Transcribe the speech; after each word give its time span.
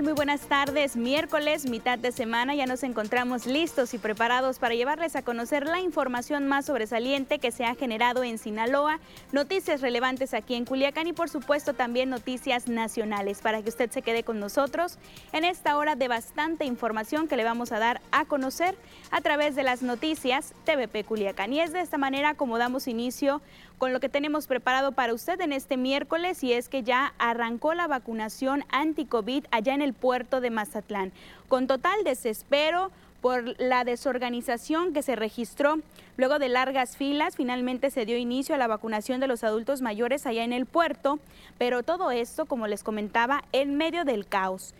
Muy 0.00 0.14
buenas 0.14 0.40
tardes. 0.40 0.96
Miércoles, 0.96 1.68
mitad 1.68 1.98
de 1.98 2.12
semana, 2.12 2.54
ya 2.54 2.66
nos 2.66 2.82
encontramos 2.82 3.46
listos 3.46 3.92
y 3.94 3.98
preparados 3.98 4.58
para 4.58 4.74
llevarles 4.74 5.14
a 5.14 5.22
conocer 5.22 5.66
la 5.66 5.80
información 5.80 6.48
más 6.48 6.64
sobresaliente 6.66 7.38
que 7.38 7.52
se 7.52 7.66
ha 7.66 7.74
generado 7.74 8.24
en 8.24 8.38
Sinaloa, 8.38 8.98
noticias 9.32 9.80
relevantes 9.80 10.34
aquí 10.34 10.54
en 10.54 10.64
Culiacán 10.64 11.06
y 11.06 11.12
por 11.12 11.28
supuesto 11.28 11.74
también 11.74 12.08
noticias 12.08 12.68
nacionales 12.68 13.42
para 13.42 13.62
que 13.62 13.68
usted 13.68 13.90
se 13.90 14.02
quede 14.02 14.24
con 14.24 14.40
nosotros 14.40 14.98
en 15.32 15.44
esta 15.44 15.76
hora 15.76 15.94
de 15.94 16.08
bastante 16.08 16.64
información 16.64 17.28
que 17.28 17.36
le 17.36 17.44
vamos 17.44 17.70
a 17.70 17.78
dar 17.78 18.00
a 18.10 18.24
conocer 18.24 18.74
a 19.10 19.20
través 19.20 19.54
de 19.54 19.62
las 19.62 19.82
noticias 19.82 20.54
TVP 20.64 21.04
Culiacán. 21.04 21.52
Y 21.52 21.60
es 21.60 21.72
de 21.72 21.80
esta 21.80 21.98
manera 21.98 22.34
como 22.34 22.58
damos 22.58 22.88
inicio 22.88 23.40
con 23.82 23.92
lo 23.92 23.98
que 23.98 24.08
tenemos 24.08 24.46
preparado 24.46 24.92
para 24.92 25.12
usted 25.12 25.40
en 25.40 25.52
este 25.52 25.76
miércoles 25.76 26.44
y 26.44 26.52
es 26.52 26.68
que 26.68 26.84
ya 26.84 27.14
arrancó 27.18 27.74
la 27.74 27.88
vacunación 27.88 28.64
anti-COVID 28.70 29.46
allá 29.50 29.74
en 29.74 29.81
el 29.82 29.92
puerto 29.92 30.40
de 30.40 30.50
Mazatlán. 30.50 31.12
Con 31.48 31.66
total 31.66 32.04
desespero 32.04 32.90
por 33.20 33.60
la 33.60 33.84
desorganización 33.84 34.92
que 34.92 35.02
se 35.02 35.14
registró 35.14 35.78
luego 36.16 36.38
de 36.38 36.48
largas 36.48 36.96
filas, 36.96 37.36
finalmente 37.36 37.90
se 37.90 38.04
dio 38.04 38.16
inicio 38.16 38.54
a 38.54 38.58
la 38.58 38.66
vacunación 38.66 39.20
de 39.20 39.28
los 39.28 39.44
adultos 39.44 39.80
mayores 39.80 40.26
allá 40.26 40.42
en 40.42 40.52
el 40.52 40.66
puerto, 40.66 41.20
pero 41.56 41.82
todo 41.82 42.10
esto, 42.10 42.46
como 42.46 42.66
les 42.66 42.82
comentaba, 42.82 43.44
en 43.52 43.76
medio 43.76 44.04
del 44.04 44.26
caos. 44.26 44.74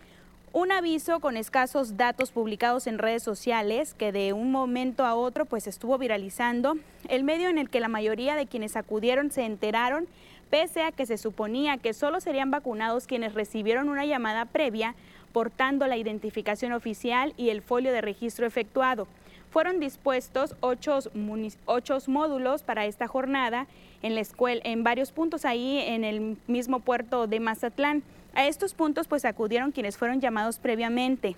Un 0.51 0.71
aviso 0.71 1.19
con 1.19 1.35
escasos 1.35 1.97
datos 1.97 2.31
publicados 2.31 2.85
en 2.85 2.99
redes 2.99 3.23
sociales 3.23 3.95
que 3.95 4.11
de 4.11 4.33
un 4.33 4.51
momento 4.51 5.03
a 5.03 5.15
otro 5.15 5.45
pues 5.45 5.65
estuvo 5.65 5.97
viralizando, 5.97 6.75
el 7.09 7.23
medio 7.23 7.49
en 7.49 7.57
el 7.57 7.71
que 7.71 7.79
la 7.79 7.87
mayoría 7.87 8.35
de 8.35 8.45
quienes 8.45 8.75
acudieron 8.75 9.31
se 9.31 9.45
enteraron, 9.45 10.07
pese 10.53 10.83
a 10.83 10.91
que 10.91 11.07
se 11.07 11.17
suponía 11.17 11.77
que 11.77 11.93
solo 11.93 12.19
serían 12.19 12.51
vacunados 12.51 13.07
quienes 13.07 13.33
recibieron 13.33 13.89
una 13.89 14.05
llamada 14.05 14.45
previa 14.45 14.93
portando 15.31 15.87
la 15.87 15.97
identificación 15.97 16.73
oficial 16.73 17.33
y 17.37 17.49
el 17.49 17.63
folio 17.63 17.91
de 17.91 18.01
registro 18.01 18.45
efectuado. 18.45 19.07
Fueron 19.49 19.79
dispuestos 19.79 20.55
ocho, 20.59 20.99
módulos 22.07 22.61
para 22.61 22.85
esta 22.85 23.07
jornada 23.07 23.65
en 24.03 24.23
en 24.43 24.83
varios 24.83 25.11
puntos 25.11 25.43
ahí 25.43 25.79
en 25.87 26.03
el 26.03 26.37
mismo 26.45 26.81
puerto 26.81 27.25
de 27.25 27.39
Mazatlán. 27.39 28.03
A 28.35 28.45
estos 28.45 28.75
puntos 28.75 29.07
pues 29.07 29.25
acudieron 29.25 29.71
quienes 29.71 29.97
fueron 29.97 30.21
llamados 30.21 30.59
previamente. 30.59 31.35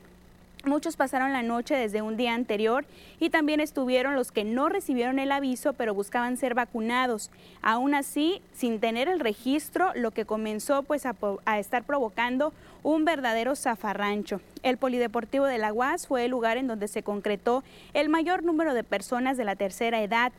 Muchos 0.66 0.96
pasaron 0.96 1.31
la 1.31 1.44
noche 1.44 1.76
desde 1.76 2.02
un 2.02 2.18
día 2.18 2.34
anterior 2.34 2.86
y 3.20 3.30
también 3.30 3.59
estuvieron 3.59 4.16
los 4.16 4.31
que 4.31 4.44
no 4.44 4.68
recibieron 4.68 5.20
el 5.20 5.31
aviso 5.31 5.74
pero 5.74 5.94
buscaban 5.94 6.38
ser 6.38 6.56
vacunados. 6.56 7.30
Aún 7.62 7.94
así, 7.94 8.42
sin 8.52 8.80
tener 8.80 9.08
el 9.08 9.20
registro, 9.20 9.94
lo 9.94 10.09
que 10.09 10.26
comenzó 10.26 10.81
pues 10.81 11.06
a, 11.06 11.59
estar 11.59 11.84
provocando 11.84 12.52
un 12.81 13.06
verdadero 13.06 13.56
zafarrancho. 13.56 14.42
El 14.64 14.78
Polideportivo 14.78 15.46
de 15.46 15.59
la 15.59 15.72
UAS 15.72 16.08
fue 16.08 16.26
el 16.26 16.31
lugar 16.31 16.58
en 16.58 16.66
donde 16.66 16.88
se 16.88 17.03
concretó 17.03 17.64
el 17.94 18.09
mayor 18.09 18.44
número 18.44 18.74
de 18.74 18.84
personas 18.84 19.38
de 19.38 19.46
la 19.46 19.56
tercera 19.56 20.02
edad. 20.02 20.32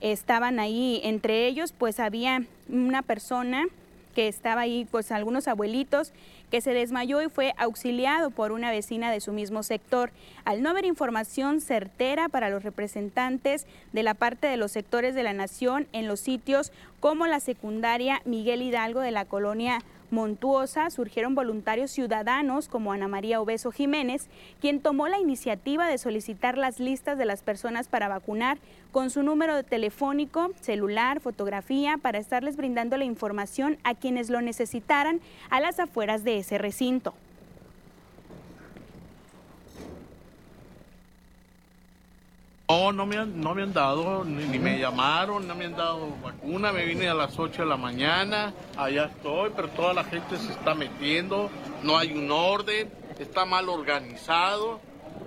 Estaban 0.00 0.60
ahí 0.60 1.00
entre 1.02 1.48
ellos 1.48 1.74
pues 1.76 1.98
había 1.98 2.44
una 2.68 3.02
persona 3.02 3.66
que 4.14 4.28
estaba 4.28 4.60
ahí, 4.60 4.86
pues 4.90 5.10
algunos 5.10 5.48
abuelitos, 5.48 6.12
que 6.52 6.60
se 6.60 6.74
desmayó 6.74 7.22
y 7.22 7.30
fue 7.30 7.54
auxiliado 7.56 8.30
por 8.30 8.52
una 8.52 8.70
vecina 8.70 9.10
de 9.10 9.22
su 9.22 9.32
mismo 9.32 9.62
sector. 9.62 10.12
Al 10.44 10.62
no 10.62 10.70
haber 10.70 10.84
información 10.84 11.60
certera 11.60 12.28
para 12.28 12.50
los 12.50 12.64
representantes 12.64 13.66
de 13.92 14.02
la 14.02 14.14
parte 14.14 14.48
de 14.48 14.56
los 14.56 14.72
sectores 14.72 15.14
de 15.14 15.22
la 15.22 15.32
nación 15.32 15.86
en 15.92 16.08
los 16.08 16.20
sitios 16.20 16.72
como 17.00 17.26
la 17.26 17.40
secundaria 17.40 18.20
Miguel 18.24 18.62
Hidalgo 18.62 19.00
de 19.00 19.12
la 19.12 19.24
colonia 19.24 19.78
Montuosa 20.12 20.90
surgieron 20.90 21.34
voluntarios 21.34 21.90
ciudadanos 21.90 22.68
como 22.68 22.92
Ana 22.92 23.08
María 23.08 23.40
Obeso 23.40 23.70
Jiménez, 23.70 24.28
quien 24.60 24.80
tomó 24.80 25.08
la 25.08 25.18
iniciativa 25.18 25.88
de 25.88 25.96
solicitar 25.96 26.58
las 26.58 26.80
listas 26.80 27.16
de 27.16 27.24
las 27.24 27.42
personas 27.42 27.88
para 27.88 28.08
vacunar 28.08 28.58
con 28.90 29.08
su 29.08 29.22
número 29.22 29.56
de 29.56 29.62
telefónico, 29.62 30.50
celular, 30.60 31.20
fotografía, 31.20 31.96
para 31.96 32.18
estarles 32.18 32.56
brindando 32.56 32.98
la 32.98 33.04
información 33.04 33.78
a 33.84 33.94
quienes 33.94 34.28
lo 34.28 34.42
necesitaran 34.42 35.20
a 35.48 35.60
las 35.60 35.80
afueras 35.80 36.24
de 36.24 36.38
ese 36.38 36.58
recinto. 36.58 37.14
No, 42.68 42.92
no 42.92 43.06
me 43.06 43.18
han, 43.18 43.40
no 43.40 43.54
me 43.54 43.62
han 43.62 43.72
dado, 43.72 44.24
ni, 44.24 44.58
me 44.58 44.78
llamaron, 44.78 45.46
no 45.46 45.54
me 45.54 45.66
han 45.66 45.76
dado 45.76 46.08
vacuna. 46.22 46.72
Me 46.72 46.84
vine 46.86 47.08
a 47.08 47.14
las 47.14 47.38
8 47.38 47.62
de 47.62 47.68
la 47.68 47.76
mañana, 47.76 48.54
allá 48.76 49.06
estoy, 49.06 49.50
pero 49.54 49.68
toda 49.68 49.92
la 49.92 50.04
gente 50.04 50.38
se 50.38 50.52
está 50.52 50.74
metiendo, 50.74 51.50
no 51.82 51.98
hay 51.98 52.12
un 52.12 52.30
orden, 52.30 52.90
está 53.18 53.44
mal 53.44 53.68
organizado. 53.68 54.80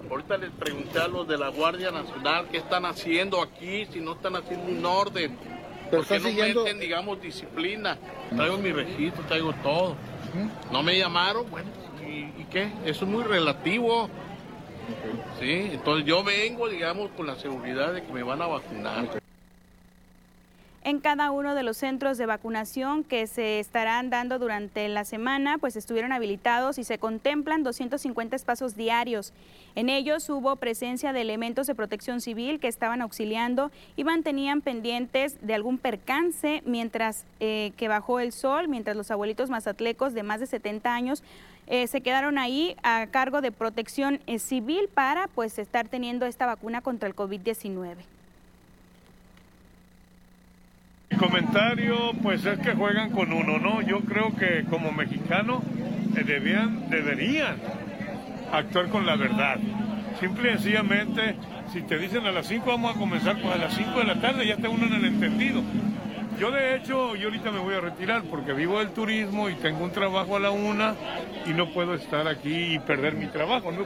Ahorita 0.10 0.38
les 0.38 0.52
pregunté 0.52 1.00
a 1.00 1.08
los 1.08 1.28
de 1.28 1.38
la 1.38 1.50
Guardia 1.50 1.92
Nacional 1.92 2.48
qué 2.52 2.58
están 2.58 2.86
haciendo 2.86 3.42
aquí, 3.42 3.86
si 3.92 4.00
no 4.00 4.14
están 4.14 4.36
haciendo 4.36 4.72
un 4.72 4.86
orden. 4.86 5.38
Pero 5.92 6.04
Porque 6.04 6.20
no 6.20 6.32
meten, 6.32 6.80
digamos, 6.80 7.22
disciplina. 7.22 7.98
Traigo 8.36 8.58
mi 8.58 8.72
registro, 8.72 9.24
traigo 9.26 9.54
todo. 9.62 9.96
No 10.72 10.84
me 10.84 10.98
llamaron, 10.98 11.50
bueno, 11.50 11.70
¿y, 12.02 12.42
¿y 12.42 12.48
qué? 12.52 12.72
Eso 12.86 13.06
es 13.06 13.12
muy 13.12 13.24
relativo. 13.24 14.10
Sí, 15.40 15.70
entonces 15.74 16.06
yo 16.06 16.24
vengo, 16.24 16.70
digamos, 16.70 17.10
con 17.12 17.28
la 17.28 17.36
seguridad 17.36 17.94
de 17.94 18.04
que 18.04 18.14
me 18.14 18.24
van 18.24 18.42
a 18.42 18.48
vacunar. 18.48 19.22
En 20.86 21.00
cada 21.00 21.32
uno 21.32 21.56
de 21.56 21.64
los 21.64 21.78
centros 21.78 22.20
de 22.20 22.28
vacunación 22.28 23.04
que 23.04 23.26
se 23.26 23.60
estarán 23.60 24.12
dando 24.12 24.38
durante 24.38 24.88
la 24.88 25.04
semana, 25.04 25.58
pues 25.58 25.76
estuvieron 25.76 26.12
habilitados 26.12 26.78
y 26.78 26.84
se 26.84 27.00
contemplan 27.00 27.64
250 27.64 28.36
espacios 28.36 28.76
diarios. 28.76 29.34
En 29.74 29.90
ellos 29.90 30.30
hubo 30.30 30.56
presencia 30.58 31.12
de 31.12 31.22
elementos 31.22 31.66
de 31.66 31.74
protección 31.74 32.22
civil 32.22 32.60
que 32.60 32.68
estaban 32.68 33.02
auxiliando 33.02 33.72
y 33.96 34.04
mantenían 34.04 34.62
pendientes 34.62 35.40
de 35.42 35.56
algún 35.56 35.80
percance 35.80 36.62
mientras 36.68 37.26
eh, 37.40 37.72
que 37.78 37.88
bajó 37.88 38.20
el 38.20 38.32
sol, 38.32 38.68
mientras 38.68 38.96
los 38.96 39.10
abuelitos 39.10 39.50
mazatlecos 39.50 40.14
de 40.14 40.22
más 40.22 40.40
de 40.40 40.46
70 40.46 40.94
años 40.94 41.24
eh, 41.68 41.88
se 41.88 42.02
quedaron 42.02 42.38
ahí 42.38 42.76
a 42.84 43.08
cargo 43.08 43.42
de 43.42 43.52
protección 43.52 44.20
eh, 44.28 44.40
civil 44.40 44.90
para 44.94 45.28
pues 45.28 45.58
estar 45.58 45.88
teniendo 45.88 46.26
esta 46.26 46.46
vacuna 46.46 46.82
contra 46.82 47.08
el 47.10 47.16
COVID-19. 47.16 47.96
Mi 51.10 51.18
comentario 51.18 52.12
pues 52.22 52.46
es 52.46 52.60
que 52.60 52.74
juegan 52.74 53.12
con 53.12 53.32
uno, 53.32 53.58
¿no? 53.58 53.82
Yo 53.82 54.02
creo 54.02 54.36
que 54.36 54.66
como 54.70 54.92
mexicano 54.92 55.62
eh, 56.16 56.24
debían, 56.24 56.90
deberían 56.90 57.58
actuar 58.52 58.90
con 58.90 59.06
la 59.06 59.16
verdad. 59.16 59.58
Simple 60.20 60.50
y 60.50 60.54
sencillamente, 60.54 61.36
si 61.74 61.82
te 61.82 61.98
dicen 61.98 62.26
a 62.26 62.32
las 62.32 62.48
5 62.48 62.66
vamos 62.66 62.96
a 62.96 63.00
comenzar, 63.00 63.42
pues 63.42 63.54
a 63.54 63.58
las 63.58 63.74
5 63.76 64.00
de 64.00 64.06
la 64.06 64.22
tarde 64.22 64.48
ya 64.48 64.54
está 64.54 64.70
uno 64.70 64.86
en 64.86 64.94
el 64.94 65.06
entendido. 65.06 65.62
Yo 66.40 66.52
de 66.52 66.76
hecho, 66.76 67.16
yo 67.16 67.30
ahorita 67.30 67.50
me 67.50 67.60
voy 67.60 67.76
a 67.76 67.80
retirar 67.80 68.24
porque 68.24 68.52
vivo 68.52 68.80
del 68.80 68.90
turismo 68.90 69.50
y 69.50 69.56
tengo 69.56 69.86
un 69.86 69.92
trabajo 69.92 70.36
a 70.36 70.40
la 70.40 70.52
una 70.52 70.94
y 71.46 71.54
no 71.54 71.72
puedo 71.72 71.94
estar 71.94 72.28
aquí 72.28 72.74
y 72.74 72.80
perder 72.80 73.14
mi 73.14 73.28
trabajo. 73.28 73.72
¿no? 73.72 73.86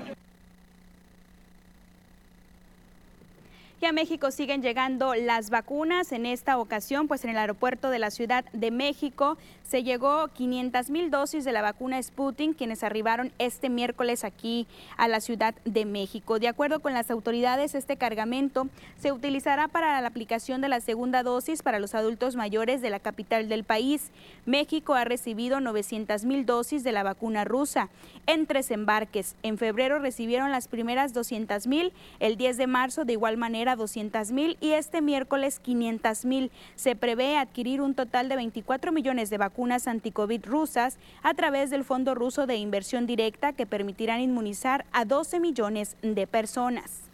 Y 3.81 3.85
a 3.85 3.91
México 3.93 4.31
siguen 4.31 4.63
llegando 4.63 5.13
las 5.13 5.51
vacunas. 5.51 6.11
En 6.11 6.25
esta 6.25 6.57
ocasión, 6.57 7.07
pues 7.07 7.23
en 7.23 7.29
el 7.29 7.37
aeropuerto 7.37 7.91
de 7.91 7.99
la 7.99 8.09
Ciudad 8.09 8.43
de 8.51 8.71
México 8.71 9.37
se 9.69 9.83
llegó 9.83 10.29
500 10.29 10.89
mil 10.89 11.11
dosis 11.11 11.45
de 11.45 11.51
la 11.51 11.61
vacuna 11.61 12.01
Sputnik, 12.01 12.57
quienes 12.57 12.83
arribaron 12.83 13.31
este 13.37 13.69
miércoles 13.69 14.23
aquí 14.23 14.65
a 14.97 15.07
la 15.07 15.21
Ciudad 15.21 15.53
de 15.63 15.85
México. 15.85 16.39
De 16.39 16.47
acuerdo 16.47 16.79
con 16.79 16.93
las 16.93 17.11
autoridades, 17.11 17.75
este 17.75 17.95
cargamento 17.95 18.67
se 18.97 19.11
utilizará 19.11 19.67
para 19.67 20.01
la 20.01 20.07
aplicación 20.07 20.61
de 20.61 20.69
la 20.69 20.81
segunda 20.81 21.21
dosis 21.21 21.61
para 21.61 21.77
los 21.77 21.93
adultos 21.93 22.35
mayores 22.35 22.81
de 22.81 22.89
la 22.89 22.99
capital 22.99 23.47
del 23.47 23.63
país. 23.63 24.09
México 24.47 24.95
ha 24.95 25.03
recibido 25.03 25.59
900 25.59 26.25
mil 26.25 26.47
dosis 26.47 26.83
de 26.83 26.91
la 26.91 27.03
vacuna 27.03 27.45
rusa 27.45 27.89
en 28.25 28.47
tres 28.47 28.71
embarques. 28.71 29.35
En 29.43 29.59
febrero 29.59 29.99
recibieron 29.99 30.49
las 30.49 30.67
primeras 30.67 31.13
200 31.13 31.67
mil, 31.67 31.93
el 32.19 32.37
10 32.37 32.57
de 32.57 32.65
marzo 32.65 33.05
de 33.05 33.13
igual 33.13 33.37
manera 33.37 33.75
200 33.75 34.31
mil 34.31 34.57
y 34.61 34.71
este 34.71 35.03
miércoles 35.03 35.59
500 35.59 36.25
mil. 36.25 36.51
Se 36.75 36.95
prevé 36.95 37.37
adquirir 37.37 37.81
un 37.81 37.93
total 37.93 38.29
de 38.29 38.35
24 38.35 38.91
millones 38.91 39.29
de 39.29 39.37
vacunas 39.37 39.58
anticovid 39.87 40.45
rusas 40.45 40.97
a 41.21 41.33
través 41.33 41.69
del 41.69 41.83
Fondo 41.83 42.15
Ruso 42.15 42.47
de 42.47 42.55
Inversión 42.55 43.05
Directa 43.05 43.53
que 43.53 43.65
permitirán 43.65 44.21
inmunizar 44.21 44.85
a 44.91 45.05
12 45.05 45.39
millones 45.39 45.97
de 46.01 46.25
personas. 46.27 47.09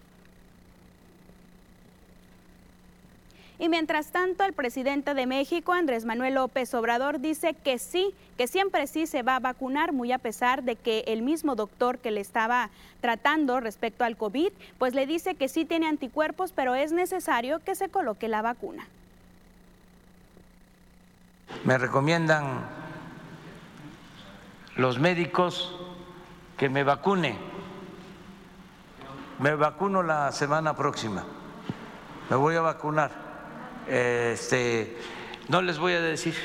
Y 3.57 3.69
mientras 3.69 4.07
tanto, 4.11 4.43
el 4.43 4.53
presidente 4.53 5.13
de 5.13 5.25
México, 5.25 5.71
Andrés 5.71 6.03
Manuel 6.03 6.35
López 6.35 6.73
Obrador, 6.73 7.21
dice 7.21 7.53
que 7.53 7.79
sí, 7.79 8.13
que 8.37 8.47
siempre 8.47 8.85
sí 8.85 9.07
se 9.07 9.23
va 9.23 9.37
a 9.37 9.39
vacunar, 9.39 9.93
muy 9.93 10.11
a 10.11 10.17
pesar 10.17 10.63
de 10.63 10.75
que 10.75 11.05
el 11.07 11.21
mismo 11.21 11.55
doctor 11.55 11.99
que 11.99 12.11
le 12.11 12.19
estaba 12.19 12.69
tratando 12.99 13.61
respecto 13.61 14.03
al 14.03 14.17
COVID, 14.17 14.51
pues 14.77 14.93
le 14.93 15.07
dice 15.07 15.35
que 15.35 15.47
sí 15.47 15.63
tiene 15.63 15.87
anticuerpos, 15.87 16.51
pero 16.51 16.75
es 16.75 16.91
necesario 16.91 17.59
que 17.59 17.75
se 17.75 17.87
coloque 17.87 18.27
la 18.27 18.41
vacuna. 18.41 18.87
Me 21.63 21.77
recomiendan 21.77 22.65
los 24.75 24.99
médicos 24.99 25.75
que 26.57 26.69
me 26.69 26.83
vacune. 26.83 27.37
Me 29.39 29.55
vacuno 29.55 30.03
la 30.03 30.31
semana 30.31 30.75
próxima. 30.75 31.23
Me 32.29 32.35
voy 32.35 32.55
a 32.55 32.61
vacunar. 32.61 33.11
Este, 33.87 34.97
no 35.47 35.61
les 35.61 35.77
voy 35.77 35.93
a 35.93 36.01
decir 36.01 36.35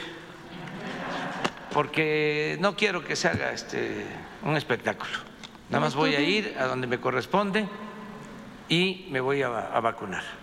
porque 1.73 2.59
no 2.61 2.77
quiero 2.77 3.05
que 3.05 3.17
se 3.17 3.29
haga 3.29 3.53
este 3.53 4.05
un 4.43 4.57
espectáculo. 4.57 5.13
Nada 5.69 5.85
más 5.85 5.95
voy 5.95 6.15
a 6.15 6.21
ir 6.21 6.57
a 6.59 6.65
donde 6.65 6.87
me 6.87 7.01
corresponde 7.01 7.69
y 8.69 9.09
me 9.11 9.21
voy 9.21 9.43
a, 9.43 9.49
a 9.49 9.81
vacunar. 9.81 10.40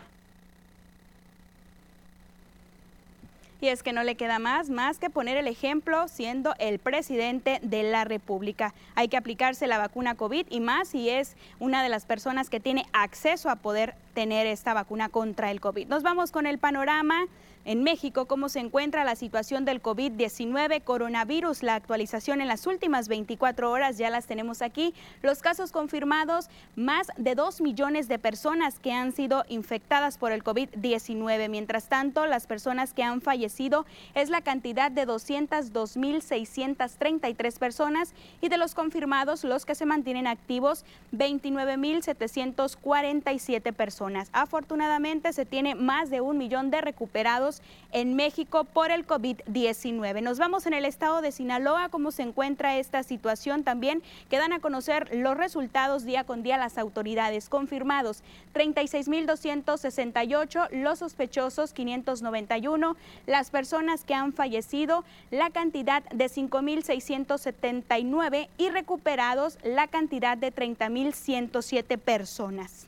Y 3.59 3.69
es 3.69 3.83
que 3.83 3.94
no 3.94 4.04
le 4.04 4.15
queda 4.15 4.39
más, 4.39 4.69
más 4.69 5.00
que 5.00 5.09
poner 5.09 5.38
el 5.38 5.48
ejemplo 5.48 6.07
siendo 6.07 6.54
el 6.59 6.80
presidente 6.80 7.59
de 7.63 7.83
la 7.83 8.04
República. 8.04 8.74
Hay 8.95 9.07
que 9.07 9.18
aplicarse 9.18 9.68
la 9.68 9.77
vacuna 9.77 10.15
COVID 10.15 10.45
y 10.50 10.59
más 10.59 10.89
si 10.89 11.09
es 11.09 11.36
una 11.59 11.81
de 11.81 11.89
las 11.89 12.06
personas 12.06 12.50
que 12.50 12.59
tiene 12.59 12.86
acceso 12.94 13.50
a 13.50 13.56
poder 13.56 13.95
tener 14.13 14.48
esta 14.48 14.74
vacuna 14.74 15.09
contra 15.09 15.51
el 15.51 15.59
COVID. 15.59 15.88
Nos 15.88 16.04
vamos 16.04 16.31
con 16.31 16.45
el 16.45 16.59
panorama 16.59 17.25
en 17.68 17.84
México, 17.84 18.25
¿cómo 18.28 18.48
se 18.48 18.60
encuentra 18.60 19.04
la 19.04 19.18
situación 19.18 19.66
del 19.66 19.84
COVID-19 19.84 20.86
coronavirus? 20.86 21.64
La 21.64 21.75
actualización 21.75 22.40
en 22.40 22.48
las 22.48 22.66
últimas 22.66 23.10
24 23.10 23.69
horas 23.69 23.98
ya 23.98 24.10
las 24.10 24.25
tenemos 24.25 24.62
aquí. 24.62 24.94
Los 25.22 25.42
casos 25.42 25.74
confirmados, 25.74 26.50
más 26.78 27.08
de 27.18 27.36
2 27.36 27.60
millones 27.60 28.08
de 28.08 28.19
personas 28.19 28.80
que 28.80 28.94
han 28.94 29.12
sido 29.12 29.44
infectadas 29.50 30.18
por 30.18 30.31
el 30.31 30.46
COVID-19. 30.46 31.50
Mientras 31.50 31.90
tanto, 31.90 32.25
las 32.25 32.48
personas 32.48 32.94
que 32.94 33.04
han 33.04 33.19
fallecido 33.19 33.86
es 34.16 34.30
la 34.30 34.40
cantidad 34.40 34.90
de 34.90 35.06
202.633 35.06 37.60
personas 37.60 38.14
y 38.40 38.48
de 38.48 38.58
los 38.58 38.75
confirmados, 38.75 39.44
los 39.44 39.66
que 39.66 39.75
se 39.75 39.86
mantienen 39.86 40.28
activos, 40.28 40.86
29.747 41.12 43.74
personas. 43.74 44.30
Afortunadamente, 44.31 45.34
se 45.34 45.46
tiene 45.46 45.75
más 45.75 46.10
de 46.10 46.22
un 46.22 46.38
millón 46.38 46.72
de 46.72 46.80
recuperados 46.80 47.56
en 47.92 48.15
México 48.15 48.63
por 48.65 48.92
el 48.92 49.07
COVID-19. 49.07 50.21
Nos 50.21 50.38
vamos 50.39 50.65
en 50.65 50.74
el 50.74 50.83
estado 50.86 51.21
de 51.21 51.31
Sinaloa, 51.31 51.88
cómo 51.89 52.12
se 52.12 52.24
encuentra 52.24 52.77
esta 52.77 53.04
situación 53.04 53.63
también, 53.63 54.01
que 54.30 54.38
dan 54.38 54.54
a 54.54 54.59
conocer 54.59 55.09
los 55.15 55.38
resultados 55.38 56.06
día 56.06 56.24
con 56.24 56.42
día 56.44 56.57
las 56.57 56.77
autoridades 56.77 57.50
confirmados. 57.50 58.21
36.268, 58.54 60.69
los 60.71 61.00
sospechosos 61.00 61.74
591, 61.74 62.95
las 63.25 63.50
personas 63.50 64.04
que 64.04 64.13
han 64.13 64.33
fallecido, 64.33 65.04
la 65.31 65.50
cantidad 65.50 66.04
de 66.04 66.25
5.679 66.25 68.50
y 68.57 68.69
recuperados 68.69 69.57
la 69.63 69.88
cantidad 69.88 70.38
de 70.38 70.54
30.107 70.54 71.98
personas 71.98 72.88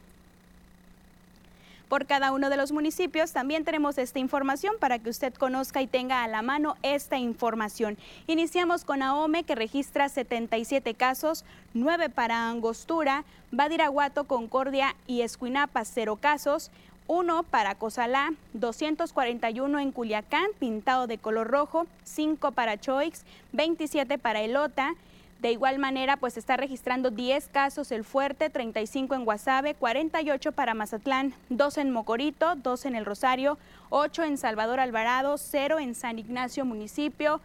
por 1.89 2.05
cada 2.05 2.31
uno 2.31 2.49
de 2.49 2.55
los 2.55 2.71
municipios. 2.71 3.33
También 3.33 3.65
tenemos 3.65 3.97
esta 3.97 4.19
información 4.19 4.75
para 4.79 4.99
que 4.99 5.09
usted 5.09 5.33
conozca 5.33 5.81
y 5.81 5.87
tenga 5.87 6.23
a 6.23 6.27
la 6.27 6.41
mano 6.41 6.77
esta 6.83 7.17
información. 7.17 7.97
Iniciamos 8.27 8.85
con 8.85 9.01
Ahome 9.01 9.43
que 9.43 9.55
registra 9.55 10.07
77 10.07 10.93
casos, 10.93 11.43
9 11.73 12.09
para 12.09 12.49
Angostura, 12.49 13.25
Badiraguato, 13.51 14.25
Concordia 14.25 14.95
y 15.07 15.21
Escuinapa, 15.21 15.83
0 15.83 16.17
casos. 16.21 16.71
1 17.11 17.41
para 17.41 17.73
Cozalá, 17.73 18.33
241 18.53 19.79
en 19.79 19.91
Culiacán, 19.91 20.45
pintado 20.59 21.07
de 21.07 21.17
color 21.17 21.47
rojo, 21.47 21.87
5 22.03 22.51
para 22.51 22.79
Choix, 22.79 23.25
27 23.51 24.19
para 24.19 24.41
Elota, 24.41 24.93
de 25.39 25.53
igual 25.53 25.79
manera, 25.79 26.17
pues 26.17 26.35
está 26.35 26.57
registrando 26.57 27.11
10 27.11 27.47
casos 27.47 27.91
el 27.93 28.03
Fuerte, 28.03 28.49
35 28.49 29.15
en 29.15 29.23
Guasave, 29.23 29.73
48 29.73 30.51
para 30.51 30.73
Mazatlán, 30.73 31.33
2 31.49 31.77
en 31.77 31.91
Mocorito, 31.91 32.55
2 32.55 32.85
en 32.85 32.95
El 32.95 33.05
Rosario, 33.05 33.57
8 33.89 34.23
en 34.23 34.37
Salvador 34.37 34.81
Alvarado, 34.81 35.37
0 35.37 35.79
en 35.79 35.95
San 35.95 36.19
Ignacio 36.19 36.65
municipio. 36.65 37.39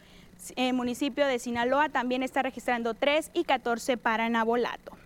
Eh, 0.57 0.73
municipio 0.73 1.27
de 1.27 1.39
Sinaloa 1.39 1.89
también 1.89 2.25
está 2.25 2.43
registrando 2.43 2.95
3 2.95 3.31
y 3.33 3.45
14 3.45 3.97
para 3.97 4.29
Nabolato. 4.29 5.04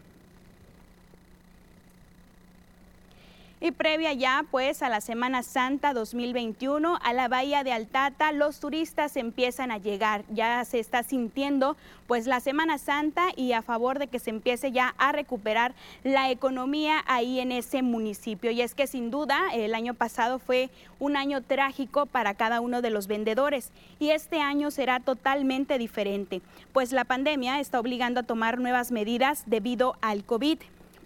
Y 3.61 3.73
previa 3.73 4.13
ya 4.13 4.45
pues 4.51 4.83
a 4.83 4.89
la 4.89 5.01
Semana 5.01 5.43
Santa 5.43 5.93
2021 5.93 6.99
a 7.03 7.13
la 7.13 7.27
Bahía 7.27 7.65
de 7.65 7.73
Altata 7.73 8.31
los 8.31 8.61
turistas 8.61 9.17
empiezan 9.17 9.73
a 9.73 9.79
llegar, 9.79 10.25
ya 10.29 10.65
se 10.65 10.79
está 10.79 11.03
sintiendo 11.03 11.77
pues 12.07 12.27
la 12.27 12.39
Semana 12.39 12.79
Santa 12.79 13.27
y 13.35 13.53
a 13.53 13.63
favor 13.63 13.99
de 13.99 14.07
que 14.07 14.21
se 14.21 14.31
empiece 14.31 14.71
ya 14.71 14.95
a 14.97 15.11
recuperar 15.11 15.75
la 16.05 16.31
economía 16.31 17.03
ahí 17.07 17.41
en 17.41 17.51
ese 17.51 17.83
municipio. 17.83 18.51
Y 18.53 18.63
es 18.63 18.75
que 18.75 18.87
sin 18.87 19.11
duda 19.11 19.49
el 19.53 19.75
año 19.75 19.95
pasado 19.95 20.39
fue 20.39 20.71
un 21.01 21.17
año 21.17 21.43
trágico 21.43 22.07
para 22.07 22.35
cada 22.35 22.61
uno 22.61 22.81
de 22.81 22.91
los 22.91 23.09
vendedores. 23.09 23.73
Y 23.99 24.11
este 24.11 24.41
año 24.41 24.71
será 24.71 25.01
totalmente 25.01 25.79
diferente, 25.79 26.43
pues 26.73 26.93
la 26.93 27.05
pandemia 27.05 27.59
está 27.59 27.81
obligando 27.81 28.21
a 28.21 28.23
tomar 28.23 28.59
nuevas 28.59 28.93
medidas 28.93 29.43
debido 29.47 29.97
al 30.01 30.25
COVID 30.25 30.59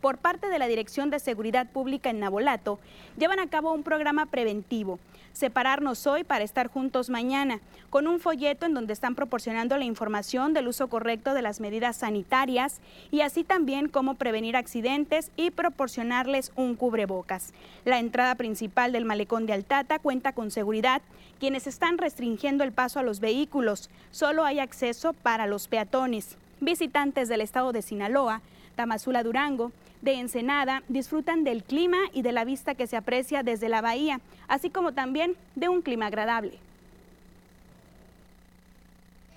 por 0.03 0.19
parte 0.19 0.49
de 0.49 0.59
la 0.59 0.67
Dirección 0.67 1.09
de 1.09 1.19
Seguridad 1.19 1.67
Pública 1.67 2.11
en 2.11 2.21
Nabolato, 2.21 2.79
llevan 3.17 3.41
a 3.41 3.49
cabo 3.49 3.73
un 3.73 3.85
programa 3.85 4.27
preventivo, 4.27 4.99
Separarnos 5.33 6.07
hoy 6.07 6.25
para 6.25 6.45
estar 6.45 6.69
juntos 6.69 7.09
mañana, 7.09 7.61
con 7.89 8.07
un 8.07 8.21
folleto 8.21 8.67
en 8.67 8.75
donde 8.75 8.93
están 8.93 9.15
proporcionando 9.15 9.79
la 9.79 9.85
información 9.85 10.53
del 10.53 10.69
uso 10.69 10.89
correcto 10.89 11.33
de 11.33 11.41
las 11.41 11.59
medidas 11.59 11.97
sanitarias 11.97 12.81
y 13.11 13.23
así 13.23 13.43
también 13.43 13.89
cómo 13.89 14.15
prevenir 14.15 14.57
accidentes 14.57 15.31
y 15.37 15.51
proporcionarles 15.51 16.53
un 16.55 16.77
cubrebocas. 16.77 17.55
La 17.87 17.99
entrada 17.99 18.35
principal 18.35 18.93
del 18.93 19.07
malecón 19.07 19.47
de 19.47 19.55
Altata 19.55 19.99
cuenta 19.99 20.33
con 20.33 20.51
seguridad, 20.51 21.01
quienes 21.41 21.67
están 21.67 21.97
restringiendo 21.97 22.63
el 22.63 22.73
paso 22.73 23.01
a 23.01 23.03
los 23.03 23.21
vehículos. 23.21 23.89
Solo 24.11 24.45
hay 24.45 24.59
acceso 24.59 25.15
para 25.15 25.47
los 25.47 25.67
peatones. 25.67 26.37
Visitantes 26.61 27.29
del 27.29 27.41
estado 27.41 27.73
de 27.73 27.81
Sinaloa, 27.81 28.43
Tamazula 28.77 29.23
Durango, 29.23 29.73
de 30.03 30.15
Ensenada 30.15 30.83
disfrutan 30.89 31.45
del 31.45 31.63
clima 31.63 31.99
y 32.13 32.23
de 32.23 32.33
la 32.33 32.45
vista 32.45 32.75
que 32.75 32.87
se 32.87 32.97
aprecia 32.97 33.43
desde 33.43 33.69
la 33.69 33.81
bahía, 33.81 34.21
así 34.49 34.69
como 34.69 34.93
también 34.93 35.37
de 35.55 35.69
un 35.69 35.81
clima 35.81 36.07
agradable. 36.07 36.59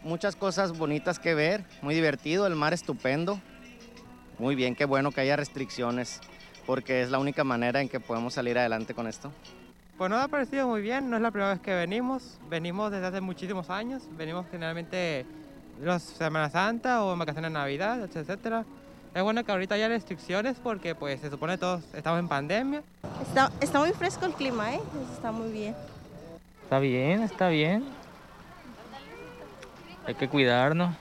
Muchas 0.04 0.36
cosas 0.36 0.78
bonitas 0.78 1.18
que 1.18 1.34
ver, 1.34 1.64
muy 1.82 1.96
divertido, 1.96 2.46
el 2.46 2.56
mar 2.56 2.74
estupendo. 2.74 3.40
Muy 4.38 4.56
bien, 4.56 4.76
qué 4.76 4.86
bueno 4.86 5.12
que 5.12 5.22
haya 5.22 5.36
restricciones, 5.36 6.20
porque 6.66 7.02
es 7.02 7.10
la 7.10 7.20
única 7.20 7.44
manera 7.44 7.82
en 7.82 7.90
que 7.90 8.00
podemos 8.00 8.34
salir 8.34 8.58
adelante 8.58 8.94
con 8.94 9.08
esto. 9.08 9.32
Pues 9.98 10.10
nos 10.10 10.22
ha 10.22 10.28
parecido 10.28 10.68
muy 10.68 10.82
bien, 10.82 11.10
no 11.10 11.16
es 11.16 11.22
la 11.22 11.32
primera 11.32 11.54
vez 11.54 11.62
que 11.62 11.74
venimos, 11.74 12.38
venimos 12.50 12.92
desde 12.92 13.06
hace 13.06 13.22
muchísimos 13.22 13.70
años, 13.70 14.04
venimos 14.18 14.46
generalmente 14.52 15.26
los 15.82 16.02
Semana 16.02 16.50
Santa 16.50 17.04
o 17.04 17.14
en 17.14 17.20
vacaciones 17.20 17.50
de 17.50 17.54
Navidad, 17.54 18.04
etcétera. 18.04 18.66
Es 19.16 19.24
bueno 19.24 19.46
que 19.46 19.52
ahorita 19.54 19.76
haya 19.76 19.88
restricciones 19.88 20.58
porque 20.62 20.94
pues 20.94 21.22
se 21.22 21.30
supone 21.30 21.58
todos 21.58 21.82
estamos 21.94 22.20
en 22.20 22.28
pandemia. 22.28 22.84
Está, 23.26 23.50
está 23.62 23.80
muy 23.80 23.94
fresco 23.94 24.26
el 24.26 24.34
clima, 24.34 24.76
¿eh? 24.76 24.82
está 25.14 25.32
muy 25.32 25.54
bien. 25.54 25.74
Está 26.64 26.80
bien, 26.80 27.24
está 27.24 27.48
bien. 27.48 27.86
Hay 30.06 30.16
que 30.16 30.28
cuidarnos. 30.28 30.94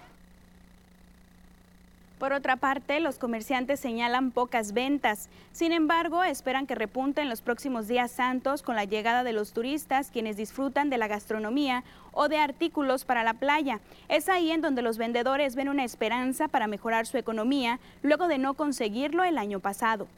Por 2.25 2.33
otra 2.33 2.57
parte, 2.57 3.01
los 3.01 3.19
comerciantes 3.19 3.81
señalan 3.81 4.31
pocas 4.31 4.73
ventas. 4.73 5.29
Sin 5.53 5.73
embargo, 5.73 6.25
esperan 6.25 6.67
que 6.67 6.75
repunte 6.75 7.21
en 7.21 7.29
los 7.29 7.43
próximos 7.43 7.87
días 7.87 8.11
santos 8.11 8.63
con 8.63 8.77
la 8.77 8.87
llegada 8.87 9.25
de 9.25 9.35
los 9.35 9.53
turistas, 9.53 10.11
quienes 10.11 10.39
disfrutan 10.39 10.89
de 10.89 10.97
la 10.97 11.07
gastronomía 11.07 11.85
o 12.13 12.29
de 12.29 12.39
artículos 12.39 13.05
para 13.05 13.25
la 13.25 13.35
playa. 13.35 13.81
Es 14.09 14.31
ahí 14.31 14.53
en 14.53 14.63
donde 14.63 14.81
los 14.81 14.97
vendedores 14.97 15.55
ven 15.55 15.69
una 15.69 15.85
esperanza 15.85 16.49
para 16.49 16.67
mejorar 16.67 17.07
su 17.07 17.19
economía 17.19 17.79
luego 18.03 18.27
de 18.27 18.39
no 18.39 18.55
conseguirlo 18.55 19.23
el 19.23 19.37
año 19.37 19.61
pasado. 19.61 20.09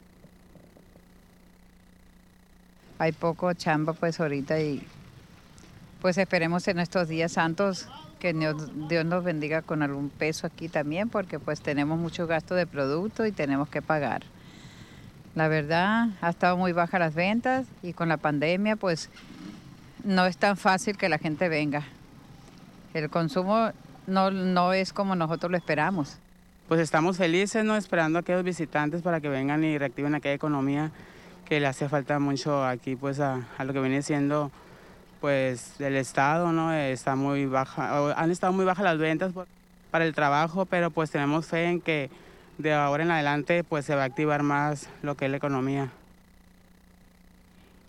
Hay 2.99 3.11
poco 3.11 3.51
chamba 3.51 3.91
pues 3.91 4.17
ahorita 4.21 4.61
y 4.61 4.81
pues 5.99 6.17
esperemos 6.17 6.69
en 6.69 6.79
estos 6.79 7.09
días 7.09 7.33
santos 7.33 7.89
que 8.17 8.33
Dios 8.33 9.05
nos 9.05 9.23
bendiga 9.23 9.61
con 9.61 9.81
algún 9.83 10.09
peso 10.09 10.47
aquí 10.47 10.69
también, 10.69 11.09
porque 11.09 11.39
pues 11.39 11.61
tenemos 11.61 11.97
mucho 11.99 12.27
gasto 12.27 12.55
de 12.55 12.67
producto 12.67 13.25
y 13.25 13.31
tenemos 13.31 13.69
que 13.69 13.81
pagar. 13.81 14.23
La 15.35 15.47
verdad, 15.47 16.09
ha 16.21 16.29
estado 16.29 16.57
muy 16.57 16.71
baja 16.71 16.99
las 16.99 17.13
ventas 17.13 17.67
y 17.83 17.93
con 17.93 18.09
la 18.09 18.17
pandemia 18.17 18.75
pues 18.75 19.09
no 20.03 20.25
es 20.25 20.37
tan 20.37 20.57
fácil 20.57 20.97
que 20.97 21.09
la 21.09 21.19
gente 21.19 21.47
venga. 21.49 21.83
El 22.93 23.09
consumo 23.09 23.71
no, 24.07 24.31
no 24.31 24.73
es 24.73 24.93
como 24.93 25.15
nosotros 25.15 25.51
lo 25.51 25.57
esperamos. 25.57 26.17
Pues 26.67 26.81
estamos 26.81 27.17
felices, 27.17 27.63
¿no? 27.63 27.75
Esperando 27.75 28.19
a 28.19 28.21
aquellos 28.21 28.43
visitantes 28.43 29.01
para 29.01 29.21
que 29.21 29.29
vengan 29.29 29.63
y 29.63 29.77
reactiven 29.77 30.15
aquella 30.15 30.35
economía 30.35 30.91
que 31.45 31.59
le 31.59 31.67
hace 31.67 31.87
falta 31.87 32.19
mucho 32.19 32.65
aquí, 32.65 32.95
pues 32.95 33.19
a, 33.19 33.47
a 33.57 33.63
lo 33.63 33.73
que 33.73 33.79
viene 33.79 34.01
siendo 34.01 34.51
pues 35.19 35.77
del 35.77 35.95
estado, 35.95 36.51
¿no? 36.51 36.73
Está 36.73 37.15
muy 37.15 37.45
baja, 37.45 38.13
han 38.19 38.31
estado 38.31 38.53
muy 38.53 38.65
bajas 38.65 38.83
las 38.83 38.97
ventas 38.97 39.33
para 39.91 40.05
el 40.05 40.13
trabajo, 40.13 40.65
pero 40.65 40.91
pues 40.91 41.11
tenemos 41.11 41.47
fe 41.47 41.65
en 41.65 41.81
que 41.81 42.09
de 42.57 42.73
ahora 42.73 43.03
en 43.03 43.11
adelante 43.11 43.63
pues 43.63 43.85
se 43.85 43.95
va 43.95 44.03
a 44.03 44.05
activar 44.05 44.43
más 44.43 44.89
lo 45.01 45.15
que 45.15 45.25
es 45.25 45.31
la 45.31 45.37
economía. 45.37 45.91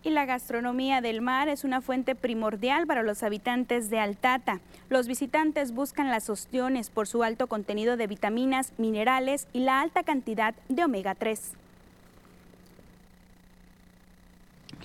Y 0.05 0.11
la 0.11 0.27
gastronomía 0.27 1.01
del 1.01 1.21
mar 1.21 1.49
es 1.49 1.65
una 1.65 1.81
fuente 1.81 2.15
primordial 2.15 2.87
para 2.87 3.03
los 3.03 3.23
habitantes 3.23 3.91
de 3.91 3.99
Altata. 3.99 4.61
Los 4.89 5.09
visitantes 5.09 5.73
buscan 5.73 6.09
las 6.09 6.31
ostiones 6.31 6.89
por 6.89 7.09
su 7.09 7.25
alto 7.25 7.47
contenido 7.47 7.97
de 7.97 8.07
vitaminas, 8.07 8.73
minerales 8.79 9.49
y 9.53 9.61
la 9.61 9.81
alta 9.81 10.05
cantidad 10.05 10.55
de 10.69 10.85
omega 10.85 11.15
3. 11.15 11.53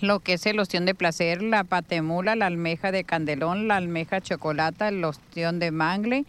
Lo 0.02 0.20
que 0.20 0.34
es 0.34 0.46
el 0.46 0.60
ostión 0.60 0.86
de 0.86 0.96
placer, 0.96 1.42
la 1.42 1.64
patemula, 1.64 2.36
la 2.36 2.48
almeja 2.48 2.92
de 2.92 3.04
candelón, 3.04 3.68
la 3.68 3.78
almeja 3.78 4.22
chocolata, 4.22 4.90
el 4.90 5.04
ostión 5.04 5.60
de 5.60 5.72
mangle 5.72 6.26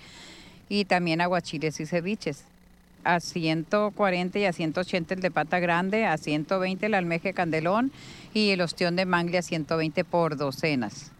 y 0.68 0.84
también 0.84 1.20
aguachiles 1.20 1.80
y 1.80 1.86
ceviches 1.86 2.44
a 3.04 3.20
140 3.20 4.38
y 4.38 4.44
a 4.46 4.52
180 4.52 5.14
el 5.14 5.20
de 5.20 5.30
pata 5.30 5.60
grande, 5.60 6.06
a 6.06 6.16
120 6.16 6.86
el 6.86 6.94
almeje 6.94 7.32
candelón 7.32 7.92
y 8.32 8.50
el 8.50 8.60
ostión 8.60 8.96
de 8.96 9.06
mangle 9.06 9.38
a 9.38 9.42
120 9.42 10.04
por 10.04 10.36
docenas. 10.36 11.13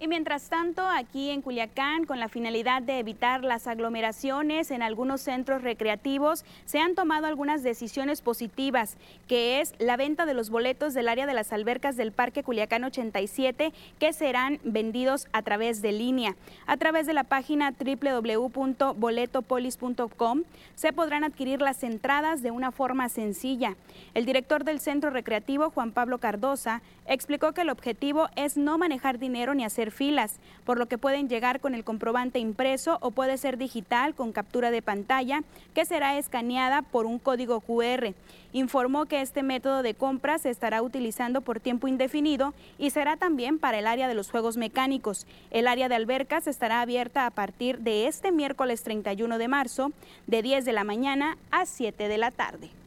Y 0.00 0.06
mientras 0.06 0.48
tanto, 0.48 0.86
aquí 0.86 1.30
en 1.30 1.42
Culiacán, 1.42 2.04
con 2.04 2.20
la 2.20 2.28
finalidad 2.28 2.82
de 2.82 3.00
evitar 3.00 3.42
las 3.42 3.66
aglomeraciones 3.66 4.70
en 4.70 4.80
algunos 4.80 5.20
centros 5.20 5.62
recreativos, 5.62 6.44
se 6.66 6.78
han 6.78 6.94
tomado 6.94 7.26
algunas 7.26 7.64
decisiones 7.64 8.22
positivas, 8.22 8.96
que 9.26 9.60
es 9.60 9.74
la 9.80 9.96
venta 9.96 10.24
de 10.24 10.34
los 10.34 10.50
boletos 10.50 10.94
del 10.94 11.08
área 11.08 11.26
de 11.26 11.34
las 11.34 11.52
albercas 11.52 11.96
del 11.96 12.12
Parque 12.12 12.44
Culiacán 12.44 12.84
87, 12.84 13.72
que 13.98 14.12
serán 14.12 14.60
vendidos 14.62 15.26
a 15.32 15.42
través 15.42 15.82
de 15.82 15.90
línea. 15.90 16.36
A 16.66 16.76
través 16.76 17.08
de 17.08 17.14
la 17.14 17.24
página 17.24 17.72
www.boletopolis.com 17.72 20.42
se 20.76 20.92
podrán 20.92 21.24
adquirir 21.24 21.60
las 21.60 21.82
entradas 21.82 22.40
de 22.40 22.52
una 22.52 22.70
forma 22.70 23.08
sencilla. 23.08 23.74
El 24.14 24.26
director 24.26 24.62
del 24.62 24.78
centro 24.78 25.10
recreativo, 25.10 25.70
Juan 25.70 25.90
Pablo 25.90 26.18
Cardosa, 26.18 26.82
explicó 27.08 27.52
que 27.52 27.62
el 27.62 27.70
objetivo 27.70 28.28
es 28.36 28.56
no 28.56 28.78
manejar 28.78 29.18
dinero 29.18 29.54
ni 29.54 29.64
hacer 29.64 29.87
filas, 29.90 30.38
por 30.64 30.78
lo 30.78 30.86
que 30.86 30.98
pueden 30.98 31.28
llegar 31.28 31.60
con 31.60 31.74
el 31.74 31.84
comprobante 31.84 32.38
impreso 32.38 32.98
o 33.00 33.10
puede 33.10 33.38
ser 33.38 33.58
digital 33.58 34.14
con 34.14 34.32
captura 34.32 34.70
de 34.70 34.82
pantalla 34.82 35.42
que 35.74 35.84
será 35.84 36.18
escaneada 36.18 36.82
por 36.82 37.06
un 37.06 37.18
código 37.18 37.60
QR. 37.60 38.14
Informó 38.52 39.06
que 39.06 39.20
este 39.20 39.42
método 39.42 39.82
de 39.82 39.94
compra 39.94 40.38
se 40.38 40.50
estará 40.50 40.82
utilizando 40.82 41.42
por 41.42 41.60
tiempo 41.60 41.88
indefinido 41.88 42.54
y 42.78 42.90
será 42.90 43.16
también 43.16 43.58
para 43.58 43.78
el 43.78 43.86
área 43.86 44.08
de 44.08 44.14
los 44.14 44.30
juegos 44.30 44.56
mecánicos. 44.56 45.26
El 45.50 45.66
área 45.66 45.88
de 45.88 45.94
albercas 45.94 46.46
estará 46.46 46.80
abierta 46.80 47.26
a 47.26 47.30
partir 47.30 47.80
de 47.80 48.06
este 48.06 48.32
miércoles 48.32 48.82
31 48.82 49.38
de 49.38 49.48
marzo 49.48 49.92
de 50.26 50.42
10 50.42 50.64
de 50.64 50.72
la 50.72 50.84
mañana 50.84 51.36
a 51.50 51.66
7 51.66 52.08
de 52.08 52.18
la 52.18 52.30
tarde. 52.30 52.77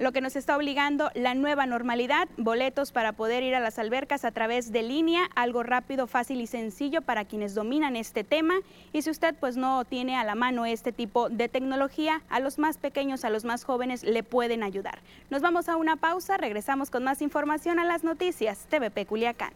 Lo 0.00 0.12
que 0.12 0.22
nos 0.22 0.34
está 0.34 0.56
obligando 0.56 1.10
la 1.14 1.34
nueva 1.34 1.66
normalidad, 1.66 2.26
boletos 2.38 2.90
para 2.90 3.12
poder 3.12 3.42
ir 3.42 3.54
a 3.54 3.60
las 3.60 3.78
albercas 3.78 4.24
a 4.24 4.32
través 4.32 4.72
de 4.72 4.82
línea, 4.82 5.28
algo 5.36 5.62
rápido, 5.62 6.06
fácil 6.06 6.40
y 6.40 6.46
sencillo 6.46 7.02
para 7.02 7.26
quienes 7.26 7.54
dominan 7.54 7.96
este 7.96 8.24
tema. 8.24 8.54
Y 8.94 9.02
si 9.02 9.10
usted 9.10 9.34
pues 9.38 9.58
no 9.58 9.84
tiene 9.84 10.16
a 10.16 10.24
la 10.24 10.34
mano 10.34 10.64
este 10.64 10.90
tipo 10.90 11.28
de 11.28 11.50
tecnología, 11.50 12.22
a 12.30 12.40
los 12.40 12.58
más 12.58 12.78
pequeños, 12.78 13.26
a 13.26 13.30
los 13.30 13.44
más 13.44 13.64
jóvenes 13.64 14.02
le 14.02 14.22
pueden 14.22 14.62
ayudar. 14.62 15.00
Nos 15.28 15.42
vamos 15.42 15.68
a 15.68 15.76
una 15.76 15.96
pausa, 15.96 16.38
regresamos 16.38 16.88
con 16.88 17.04
más 17.04 17.20
información 17.20 17.78
a 17.78 17.84
las 17.84 18.02
noticias 18.02 18.66
TVP 18.70 19.04
Culiacán. 19.04 19.52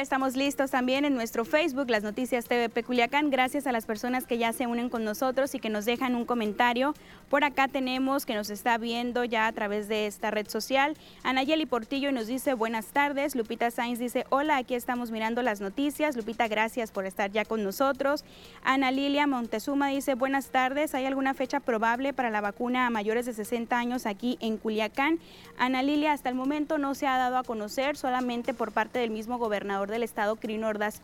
Estamos 0.00 0.36
listos 0.36 0.70
también 0.70 1.04
en 1.04 1.14
nuestro 1.14 1.44
Facebook, 1.44 1.90
las 1.90 2.02
noticias 2.02 2.44
TVP 2.44 2.84
Culiacán. 2.84 3.30
Gracias 3.30 3.66
a 3.66 3.72
las 3.72 3.84
personas 3.84 4.26
que 4.26 4.38
ya 4.38 4.52
se 4.52 4.66
unen 4.66 4.90
con 4.90 5.04
nosotros 5.04 5.54
y 5.54 5.58
que 5.58 5.70
nos 5.70 5.84
dejan 5.84 6.14
un 6.14 6.24
comentario. 6.24 6.94
Por 7.28 7.44
acá 7.44 7.68
tenemos 7.68 8.24
que 8.24 8.34
nos 8.34 8.48
está 8.48 8.78
viendo 8.78 9.24
ya 9.24 9.46
a 9.46 9.52
través 9.52 9.88
de 9.88 10.06
esta 10.06 10.30
red 10.30 10.48
social. 10.48 10.96
Anayeli 11.24 11.66
Portillo 11.66 12.12
nos 12.12 12.28
dice 12.28 12.54
buenas 12.54 12.86
tardes. 12.86 13.34
Lupita 13.34 13.70
Sainz 13.70 13.98
dice 13.98 14.24
hola, 14.30 14.56
aquí 14.56 14.74
estamos 14.74 15.10
mirando 15.10 15.42
las 15.42 15.60
noticias. 15.60 16.16
Lupita, 16.16 16.46
gracias 16.46 16.92
por 16.92 17.04
estar 17.04 17.32
ya 17.32 17.44
con 17.44 17.64
nosotros. 17.64 18.24
Ana 18.62 18.92
Lilia 18.92 19.26
Montezuma 19.26 19.88
dice 19.88 20.14
buenas 20.14 20.50
tardes. 20.50 20.94
¿Hay 20.94 21.06
alguna 21.06 21.34
fecha 21.34 21.60
probable 21.60 22.12
para 22.12 22.30
la 22.30 22.40
vacuna 22.40 22.86
a 22.86 22.90
mayores 22.90 23.26
de 23.26 23.32
60 23.32 23.76
años 23.76 24.06
aquí 24.06 24.38
en 24.40 24.58
Culiacán? 24.58 25.18
Ana 25.58 25.82
Lilia, 25.82 26.12
hasta 26.12 26.28
el 26.28 26.36
momento 26.36 26.78
no 26.78 26.94
se 26.94 27.06
ha 27.06 27.18
dado 27.18 27.36
a 27.36 27.42
conocer, 27.42 27.96
solamente 27.96 28.54
por 28.54 28.72
parte 28.72 29.00
del 29.00 29.10
mismo 29.10 29.38
gobernador 29.38 29.87
del 29.90 30.02
estado, 30.02 30.36
Crino 30.36 30.68
Ordaz 30.68 31.00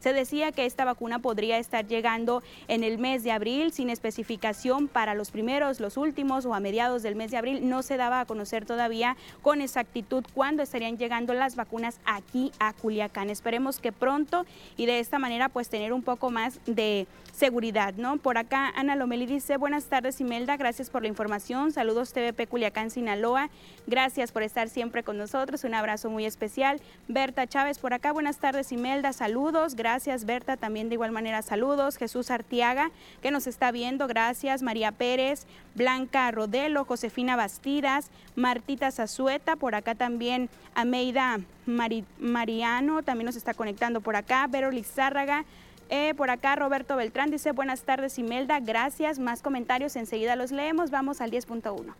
se 0.00 0.12
decía 0.12 0.52
que 0.52 0.66
esta 0.66 0.84
vacuna 0.84 1.18
podría 1.18 1.58
estar 1.58 1.86
llegando 1.86 2.42
en 2.68 2.84
el 2.84 2.98
mes 2.98 3.24
de 3.24 3.32
abril 3.32 3.72
sin 3.72 3.90
especificación 3.90 4.88
para 4.88 5.14
los 5.14 5.30
primeros, 5.30 5.80
los 5.80 5.96
últimos 5.96 6.46
o 6.46 6.54
a 6.54 6.60
mediados 6.60 7.02
del 7.02 7.16
mes 7.16 7.30
de 7.30 7.38
abril. 7.38 7.68
No 7.68 7.82
se 7.82 7.96
daba 7.96 8.20
a 8.20 8.24
conocer 8.24 8.66
todavía 8.66 9.16
con 9.42 9.60
exactitud 9.60 10.24
cuándo 10.34 10.62
estarían 10.62 10.98
llegando 10.98 11.34
las 11.34 11.56
vacunas 11.56 11.98
aquí 12.04 12.52
a 12.58 12.72
Culiacán. 12.72 13.30
Esperemos 13.30 13.78
que 13.78 13.92
pronto 13.92 14.46
y 14.76 14.86
de 14.86 15.00
esta 15.00 15.18
manera 15.18 15.48
pues 15.48 15.68
tener 15.68 15.92
un 15.92 16.02
poco 16.02 16.30
más 16.30 16.60
de 16.66 17.06
seguridad, 17.32 17.94
¿no? 17.94 18.18
Por 18.18 18.38
acá 18.38 18.72
Ana 18.76 18.94
Lomeli 18.94 19.26
dice, 19.26 19.56
buenas 19.56 19.86
tardes 19.86 20.20
Imelda, 20.20 20.56
gracias 20.56 20.90
por 20.90 21.02
la 21.02 21.08
información, 21.08 21.72
saludos 21.72 22.12
TVP 22.12 22.46
Culiacán, 22.46 22.90
Sinaloa, 22.90 23.48
gracias 23.86 24.32
por 24.32 24.42
estar 24.42 24.68
siempre 24.68 25.02
con 25.02 25.16
nosotros, 25.16 25.64
un 25.64 25.74
abrazo 25.74 26.10
muy 26.10 26.26
especial. 26.26 26.80
Berta 27.08 27.46
Chávez 27.46 27.78
por 27.78 27.94
acá, 27.94 28.11
buenas 28.12 28.38
tardes 28.38 28.72
Imelda, 28.72 29.12
saludos, 29.12 29.74
gracias 29.74 30.24
Berta, 30.24 30.56
también 30.56 30.88
de 30.88 30.94
igual 30.94 31.12
manera 31.12 31.42
saludos. 31.42 31.96
Jesús 31.96 32.30
Artiaga, 32.30 32.90
que 33.22 33.30
nos 33.30 33.46
está 33.46 33.70
viendo, 33.70 34.06
gracias. 34.06 34.62
María 34.62 34.92
Pérez, 34.92 35.46
Blanca 35.74 36.30
Rodelo, 36.30 36.84
Josefina 36.84 37.36
Bastidas, 37.36 38.10
Martita 38.36 38.90
Zazueta, 38.90 39.56
por 39.56 39.74
acá 39.74 39.94
también 39.94 40.50
Ameida 40.74 41.40
Mariano, 41.66 43.02
también 43.02 43.26
nos 43.26 43.36
está 43.36 43.54
conectando 43.54 44.00
por 44.00 44.16
acá, 44.16 44.46
Vero 44.48 44.70
Lizárraga, 44.70 45.44
eh, 45.88 46.14
por 46.14 46.30
acá 46.30 46.56
Roberto 46.56 46.96
Beltrán 46.96 47.30
dice 47.30 47.52
buenas 47.52 47.82
tardes 47.82 48.18
Imelda, 48.18 48.60
gracias, 48.60 49.18
más 49.18 49.42
comentarios 49.42 49.96
enseguida 49.96 50.36
los 50.36 50.52
leemos, 50.52 50.90
vamos 50.90 51.20
al 51.20 51.30
10.1. 51.30 51.94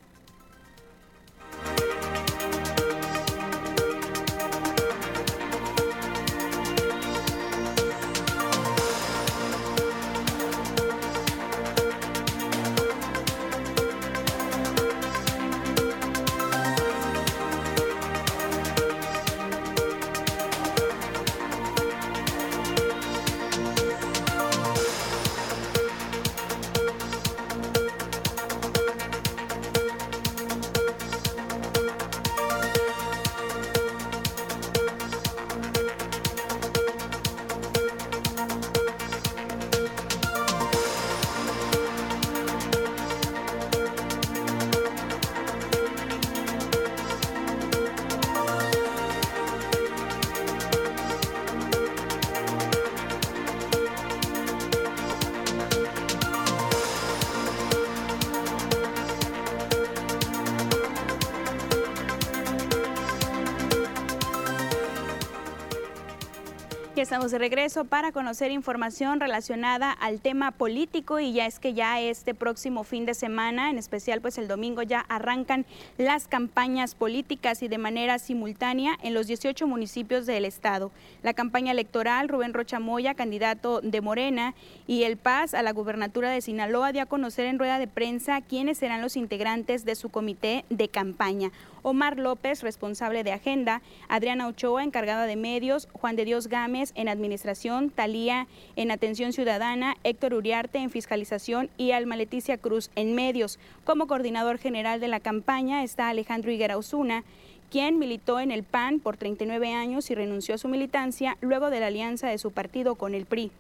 estamos 67.13 67.31
de 67.31 67.37
regreso 67.37 67.85
para 67.85 68.11
conocer 68.11 68.51
información 68.51 69.21
relacionada 69.21 69.93
al 69.93 70.23
tema 70.23 70.51
político 70.51 71.21
y 71.21 71.35
ya 71.35 71.45
es 71.45 71.59
que 71.59 71.75
ya 71.75 72.01
este 72.01 72.35
próximo 72.35 72.85
fin 72.85 73.05
de 73.05 73.13
semana, 73.13 73.69
en 73.69 73.77
especial 73.77 74.23
pues 74.23 74.39
el 74.39 74.49
domingo 74.49 74.81
ya 74.81 75.01
arrancan 75.11 75.67
las 75.99 76.27
campañas 76.27 76.95
políticas 76.95 77.63
y 77.63 77.69
de 77.69 77.77
manera 77.77 78.19
simultánea 78.19 78.97
en 79.03 79.13
los 79.13 79.27
18 79.27 79.67
municipios 79.67 80.25
del 80.25 80.47
estado. 80.47 80.91
La 81.23 81.35
campaña 81.35 81.73
electoral, 81.73 82.31
Rubén 82.31 82.55
Rocha 82.55 82.81
Moya, 82.81 83.13
candidato 83.13 83.83
de 83.83 84.01
Morena, 84.01 84.55
y 84.87 85.03
el 85.03 85.19
Paz 85.19 85.53
a 85.53 85.61
la 85.61 85.73
gubernatura 85.73 86.31
de 86.31 86.41
Sinaloa 86.41 86.93
dio 86.93 87.03
a 87.03 87.07
conocer 87.07 87.45
en 87.45 87.59
rueda 87.59 87.79
de 87.79 87.89
prensa 87.89 88.41
quiénes 88.41 88.79
serán 88.79 89.03
los 89.03 89.19
integrantes 89.19 89.85
de 89.85 89.97
su 89.97 90.09
comité 90.09 90.65
de 90.71 90.89
campaña. 90.89 91.53
Omar 91.83 92.19
López, 92.19 92.63
responsable 92.63 93.25
de 93.25 93.33
agenda, 93.33 93.83
Adriana 94.09 94.47
Ochoa, 94.47 94.85
encargada 94.85 95.27
de 95.27 95.37
medios, 95.37 95.89
Juan 95.93 96.17
de 96.17 96.25
Dios 96.25 96.47
Gámez 96.47 96.93
en 97.03 97.09
administración, 97.09 97.91
Talía 97.91 98.47
en 98.77 98.91
atención 98.91 99.33
ciudadana, 99.33 99.97
Héctor 100.05 100.33
Uriarte 100.33 100.79
en 100.79 100.91
fiscalización 100.91 101.69
y 101.77 101.91
Alma 101.91 102.17
Leticia 102.17 102.57
Cruz 102.57 102.91
en 102.97 103.15
medios. 103.15 103.59
Como 103.85 104.07
coordinador 104.07 104.57
general 104.57 105.01
de 105.01 105.09
la 105.09 105.21
campaña 105.21 105.83
está 105.83 106.09
Alejandro 106.09 106.51
Higuera 106.51 106.79
Osuna, 106.79 107.25
quien 107.71 107.99
militó 107.99 108.41
en 108.41 108.51
el 108.51 108.63
PAN 108.63 109.01
por 109.01 109.17
39 109.17 109.75
años 109.75 110.11
y 110.11 110.15
renunció 110.15 110.55
a 110.55 110.59
su 110.59 110.69
militancia 110.69 111.37
luego 111.41 111.71
de 111.71 111.81
la 111.81 111.89
alianza 111.89 112.29
de 112.29 112.39
su 112.39 112.53
partido 112.53 112.95
con 112.95 113.15
el 113.15 113.27
PRI. 113.27 113.51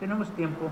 Tenemos 0.00 0.34
tiempo 0.36 0.70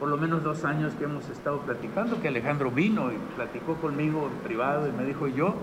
por 0.00 0.08
lo 0.08 0.16
menos 0.16 0.42
dos 0.42 0.64
años 0.64 0.94
que 0.94 1.04
hemos 1.04 1.28
estado 1.28 1.58
platicando, 1.60 2.22
que 2.22 2.28
Alejandro 2.28 2.70
vino 2.70 3.12
y 3.12 3.16
platicó 3.36 3.74
conmigo 3.74 4.30
en 4.32 4.38
privado 4.38 4.88
y 4.88 4.92
me 4.92 5.04
dijo, 5.04 5.28
yo 5.28 5.54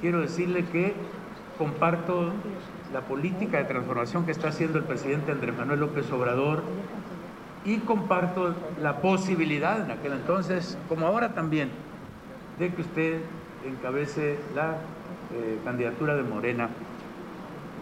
quiero 0.00 0.20
decirle 0.20 0.64
que 0.64 0.94
comparto 1.56 2.32
la 2.92 3.00
política 3.02 3.58
de 3.58 3.64
transformación 3.64 4.24
que 4.24 4.32
está 4.32 4.48
haciendo 4.48 4.78
el 4.78 4.84
presidente 4.84 5.32
Andrés 5.32 5.56
Manuel 5.56 5.80
López 5.80 6.10
Obrador 6.12 6.62
y 7.64 7.78
comparto 7.78 8.54
la 8.80 9.00
posibilidad 9.00 9.84
en 9.84 9.90
aquel 9.90 10.12
entonces, 10.12 10.78
como 10.88 11.06
ahora 11.06 11.34
también, 11.34 11.70
de 12.58 12.72
que 12.72 12.80
usted 12.80 13.20
encabece 13.66 14.38
la 14.54 14.76
eh, 15.34 15.58
candidatura 15.64 16.14
de 16.14 16.22
Morena 16.22 16.68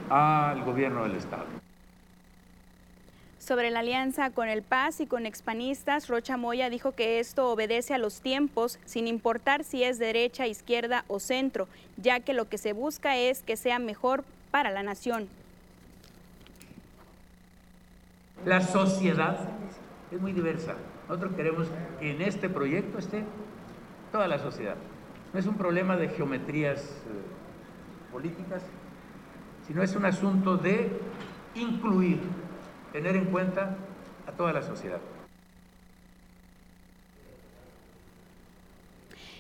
al 0.09 0.63
gobierno 0.65 1.03
del 1.05 1.17
Estado. 1.17 1.66
Sobre 3.47 3.71
la 3.71 3.79
alianza 3.79 4.31
con 4.31 4.49
el 4.49 4.63
Paz 4.63 5.01
y 5.01 5.07
con 5.07 5.25
expanistas, 5.25 6.09
Rocha 6.09 6.37
Moya 6.37 6.69
dijo 6.69 6.97
que 6.97 7.21
esto 7.21 7.49
obedece 7.49 7.95
a 7.95 7.99
los 7.99 8.21
tiempos, 8.21 8.81
sin 8.87 9.07
importar 9.07 9.63
si 9.63 9.85
es 9.85 10.01
derecha, 10.01 10.49
izquierda 10.49 11.05
o 11.07 11.21
centro, 11.21 11.69
ya 11.97 12.19
que 12.19 12.35
lo 12.35 12.49
que 12.49 12.59
se 12.59 12.73
busca 12.73 13.17
es 13.17 13.45
que 13.45 13.57
sea 13.57 13.79
mejor 13.79 14.25
para 14.51 14.73
la 14.73 14.83
nación. 14.83 15.29
La 18.45 18.63
sociedad 18.63 19.39
es 20.11 20.21
muy 20.21 20.33
diversa. 20.33 20.75
Nosotros 21.09 21.35
queremos 21.37 21.69
que 22.01 22.11
en 22.11 22.23
este 22.23 22.49
proyecto 22.49 22.99
esté 22.99 23.23
toda 24.11 24.27
la 24.27 24.41
sociedad. 24.41 24.75
No 25.33 25.39
es 25.39 25.47
un 25.47 25.57
problema 25.57 25.97
de 25.97 26.09
geometrías 26.09 26.81
eh, 26.81 28.11
políticas, 28.11 28.65
sino 29.69 29.85
es 29.85 29.95
un 29.95 30.05
asunto 30.05 30.57
de 30.57 30.91
incluir 31.55 32.19
tener 32.97 33.15
en 33.15 33.27
cuenta 33.27 33.77
a 34.27 34.33
toda 34.33 34.55
la 34.55 34.63
sociedad. 34.63 35.01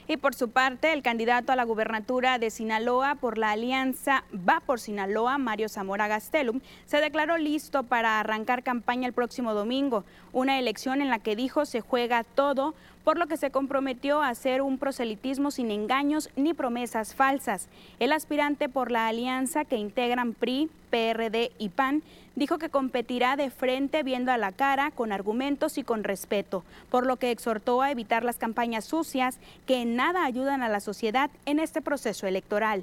Y 0.06 0.18
por 0.18 0.34
su 0.34 0.50
parte, 0.50 0.92
el 0.92 1.02
candidato 1.02 1.52
a 1.52 1.56
la 1.56 1.64
gubernatura 1.64 2.38
de 2.38 2.50
Sinaloa 2.50 3.14
por 3.14 3.38
la 3.38 3.52
alianza 3.52 4.24
Va 4.46 4.60
por 4.60 4.78
Sinaloa, 4.78 5.38
Mario 5.38 5.70
Zamora 5.70 6.06
Gastelum, 6.06 6.60
se 6.84 7.00
declaró 7.00 7.38
listo 7.38 7.82
para 7.82 8.20
arrancar 8.20 8.62
campaña 8.62 9.06
el 9.06 9.14
próximo 9.14 9.54
domingo, 9.54 10.04
una 10.34 10.58
elección 10.58 11.00
en 11.00 11.08
la 11.08 11.20
que 11.20 11.34
dijo 11.34 11.64
se 11.64 11.80
juega 11.80 12.24
todo 12.24 12.74
por 13.06 13.18
lo 13.18 13.28
que 13.28 13.36
se 13.36 13.52
comprometió 13.52 14.20
a 14.20 14.30
hacer 14.30 14.62
un 14.62 14.78
proselitismo 14.78 15.52
sin 15.52 15.70
engaños 15.70 16.28
ni 16.34 16.54
promesas 16.54 17.14
falsas. 17.14 17.68
El 18.00 18.10
aspirante 18.10 18.68
por 18.68 18.90
la 18.90 19.06
alianza 19.06 19.64
que 19.64 19.76
integran 19.76 20.34
PRI, 20.34 20.68
PRD 20.90 21.52
y 21.56 21.68
PAN 21.68 22.02
dijo 22.34 22.58
que 22.58 22.68
competirá 22.68 23.36
de 23.36 23.50
frente 23.50 24.02
viendo 24.02 24.32
a 24.32 24.38
la 24.38 24.50
cara, 24.50 24.90
con 24.90 25.12
argumentos 25.12 25.78
y 25.78 25.84
con 25.84 26.02
respeto, 26.02 26.64
por 26.90 27.06
lo 27.06 27.14
que 27.14 27.30
exhortó 27.30 27.80
a 27.80 27.92
evitar 27.92 28.24
las 28.24 28.38
campañas 28.38 28.84
sucias 28.84 29.38
que 29.68 29.82
en 29.82 29.94
nada 29.94 30.24
ayudan 30.24 30.64
a 30.64 30.68
la 30.68 30.80
sociedad 30.80 31.30
en 31.44 31.60
este 31.60 31.80
proceso 31.80 32.26
electoral. 32.26 32.82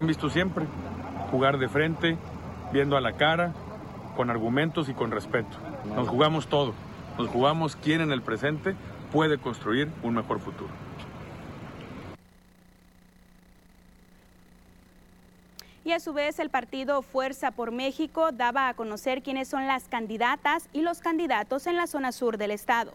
Han 0.00 0.06
visto 0.06 0.28
siempre 0.28 0.66
jugar 1.30 1.56
de 1.56 1.70
frente, 1.70 2.18
viendo 2.74 2.98
a 2.98 3.00
la 3.00 3.14
cara, 3.14 3.54
con 4.18 4.28
argumentos 4.28 4.90
y 4.90 4.92
con 4.92 5.10
respeto. 5.10 5.56
Nos 5.96 6.06
jugamos 6.06 6.46
todo. 6.46 6.74
Nos 7.20 7.28
jugamos 7.28 7.76
quién 7.76 8.00
en 8.00 8.12
el 8.12 8.22
presente 8.22 8.74
puede 9.12 9.36
construir 9.36 9.92
un 10.02 10.14
mejor 10.14 10.40
futuro. 10.40 10.70
Y 15.84 15.92
a 15.92 16.00
su 16.00 16.14
vez 16.14 16.38
el 16.38 16.48
partido 16.48 17.02
Fuerza 17.02 17.50
por 17.50 17.72
México 17.72 18.32
daba 18.32 18.68
a 18.68 18.74
conocer 18.74 19.22
quiénes 19.22 19.48
son 19.48 19.66
las 19.66 19.84
candidatas 19.84 20.66
y 20.72 20.80
los 20.80 21.00
candidatos 21.00 21.66
en 21.66 21.76
la 21.76 21.86
zona 21.86 22.12
sur 22.12 22.38
del 22.38 22.52
estado. 22.52 22.94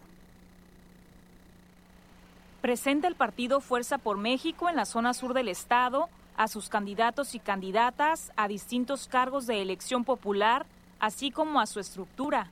Presenta 2.62 3.06
el 3.06 3.14
partido 3.14 3.60
Fuerza 3.60 3.96
por 3.96 4.16
México 4.16 4.68
en 4.68 4.74
la 4.74 4.86
zona 4.86 5.14
sur 5.14 5.34
del 5.34 5.46
estado 5.46 6.08
a 6.36 6.48
sus 6.48 6.68
candidatos 6.68 7.36
y 7.36 7.38
candidatas 7.38 8.32
a 8.34 8.48
distintos 8.48 9.06
cargos 9.06 9.46
de 9.46 9.62
elección 9.62 10.02
popular, 10.02 10.66
así 10.98 11.30
como 11.30 11.60
a 11.60 11.66
su 11.66 11.78
estructura. 11.78 12.50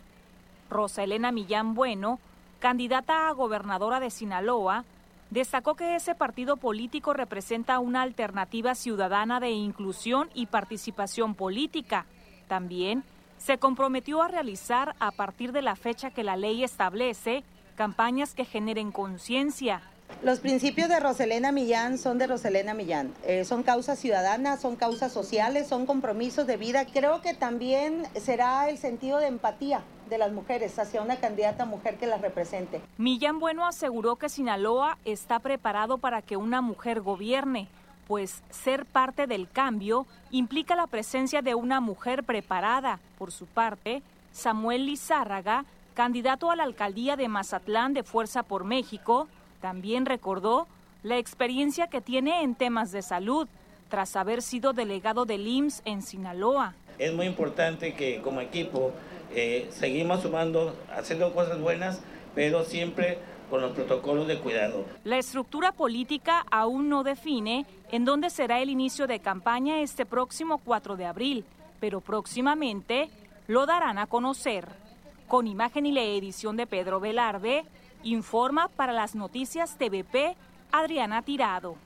Rosa 0.71 1.03
Elena 1.03 1.33
Millán 1.33 1.75
Bueno, 1.75 2.19
candidata 2.59 3.29
a 3.29 3.33
gobernadora 3.33 4.01
de 4.01 4.11
Sinaloa, 4.11 4.85
destacó 5.31 5.75
que 5.75 5.97
ese 5.97 6.15
partido 6.15 6.57
político 6.57 7.13
representa 7.13 7.79
una 7.79 8.03
alternativa 8.03 8.75
ciudadana 8.75 9.41
de 9.41 9.51
inclusión 9.51 10.31
y 10.35 10.47
participación 10.47 11.35
política. 11.35 12.07
También 12.49 13.05
se 13.39 13.59
comprometió 13.59 14.23
a 14.23 14.29
realizar, 14.29 14.95
a 15.01 15.11
partir 15.11 15.53
de 15.53 15.63
la 15.63 15.77
fecha 15.77 16.11
que 16.11 16.25
la 16.25 16.37
ley 16.37 16.65
establece, 16.65 17.45
campañas 17.77 18.35
que 18.35 18.45
generen 18.45 18.93
conciencia, 18.93 19.83
los 20.23 20.39
principios 20.39 20.89
de 20.89 21.01
Roselena 21.01 21.53
Millán 21.53 21.99
son 21.99 22.19
de 22.19 22.27
Roselena 22.27 22.73
Millán. 22.73 23.13
Eh, 23.25 23.45
son 23.45 23.63
causas 23.63 23.99
ciudadanas, 23.99 24.61
son 24.61 24.77
causas 24.77 25.13
sociales, 25.13 25.67
son 25.67 25.87
compromisos 25.87 26.47
de 26.47 26.57
vida. 26.57 26.87
Creo 26.87 27.21
que 27.21 27.35
también 27.35 28.05
será 28.19 28.69
el 28.71 28.79
sentido 28.79 29.19
de 29.19 29.27
empatía 29.27 29.83
de 30.09 30.19
las 30.19 30.33
mujeres 30.33 30.79
hacia 30.79 31.03
una 31.03 31.17
candidata 31.17 31.65
mujer 31.65 31.97
que 31.97 32.07
las 32.07 32.21
represente. 32.21 32.81
Millán 32.99 33.41
Bueno 33.41 33.67
aseguró 33.67 34.17
que 34.17 34.29
Sinaloa 34.29 34.99
está 35.05 35.39
preparado 35.39 35.99
para 35.99 36.23
que 36.23 36.37
una 36.37 36.61
mujer 36.61 37.01
gobierne, 37.01 37.69
pues 38.07 38.43
ser 38.51 38.85
parte 38.85 39.27
del 39.27 39.49
cambio 39.49 40.07
implica 40.31 40.77
la 40.77 40.87
presencia 40.87 41.43
de 41.43 41.55
una 41.55 41.81
mujer 41.81 42.25
preparada. 42.25 43.01
Por 43.19 43.33
su 43.33 43.47
parte, 43.47 44.03
Samuel 44.33 44.87
Lizárraga, 44.87 45.65
candidato 45.95 46.51
a 46.51 46.57
la 46.57 46.65
alcaldía 46.65 47.17
de 47.17 47.29
Mazatlán 47.29 47.95
de 47.95 48.03
Fuerza 48.03 48.43
por 48.43 48.65
México, 48.65 49.29
también 49.61 50.07
recordó 50.07 50.67
la 51.03 51.19
experiencia 51.19 51.87
que 51.87 52.01
tiene 52.01 52.43
en 52.43 52.55
temas 52.55 52.91
de 52.91 53.03
salud 53.03 53.49
tras 53.89 54.17
haber 54.17 54.43
sido 54.43 54.73
delegado 54.73 55.25
del 55.25 55.47
IMSS 55.47 55.83
en 55.85 56.03
Sinaloa. 56.03 56.75
Es 56.99 57.13
muy 57.13 57.27
importante 57.27 57.95
que 57.95 58.21
como 58.23 58.41
equipo 58.41 58.93
eh, 59.35 59.69
seguimos 59.71 60.23
sumando, 60.23 60.77
haciendo 60.95 61.33
cosas 61.35 61.61
buenas, 61.61 62.01
pero 62.35 62.65
siempre 62.65 63.19
con 63.51 63.61
los 63.61 63.73
protocolos 63.73 64.27
de 64.27 64.39
cuidado. 64.39 64.85
La 65.05 65.19
estructura 65.19 65.73
política 65.73 66.45
aún 66.51 66.89
no 66.89 67.05
define 67.05 67.67
en 67.93 68.05
dónde 68.05 68.31
será 68.31 68.61
el 68.61 68.71
inicio 68.71 69.07
de 69.07 69.21
campaña 69.21 69.81
este 69.81 70.07
próximo 70.07 70.59
4 70.59 70.97
de 70.97 71.07
abril, 71.07 71.45
pero 71.81 72.01
próximamente 72.01 73.11
lo 73.47 73.67
darán 73.67 73.99
a 73.99 74.07
conocer. 74.07 74.67
Con 75.29 75.47
imagen 75.47 75.87
y 75.87 75.93
la 75.93 76.03
edición 76.03 76.57
de 76.57 76.67
Pedro 76.67 77.01
Velarde, 77.01 77.65
Informa 78.05 78.69
para 78.69 78.93
las 78.93 79.15
noticias 79.15 79.79
TVP 79.79 80.37
Adriana 80.71 81.23
Tirado. 81.23 81.77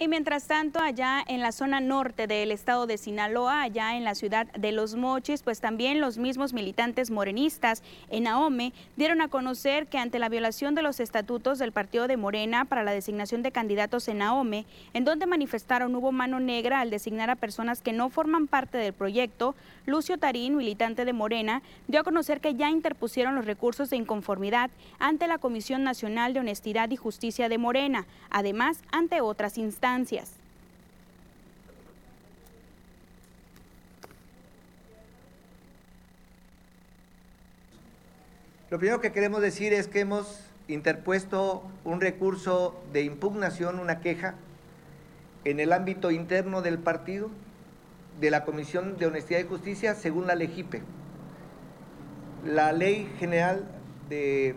Y 0.00 0.06
mientras 0.06 0.46
tanto, 0.46 0.78
allá 0.78 1.24
en 1.26 1.40
la 1.40 1.50
zona 1.50 1.80
norte 1.80 2.28
del 2.28 2.52
estado 2.52 2.86
de 2.86 2.98
Sinaloa, 2.98 3.62
allá 3.62 3.96
en 3.96 4.04
la 4.04 4.14
ciudad 4.14 4.46
de 4.52 4.70
Los 4.70 4.94
Mochis, 4.94 5.42
pues 5.42 5.60
también 5.60 6.00
los 6.00 6.18
mismos 6.18 6.52
militantes 6.52 7.10
morenistas 7.10 7.82
en 8.08 8.28
Ahome 8.28 8.72
dieron 8.96 9.20
a 9.20 9.26
conocer 9.26 9.88
que 9.88 9.98
ante 9.98 10.20
la 10.20 10.28
violación 10.28 10.76
de 10.76 10.82
los 10.82 11.00
estatutos 11.00 11.58
del 11.58 11.72
partido 11.72 12.06
de 12.06 12.16
Morena 12.16 12.64
para 12.64 12.84
la 12.84 12.92
designación 12.92 13.42
de 13.42 13.50
candidatos 13.50 14.06
en 14.06 14.22
Ahome, 14.22 14.66
en 14.94 15.04
donde 15.04 15.26
manifestaron 15.26 15.96
hubo 15.96 16.12
mano 16.12 16.38
negra 16.38 16.78
al 16.78 16.90
designar 16.90 17.28
a 17.28 17.34
personas 17.34 17.82
que 17.82 17.92
no 17.92 18.08
forman 18.08 18.46
parte 18.46 18.78
del 18.78 18.92
proyecto, 18.92 19.56
Lucio 19.88 20.18
Tarín, 20.18 20.54
militante 20.54 21.06
de 21.06 21.14
Morena, 21.14 21.62
dio 21.86 22.00
a 22.00 22.04
conocer 22.04 22.42
que 22.42 22.54
ya 22.54 22.68
interpusieron 22.68 23.34
los 23.34 23.46
recursos 23.46 23.88
de 23.88 23.96
inconformidad 23.96 24.70
ante 24.98 25.26
la 25.26 25.38
Comisión 25.38 25.82
Nacional 25.82 26.34
de 26.34 26.40
Honestidad 26.40 26.90
y 26.90 26.96
Justicia 26.96 27.48
de 27.48 27.56
Morena, 27.56 28.04
además 28.28 28.82
ante 28.92 29.22
otras 29.22 29.56
instancias. 29.56 30.32
Lo 38.70 38.78
primero 38.78 39.00
que 39.00 39.12
queremos 39.12 39.40
decir 39.40 39.72
es 39.72 39.88
que 39.88 40.00
hemos 40.00 40.40
interpuesto 40.68 41.62
un 41.84 42.02
recurso 42.02 42.78
de 42.92 43.04
impugnación, 43.04 43.80
una 43.80 44.00
queja, 44.00 44.34
en 45.46 45.60
el 45.60 45.72
ámbito 45.72 46.10
interno 46.10 46.60
del 46.60 46.78
partido, 46.78 47.30
de 48.20 48.30
la 48.30 48.44
Comisión 48.44 48.96
de 48.98 49.06
Honestidad 49.06 49.40
y 49.40 49.44
Justicia, 49.44 49.94
según 49.94 50.26
la 50.26 50.34
LEGIPE. 50.34 50.82
La 52.44 52.72
Ley 52.72 53.10
General 53.18 53.64
de 54.08 54.54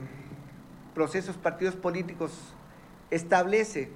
Procesos 0.93 1.37
Partidos 1.37 1.75
Políticos 1.75 2.31
establece 3.09 3.89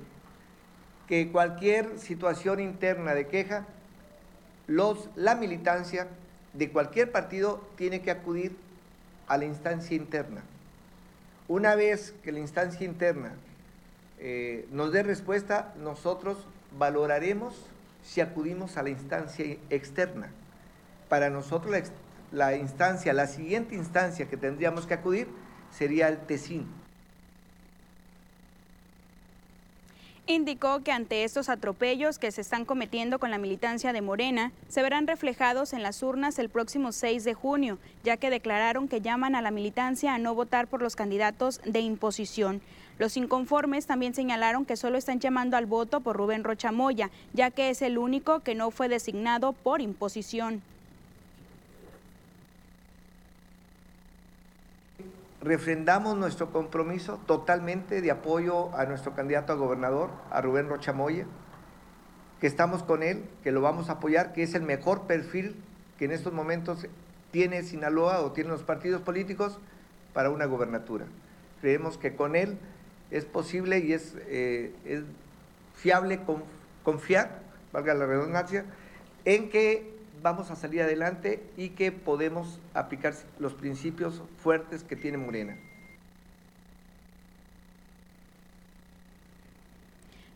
que 1.08 1.32
cualquier 1.32 1.99
situación 1.99 2.60
interna 2.60 3.13
de 3.13 3.28
queja, 3.28 3.65
los, 4.67 5.10
la 5.15 5.36
militancia 5.36 6.08
de 6.54 6.71
cualquier 6.71 7.12
partido 7.12 7.62
tiene 7.75 8.01
que 8.01 8.12
acudir 8.12 8.56
a 9.28 9.38
la 9.38 9.45
instancia 9.45 9.95
interna. 9.95 10.41
Una 11.47 11.75
vez 11.75 12.13
que 12.23 12.32
la 12.32 12.39
instancia 12.39 12.86
interna 12.86 13.34
eh, 14.19 14.67
nos 14.71 14.91
dé 14.91 15.04
respuesta, 15.04 15.73
nosotros 15.78 16.38
valoraremos 16.78 17.54
si 18.06 18.22
acudimos 18.22 18.78
a 18.78 18.84
la 18.84 18.89
instancia 18.89 19.58
externa. 19.70 20.30
Para 21.10 21.30
nosotros 21.30 21.76
la, 22.32 22.56
instancia, 22.56 23.13
la 23.13 23.28
siguiente 23.28 23.76
instancia 23.76 24.30
que 24.30 24.38
tendríamos 24.38 24.86
que 24.86 24.94
acudir 24.94 25.28
sería 25.72 26.08
el 26.08 26.20
TESIN. 26.20 26.68
Indicó 30.28 30.82
que 30.82 30.91
ante 30.91 31.24
estos 31.24 31.50
atropellos 31.50 32.18
que 32.18 32.32
se 32.32 32.41
están 32.41 32.65
cometiendo 32.65 33.20
con 33.20 33.30
la 33.30 33.38
militancia 33.38 33.94
de 33.94 34.02
Morena, 34.02 34.52
se 34.70 34.82
verán 34.82 35.06
reflejados 35.06 35.72
en 35.74 35.84
las 35.84 36.02
urnas 36.02 36.39
el 36.39 36.50
próximo 36.50 36.91
6 36.91 37.24
de 37.24 37.36
junio, 37.36 37.78
ya 38.04 38.18
que 38.18 38.32
declararon 38.32 38.88
que 38.88 39.02
llaman 39.02 39.36
a 39.36 39.44
la 39.44 39.52
militancia 39.52 40.15
a 40.15 40.18
no 40.18 40.34
votar 40.34 40.65
por 40.65 40.82
los 40.82 40.96
candidatos 40.96 41.62
de 41.63 41.80
imposición. 41.80 42.62
Los 42.97 43.17
inconformes 43.17 43.88
también 43.88 44.13
señalaron 44.13 44.65
que 44.65 44.77
solo 44.77 44.97
están 44.97 45.19
llamando 45.19 45.58
al 45.58 45.65
voto 45.65 45.99
por 45.99 46.15
Rubén 46.15 46.43
Rocha 46.43 46.71
Moya, 46.71 47.10
ya 47.34 47.51
que 47.51 47.69
es 47.69 47.81
el 47.81 47.97
único 47.97 48.39
que 48.39 48.55
no 48.55 48.71
fue 48.71 48.88
designado 48.88 49.53
por 49.53 49.81
imposición. 49.81 50.62
refrendamos 55.45 56.17
nuestro 56.17 56.51
compromiso 56.51 57.19
totalmente 57.27 58.01
de 58.01 58.10
apoyo 58.10 58.75
a 58.75 58.86
nuestro 58.86 59.13
candidato 59.13 59.53
a 59.53 59.55
gobernador, 59.55 60.10
a 60.31 60.41
Rubén 60.41 60.67
Rochamoya, 60.67 61.27
que 62.41 62.47
estamos 62.47 62.81
con 62.81 63.03
él, 63.03 63.23
que 63.43 63.51
lo 63.51 63.62
vamos 63.62 63.89
a 63.89 63.93
apoyar, 63.93 64.34
que 64.34 64.41
es 64.41 64.55
el 64.55 64.63
mejor 64.63 65.03
perfil 65.03 65.55
que 65.99 66.05
en 66.05 66.12
estos 66.12 66.34
momentos 66.34 66.88
tiene 67.29 67.62
Sinaloa 67.62 68.21
o 68.21 68.31
tienen 68.31 68.51
los 68.51 68.63
partidos 68.63 69.01
políticos 69.01 69.60
para 70.13 70.31
una 70.31 70.45
gobernatura. 70.45 71.05
Creemos 71.62 71.99
que 71.99 72.15
con 72.15 72.36
él 72.36 72.58
es 73.12 73.26
posible 73.26 73.80
y 73.80 73.94
es, 73.94 74.15
eh, 74.28 74.74
fiable 75.76 76.22
confiar, 76.84 77.41
valga 77.72 77.94
la 77.94 78.06
redundancia, 78.06 78.65
en 79.26 79.50
que 79.50 79.94
vamos 80.22 80.50
a 80.52 80.56
salir 80.56 80.82
adelante 80.82 81.44
y 81.58 81.70
que 81.70 81.91
podemos 81.91 82.60
aplicar 82.74 83.13
los 83.39 83.54
principios 83.54 84.24
fuertes 84.38 84.84
que 84.84 84.96
tiene 84.96 85.18
Morena. 85.18 85.58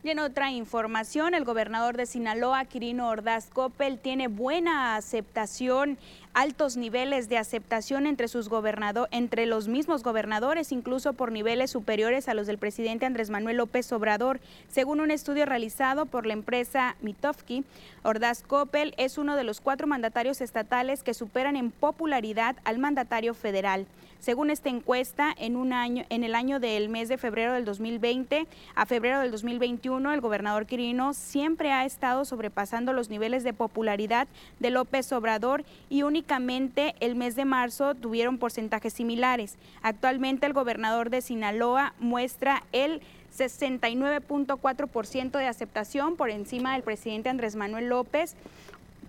Y 0.02 0.08
en 0.08 0.18
otra 0.18 0.50
información, 0.50 1.34
el 1.34 1.44
gobernador 1.44 1.96
de 1.98 2.06
Sinaloa, 2.06 2.64
Quirino 2.64 3.08
Ordaz 3.08 3.50
Coppel, 3.50 3.98
tiene 3.98 4.28
buena 4.28 4.96
aceptación, 4.96 5.98
altos 6.32 6.76
niveles 6.76 7.28
de 7.28 7.38
aceptación 7.38 8.06
entre, 8.06 8.28
sus 8.28 8.48
gobernado 8.48 9.08
entre 9.10 9.46
los 9.46 9.68
mismos 9.68 10.02
gobernadores, 10.02 10.72
incluso 10.72 11.12
por 11.12 11.32
niveles 11.32 11.70
superiores 11.70 12.28
a 12.28 12.34
los 12.34 12.46
del 12.46 12.58
presidente 12.58 13.06
Andrés 13.06 13.30
Manuel 13.30 13.56
López 13.56 13.90
Obrador. 13.92 14.40
Según 14.68 15.00
un 15.00 15.10
estudio 15.10 15.46
realizado 15.46 16.06
por 16.06 16.26
la 16.26 16.32
empresa 16.32 16.96
Mitofsky, 17.00 17.64
Ordaz 18.02 18.42
Coppel 18.42 18.94
es 18.96 19.18
uno 19.18 19.36
de 19.36 19.44
los 19.44 19.60
cuatro 19.60 19.86
mandatarios 19.86 20.40
estatales 20.40 21.02
que 21.02 21.14
superan 21.14 21.56
en 21.56 21.70
popularidad 21.70 22.56
al 22.64 22.78
mandatario 22.78 23.34
federal. 23.34 23.86
Según 24.20 24.50
esta 24.50 24.68
encuesta, 24.68 25.34
en 25.38 25.56
un 25.56 25.72
año, 25.72 26.04
en 26.10 26.24
el 26.24 26.34
año 26.34 26.60
del 26.60 26.90
mes 26.90 27.08
de 27.08 27.16
febrero 27.16 27.54
del 27.54 27.64
2020 27.64 28.46
a 28.74 28.84
febrero 28.84 29.18
del 29.20 29.30
2021, 29.30 30.12
el 30.12 30.20
gobernador 30.20 30.66
Quirino 30.66 31.14
siempre 31.14 31.72
ha 31.72 31.86
estado 31.86 32.26
sobrepasando 32.26 32.92
los 32.92 33.08
niveles 33.08 33.44
de 33.44 33.54
popularidad 33.54 34.28
de 34.58 34.70
López 34.70 35.10
Obrador 35.12 35.64
y 35.88 36.02
únicamente 36.20 36.94
el 37.00 37.16
mes 37.16 37.34
de 37.34 37.46
marzo 37.46 37.94
tuvieron 37.94 38.36
porcentajes 38.36 38.92
similares. 38.92 39.56
Actualmente 39.80 40.44
el 40.44 40.52
gobernador 40.52 41.08
de 41.08 41.22
Sinaloa 41.22 41.94
muestra 41.98 42.62
el 42.72 43.00
69.4% 43.34 45.38
de 45.38 45.46
aceptación 45.46 46.16
por 46.16 46.28
encima 46.28 46.74
del 46.74 46.82
presidente 46.82 47.30
Andrés 47.30 47.56
Manuel 47.56 47.88
López, 47.88 48.34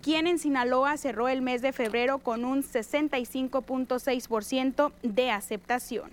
quien 0.02 0.26
en 0.26 0.39
Sinaloa 0.39 0.95
cerró 0.95 1.28
el 1.28 1.41
mes 1.41 1.62
de 1.62 1.74
febrero 1.74 2.19
con 2.19 2.45
un 2.45 2.63
65.6% 2.63 4.93
de 5.04 5.32
aceptación. 5.32 6.12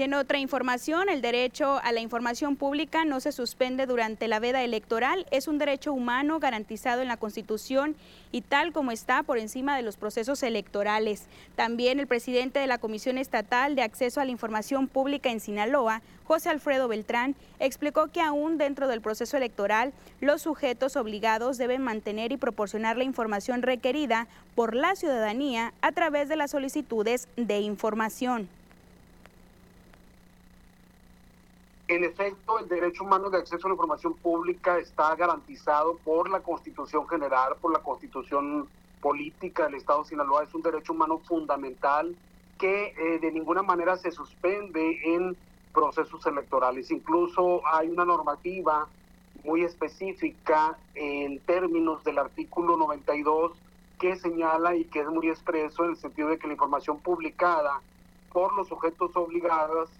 Y 0.00 0.02
en 0.02 0.14
otra 0.14 0.38
información, 0.38 1.10
el 1.10 1.20
derecho 1.20 1.78
a 1.84 1.92
la 1.92 2.00
información 2.00 2.56
pública 2.56 3.04
no 3.04 3.20
se 3.20 3.32
suspende 3.32 3.84
durante 3.84 4.28
la 4.28 4.38
veda 4.38 4.62
electoral. 4.62 5.26
Es 5.30 5.46
un 5.46 5.58
derecho 5.58 5.92
humano 5.92 6.40
garantizado 6.40 7.02
en 7.02 7.08
la 7.08 7.18
Constitución 7.18 7.94
y 8.32 8.40
tal 8.40 8.72
como 8.72 8.92
está 8.92 9.22
por 9.22 9.36
encima 9.36 9.76
de 9.76 9.82
los 9.82 9.98
procesos 9.98 10.42
electorales. 10.42 11.24
También 11.54 12.00
el 12.00 12.06
presidente 12.06 12.60
de 12.60 12.66
la 12.66 12.78
Comisión 12.78 13.18
Estatal 13.18 13.74
de 13.74 13.82
Acceso 13.82 14.22
a 14.22 14.24
la 14.24 14.30
Información 14.30 14.88
Pública 14.88 15.30
en 15.30 15.38
Sinaloa, 15.38 16.00
José 16.24 16.48
Alfredo 16.48 16.88
Beltrán, 16.88 17.36
explicó 17.58 18.08
que 18.08 18.22
aún 18.22 18.56
dentro 18.56 18.88
del 18.88 19.02
proceso 19.02 19.36
electoral, 19.36 19.92
los 20.22 20.40
sujetos 20.40 20.96
obligados 20.96 21.58
deben 21.58 21.82
mantener 21.82 22.32
y 22.32 22.38
proporcionar 22.38 22.96
la 22.96 23.04
información 23.04 23.60
requerida 23.60 24.28
por 24.54 24.74
la 24.74 24.96
ciudadanía 24.96 25.74
a 25.82 25.92
través 25.92 26.30
de 26.30 26.36
las 26.36 26.52
solicitudes 26.52 27.28
de 27.36 27.60
información. 27.60 28.48
En 31.90 32.04
efecto, 32.04 32.60
el 32.60 32.68
derecho 32.68 33.02
humano 33.02 33.30
de 33.30 33.38
acceso 33.38 33.66
a 33.66 33.70
la 33.70 33.74
información 33.74 34.14
pública 34.14 34.78
está 34.78 35.12
garantizado 35.16 35.96
por 36.04 36.30
la 36.30 36.38
Constitución 36.38 37.08
General, 37.08 37.56
por 37.60 37.72
la 37.72 37.80
Constitución 37.80 38.68
Política 39.00 39.64
del 39.64 39.74
Estado 39.74 40.04
de 40.04 40.10
Sinaloa. 40.10 40.44
Es 40.44 40.54
un 40.54 40.62
derecho 40.62 40.92
humano 40.92 41.18
fundamental 41.18 42.14
que 42.60 42.94
eh, 42.96 43.18
de 43.18 43.32
ninguna 43.32 43.64
manera 43.64 43.96
se 43.96 44.12
suspende 44.12 45.00
en 45.02 45.36
procesos 45.74 46.24
electorales. 46.26 46.92
Incluso 46.92 47.60
hay 47.66 47.88
una 47.88 48.04
normativa 48.04 48.86
muy 49.42 49.64
específica 49.64 50.78
en 50.94 51.40
términos 51.40 52.04
del 52.04 52.18
artículo 52.18 52.76
92 52.76 53.50
que 53.98 54.14
señala 54.14 54.76
y 54.76 54.84
que 54.84 55.00
es 55.00 55.08
muy 55.08 55.28
expreso 55.28 55.82
en 55.82 55.90
el 55.90 55.96
sentido 55.96 56.28
de 56.28 56.38
que 56.38 56.46
la 56.46 56.52
información 56.52 57.00
publicada 57.00 57.80
por 58.32 58.54
los 58.54 58.68
sujetos 58.68 59.10
obligados 59.16 59.90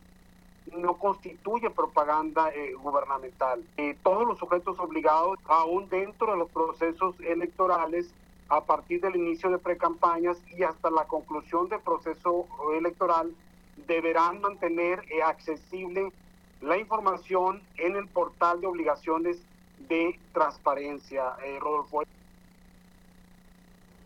no 0.77 0.95
constituye 0.95 1.71
propaganda 1.71 2.51
eh, 2.51 2.75
gubernamental. 2.75 3.63
Eh, 3.77 3.97
todos 4.03 4.27
los 4.27 4.39
sujetos 4.39 4.79
obligados, 4.79 5.39
aún 5.47 5.89
dentro 5.89 6.33
de 6.33 6.39
los 6.39 6.51
procesos 6.51 7.15
electorales, 7.21 8.13
a 8.49 8.63
partir 8.63 9.01
del 9.01 9.17
inicio 9.17 9.51
de 9.51 9.59
precampañas 9.59 10.39
y 10.57 10.63
hasta 10.63 10.91
la 10.91 11.05
conclusión 11.05 11.69
del 11.69 11.81
proceso 11.81 12.47
electoral, 12.77 13.33
deberán 13.87 14.41
mantener 14.41 15.05
eh, 15.11 15.23
accesible 15.23 16.13
la 16.61 16.77
información 16.77 17.63
en 17.77 17.97
el 17.97 18.07
portal 18.09 18.61
de 18.61 18.67
obligaciones 18.67 19.39
de 19.89 20.19
transparencia. 20.33 21.37
Rodolfo. 21.61 22.03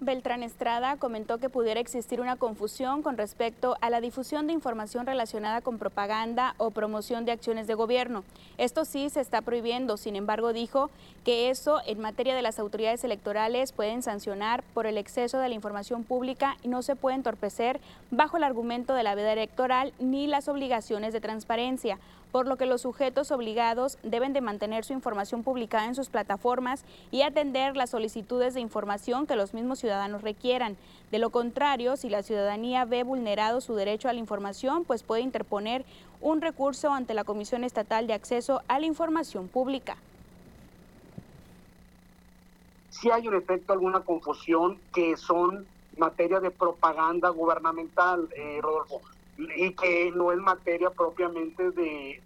Beltrán 0.05 0.43
Estrada 0.43 0.97
comentó 0.97 1.38
que 1.38 1.49
pudiera 1.49 1.81
existir 1.81 2.21
una 2.21 2.37
confusión 2.37 3.03
con 3.03 3.17
respecto 3.17 3.77
a 3.81 3.90
la 3.90 4.01
difusión 4.01 4.47
de 4.47 4.53
información 4.53 5.07
relacionada 5.07 5.61
con 5.61 5.79
propaganda 5.79 6.55
o 6.59 6.71
promoción 6.71 7.25
de 7.25 7.33
acciones 7.33 7.67
de 7.67 7.75
gobierno. 7.75 8.25
Esto 8.59 8.85
sí 8.85 9.09
se 9.11 9.21
está 9.21 9.40
prohibiendo, 9.40 9.97
sin 9.97 10.17
embargo 10.17 10.53
dijo 10.53 10.90
que 11.25 11.51
eso 11.51 11.81
en 11.87 12.01
materia 12.01 12.35
de 12.35 12.43
las 12.43 12.59
autoridades 12.59 13.05
electorales 13.05 13.73
pueden 13.73 14.03
sancionar 14.03 14.62
por 14.75 14.87
el 14.87 14.99
exceso 14.99 15.38
de 15.38 15.49
la 15.49 15.55
información 15.55 16.05
pública 16.05 16.57
y 16.62 16.69
no 16.69 16.83
se 16.83 16.97
puede 16.97 17.17
entorpecer 17.17 17.81
bajo 18.11 18.37
el 18.37 18.45
argumento 18.45 18.95
de 18.95 19.03
la 19.03 19.14
veda 19.14 19.33
electoral 19.33 19.93
ni 19.99 20.27
las 20.27 20.49
obligaciones 20.49 21.12
de 21.12 21.21
transparencia 21.21 21.99
por 22.35 22.49
lo 22.49 22.57
que 22.57 22.66
los 22.66 22.81
sujetos 22.81 23.31
obligados 23.31 23.97
deben 24.03 24.33
de 24.33 24.40
mantener 24.40 24.85
su 24.85 24.92
información 24.92 25.44
publicada 25.44 25.87
en 25.87 25.94
sus 25.94 26.09
plataformas 26.09 26.85
y 27.12 27.23
atender 27.23 27.77
las 27.77 27.90
solicitudes 27.90 28.55
de 28.55 28.61
información 28.61 29.29
que 29.29 29.37
los 29.37 29.55
mismos 29.55 29.79
ciudadanos 29.79 30.23
requieran. 30.23 30.77
De 31.12 31.20
lo 31.20 31.31
contrario, 31.31 31.97
si 31.97 32.09
la 32.09 32.25
ciudadanía 32.25 32.87
ve 32.87 33.05
vulnerado 33.05 33.61
su 33.61 33.77
derecho 33.77 34.09
a 34.09 34.12
la 34.12 34.18
información, 34.18 34.85
pues 34.85 35.05
puede 35.05 35.23
interponer 35.23 35.85
un 36.20 36.40
recurso 36.40 36.92
ante 36.92 37.14
la 37.14 37.23
Comisión 37.23 37.62
Estatal 37.62 38.09
de 38.09 38.14
Acceso 38.14 38.62
a 38.66 38.81
la 38.81 38.87
Información 38.87 39.47
Pública. 39.47 39.97
Si 42.90 43.12
hay 43.12 43.29
en 43.29 43.35
efecto 43.35 43.75
alguna 43.75 44.01
confusión 44.01 44.81
que 44.92 45.16
son 45.16 45.68
materia 45.97 46.40
de 46.40 46.51
propaganda 46.51 47.29
gubernamental, 47.29 48.29
eh, 48.37 48.59
Rodolfo 48.61 49.03
y 49.37 49.73
que 49.73 50.12
no 50.14 50.33
es 50.33 50.38
materia 50.38 50.90
propiamente 50.90 51.70
de, 51.73 52.20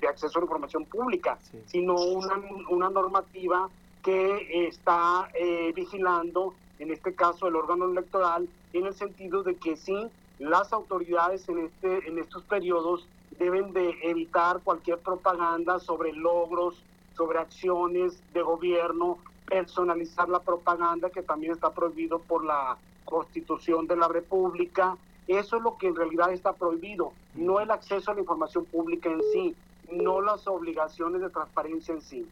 de, 0.00 0.08
acceso 0.08 0.38
a 0.38 0.40
la 0.40 0.46
información 0.46 0.84
pública, 0.86 1.38
sino 1.66 1.94
una, 1.94 2.34
una, 2.68 2.90
normativa 2.90 3.68
que 4.02 4.66
está 4.66 5.30
eh, 5.34 5.72
vigilando, 5.74 6.54
en 6.78 6.90
este 6.90 7.14
caso, 7.14 7.46
el 7.46 7.54
órgano 7.54 7.84
electoral, 7.84 8.48
en 8.72 8.86
el 8.86 8.94
sentido 8.94 9.42
de 9.44 9.54
que 9.54 9.76
sí, 9.76 10.08
las 10.38 10.72
autoridades 10.72 11.48
en, 11.48 11.58
este, 11.58 12.08
en 12.08 12.18
estos 12.18 12.42
periodos 12.42 13.06
deben 13.38 13.72
de 13.72 13.96
evitar 14.02 14.60
cualquier 14.64 14.98
propaganda 14.98 15.78
sobre 15.78 16.12
logros, 16.12 16.82
sobre 17.16 17.38
acciones 17.38 18.20
de 18.32 18.42
gobierno, 18.42 19.18
personalizar 19.46 20.28
la 20.28 20.40
propaganda, 20.40 21.10
que 21.10 21.22
también 21.22 21.52
está 21.52 21.70
prohibido 21.70 22.18
por 22.18 22.44
la 22.44 22.76
Constitución 23.04 23.86
de 23.86 23.96
la 23.96 24.08
República, 24.08 24.96
eso 25.38 25.56
es 25.56 25.62
lo 25.62 25.76
que 25.76 25.88
en 25.88 25.96
realidad 25.96 26.32
está 26.32 26.52
prohibido, 26.52 27.12
no 27.34 27.60
el 27.60 27.70
acceso 27.70 28.10
a 28.10 28.14
la 28.14 28.20
información 28.20 28.64
pública 28.64 29.10
en 29.10 29.20
sí, 29.32 29.54
no 29.90 30.20
las 30.20 30.46
obligaciones 30.46 31.20
de 31.20 31.30
transparencia 31.30 31.94
en 31.94 32.00
sí. 32.00 32.26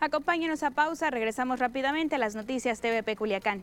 Acompáñenos 0.00 0.62
a 0.62 0.70
pausa, 0.70 1.10
regresamos 1.10 1.58
rápidamente 1.58 2.14
a 2.14 2.18
las 2.18 2.34
noticias 2.34 2.80
TVP 2.80 3.16
Culiacán. 3.16 3.62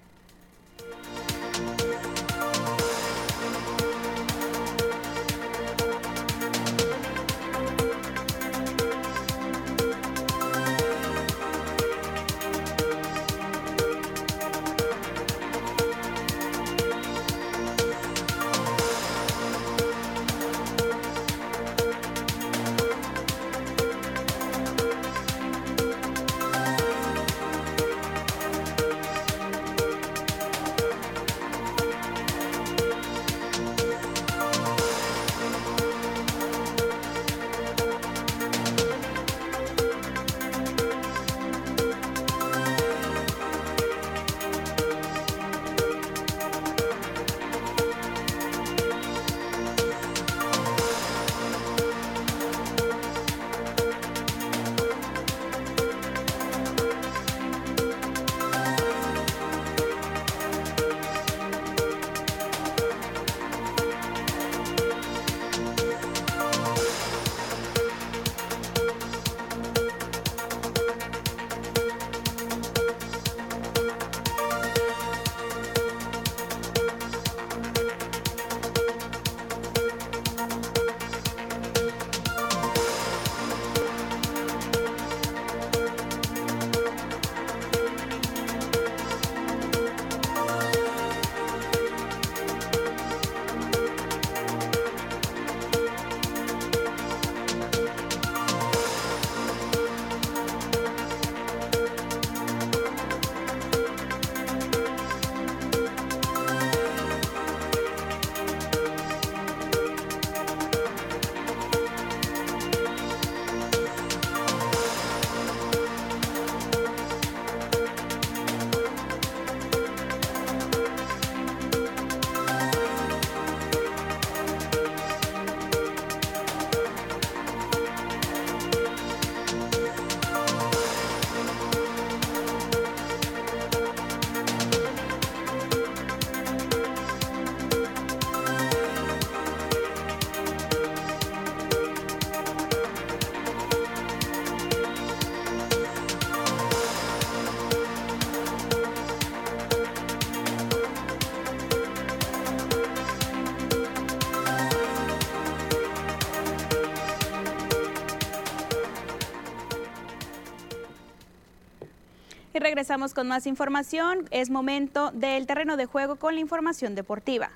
Regresamos 162.68 163.14
con 163.14 163.30
más 163.30 163.48
información. 163.48 164.28
Es 164.30 164.50
momento 164.50 165.12
del 165.12 165.48
terreno 165.48 165.78
de 165.78 165.86
juego 165.86 166.18
con 166.18 166.36
la 166.36 166.42
información 166.42 166.96
deportiva. 166.96 167.50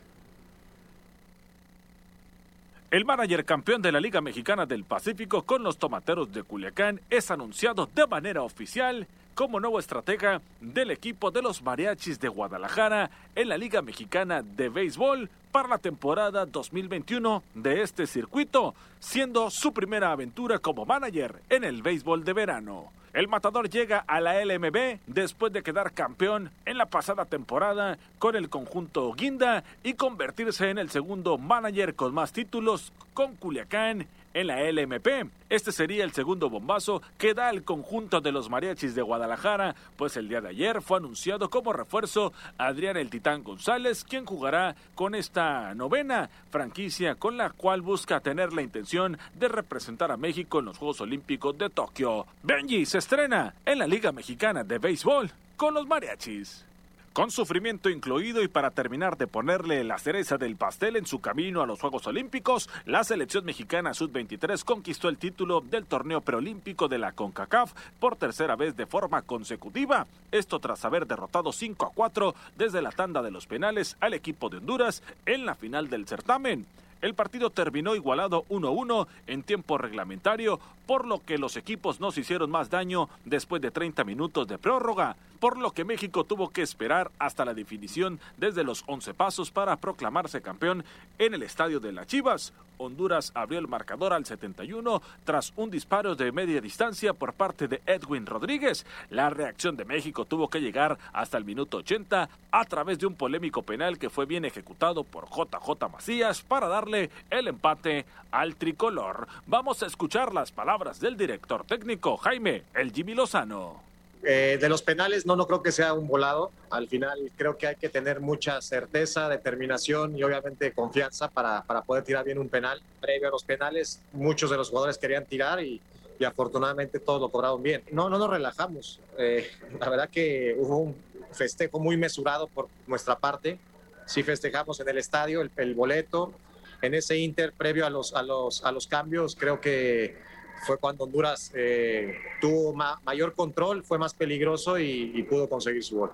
El 2.92 3.04
manager 3.04 3.44
campeón 3.44 3.82
de 3.82 3.92
la 3.92 4.00
Liga 4.00 4.22
Mexicana 4.22 4.66
del 4.66 4.86
Pacífico 4.86 5.44
con 5.44 5.64
los 5.64 5.78
Tomateros 5.78 6.32
de 6.32 6.44
Culiacán 6.44 7.02
es 7.10 7.30
anunciado 7.30 7.90
de 7.94 8.08
manera 8.08 8.42
oficial 8.44 9.06
como 9.36 9.60
nuevo 9.60 9.80
estratega 9.80 10.42
del 10.62 10.92
equipo 10.92 11.30
de 11.30 11.42
los 11.42 11.62
Mariachis 11.62 12.18
de 12.18 12.30
Guadalajara 12.30 13.10
en 13.36 13.50
la 13.50 13.58
Liga 13.58 13.82
Mexicana 13.82 14.42
de 14.42 14.70
Béisbol 14.70 15.30
para 15.52 15.68
la 15.68 15.78
temporada 15.78 16.46
2021 16.46 17.44
de 17.56 17.82
este 17.82 18.08
circuito, 18.08 18.76
siendo 19.02 19.50
su 19.50 19.74
primera 19.74 20.14
aventura 20.14 20.60
como 20.60 20.86
manager 20.86 21.36
en 21.50 21.66
el 21.66 21.82
béisbol 21.82 22.24
de 22.24 22.32
verano. 22.32 23.01
El 23.14 23.28
matador 23.28 23.70
llega 23.70 24.00
a 24.08 24.22
la 24.22 24.44
LMB 24.46 25.00
después 25.06 25.52
de 25.52 25.64
quedar 25.64 25.92
campeón 25.92 26.50
en 26.66 26.78
la 26.78 26.86
pasada 26.86 27.26
temporada 27.26 27.98
con 28.20 28.38
el 28.38 28.50
conjunto 28.50 29.12
Guinda 29.12 29.66
y 29.84 29.96
convertirse 29.96 30.70
en 30.70 30.78
el 30.78 30.90
segundo 30.90 31.38
manager 31.38 31.94
con 31.94 32.14
más 32.14 32.32
títulos 32.32 32.94
con 33.14 33.36
Culiacán 33.36 34.08
en 34.34 34.48
la 34.48 34.62
LMP. 34.72 35.30
Este 35.50 35.72
sería 35.72 36.04
el 36.04 36.14
segundo 36.14 36.50
bombazo 36.50 37.02
que 37.18 37.34
da 37.34 37.50
el 37.50 37.64
conjunto 37.64 38.22
de 38.22 38.32
los 38.32 38.50
mariachis 38.50 38.96
de 38.96 39.02
Guadalajara, 39.02 39.76
pues 39.98 40.18
el 40.18 40.30
día 40.30 40.42
de 40.42 40.50
ayer 40.50 40.82
fue 40.82 40.98
anunciado 40.98 41.50
como 41.50 41.74
refuerzo 41.74 42.34
Adrián 42.58 42.98
el 42.98 43.10
Titán 43.10 43.44
González, 43.44 44.04
quien 44.04 44.26
jugará 44.26 44.76
con 44.96 45.16
esta 45.16 45.74
novena 45.76 46.30
franquicia 46.50 47.16
con 47.16 47.38
la 47.38 47.50
cual 47.50 47.82
busca 47.82 48.20
tener 48.20 48.54
la 48.54 48.62
intención 48.62 49.18
de 49.36 49.48
representar 49.48 50.12
a 50.12 50.18
México 50.18 50.60
en 50.60 50.66
los 50.66 50.78
Juegos 50.78 51.02
Olímpicos 51.02 51.58
de 51.58 51.70
Tokio. 51.70 52.26
Benji 52.44 52.86
se 52.86 53.00
estrena 53.00 53.56
en 53.66 53.80
la 53.80 53.88
Liga 53.88 54.12
Mexicana 54.12 54.64
de 54.64 54.78
Béisbol 54.78 55.32
con 55.58 55.74
los 55.74 55.88
mariachis. 55.88 56.66
Con 57.14 57.30
sufrimiento 57.30 57.90
incluido 57.90 58.42
y 58.42 58.48
para 58.48 58.72
terminar 58.72 59.18
de 59.18 59.28
ponerle 59.28 59.84
la 59.84 60.00
cereza 60.00 60.38
del 60.38 60.56
pastel 60.56 60.96
en 60.96 61.06
su 61.06 61.20
camino 61.20 61.62
a 61.62 61.66
los 61.66 61.82
Juegos 61.82 62.08
Olímpicos, 62.08 62.70
la 62.86 63.04
selección 63.04 63.44
mexicana 63.44 63.94
Sud-23 63.94 64.64
conquistó 64.64 65.10
el 65.10 65.18
título 65.18 65.60
del 65.60 65.86
torneo 65.86 66.22
preolímpico 66.22 66.88
de 66.88 67.00
la 67.00 67.12
CONCACAF 67.12 67.74
por 68.00 68.16
tercera 68.16 68.56
vez 68.56 68.78
de 68.78 68.86
forma 68.86 69.24
consecutiva. 69.24 70.08
Esto 70.32 70.60
tras 70.60 70.86
haber 70.86 71.06
derrotado 71.06 71.52
5 71.52 71.86
a 71.86 71.92
4 71.94 72.34
desde 72.58 72.82
la 72.82 72.94
tanda 72.94 73.22
de 73.22 73.32
los 73.32 73.46
penales 73.46 73.98
al 74.00 74.14
equipo 74.14 74.48
de 74.48 74.60
Honduras 74.60 75.04
en 75.26 75.46
la 75.46 75.56
final 75.56 75.90
del 75.90 76.08
certamen. 76.08 76.66
El 77.02 77.16
partido 77.16 77.50
terminó 77.50 77.96
igualado 77.96 78.46
1-1 78.50 79.08
en 79.26 79.42
tiempo 79.42 79.80
reglamentario, 79.80 80.60
por 80.92 81.08
lo 81.08 81.24
que 81.24 81.38
los 81.38 81.56
equipos 81.56 82.02
no 82.02 82.12
se 82.12 82.20
hicieron 82.20 82.52
más 82.52 82.70
daño 82.70 83.08
después 83.24 83.62
de 83.62 83.72
30 83.72 84.04
minutos 84.04 84.46
de 84.46 84.58
prórroga, 84.58 85.16
por 85.40 85.58
lo 85.58 85.72
que 85.72 85.86
México 85.86 86.26
tuvo 86.26 86.50
que 86.50 86.64
esperar 86.64 87.12
hasta 87.18 87.46
la 87.46 87.54
definición 87.54 88.20
desde 88.36 88.66
los 88.66 88.84
11 88.88 89.14
pasos 89.14 89.52
para 89.52 89.78
proclamarse 89.78 90.42
campeón 90.42 90.84
en 91.18 91.34
el 91.34 91.44
estadio 91.44 91.80
de 91.80 91.94
las 91.94 92.08
Chivas. 92.08 92.52
Honduras 92.78 93.32
abrió 93.36 93.60
el 93.60 93.68
marcador 93.68 94.12
al 94.12 94.26
71 94.26 95.02
tras 95.24 95.54
un 95.56 95.70
disparo 95.72 96.16
de 96.16 96.32
media 96.32 96.60
distancia 96.60 97.14
por 97.14 97.34
parte 97.34 97.68
de 97.68 97.82
Edwin 97.86 98.26
Rodríguez. 98.26 98.86
La 99.10 99.30
reacción 99.30 99.78
de 99.78 99.86
México 99.86 100.26
tuvo 100.26 100.50
que 100.50 100.60
llegar 100.60 100.98
hasta 101.14 101.38
el 101.38 101.46
minuto 101.46 101.78
80 101.78 102.30
a 102.52 102.66
través 102.66 103.00
de 103.00 103.06
un 103.06 103.16
polémico 103.16 103.62
penal 103.62 103.98
que 103.98 104.10
fue 104.10 104.26
bien 104.26 104.46
ejecutado 104.46 105.04
por 105.04 105.30
JJ 105.30 105.90
Macías 105.92 106.42
para 106.42 106.68
darle 106.68 107.12
el 107.30 107.48
empate 107.48 108.06
al 108.32 108.56
tricolor. 108.56 109.28
Vamos 109.46 109.84
a 109.84 109.86
escuchar 109.86 110.34
las 110.34 110.52
palabras 110.52 110.81
del 110.82 111.16
director 111.16 111.64
técnico 111.64 112.18
Jaime 112.18 112.64
El 112.74 112.92
Jimmy 112.92 113.14
Lozano. 113.14 113.84
Eh, 114.24 114.58
de 114.60 114.68
los 114.68 114.82
penales 114.82 115.28
no, 115.28 115.36
no 115.36 115.46
creo 115.46 115.62
que 115.62 115.72
sea 115.72 115.94
un 115.94 116.08
volado. 116.08 116.52
Al 116.72 116.88
final 116.88 117.32
creo 117.36 117.56
que 117.56 117.68
hay 117.68 117.76
que 117.76 117.88
tener 117.88 118.20
mucha 118.20 118.60
certeza, 118.62 119.30
determinación 119.30 120.18
y 120.18 120.24
obviamente 120.24 120.72
confianza 120.74 121.30
para, 121.30 121.62
para 121.64 121.84
poder 121.84 122.04
tirar 122.04 122.26
bien 122.26 122.40
un 122.40 122.50
penal. 122.50 122.82
Previo 123.00 123.28
a 123.28 123.32
los 123.32 123.44
penales, 123.44 124.02
muchos 124.12 124.50
de 124.50 124.58
los 124.58 124.70
jugadores 124.70 124.98
querían 124.98 125.24
tirar 125.26 125.64
y, 125.64 125.80
y 126.20 126.24
afortunadamente 126.24 126.98
todos 127.00 127.22
lo 127.22 127.30
cobraron 127.30 127.62
bien. 127.62 127.84
No, 127.92 128.10
no 128.10 128.18
nos 128.18 128.32
relajamos. 128.32 129.00
Eh, 129.20 129.52
la 129.80 129.88
verdad 129.88 130.10
que 130.10 130.56
hubo 130.58 130.78
un 130.80 130.96
festejo 131.32 131.80
muy 131.80 131.96
mesurado 131.96 132.48
por 132.48 132.70
nuestra 132.88 133.20
parte. 133.20 133.60
Sí 134.08 134.24
festejamos 134.24 134.80
en 134.80 134.90
el 134.90 134.98
estadio 134.98 135.42
el, 135.42 135.52
el 135.58 135.76
boleto. 135.76 136.34
En 136.82 136.96
ese 136.96 137.18
Inter, 137.18 137.54
previo 137.54 137.86
a 137.86 137.92
los, 137.92 138.16
a 138.16 138.24
los, 138.24 138.66
a 138.66 138.72
los 138.72 138.88
cambios, 138.88 139.36
creo 139.36 139.62
que 139.62 140.31
fue 140.66 140.78
cuando 140.78 141.04
Honduras 141.04 141.52
eh, 141.56 142.16
tuvo 142.40 142.74
ma 142.74 143.00
mayor 143.04 143.34
control, 143.34 143.84
fue 143.84 143.98
más 143.98 144.14
peligroso 144.14 144.80
y, 144.80 145.12
y 145.16 145.24
pudo 145.24 145.50
conseguir 145.50 145.84
su 145.84 145.98
gol. 145.98 146.12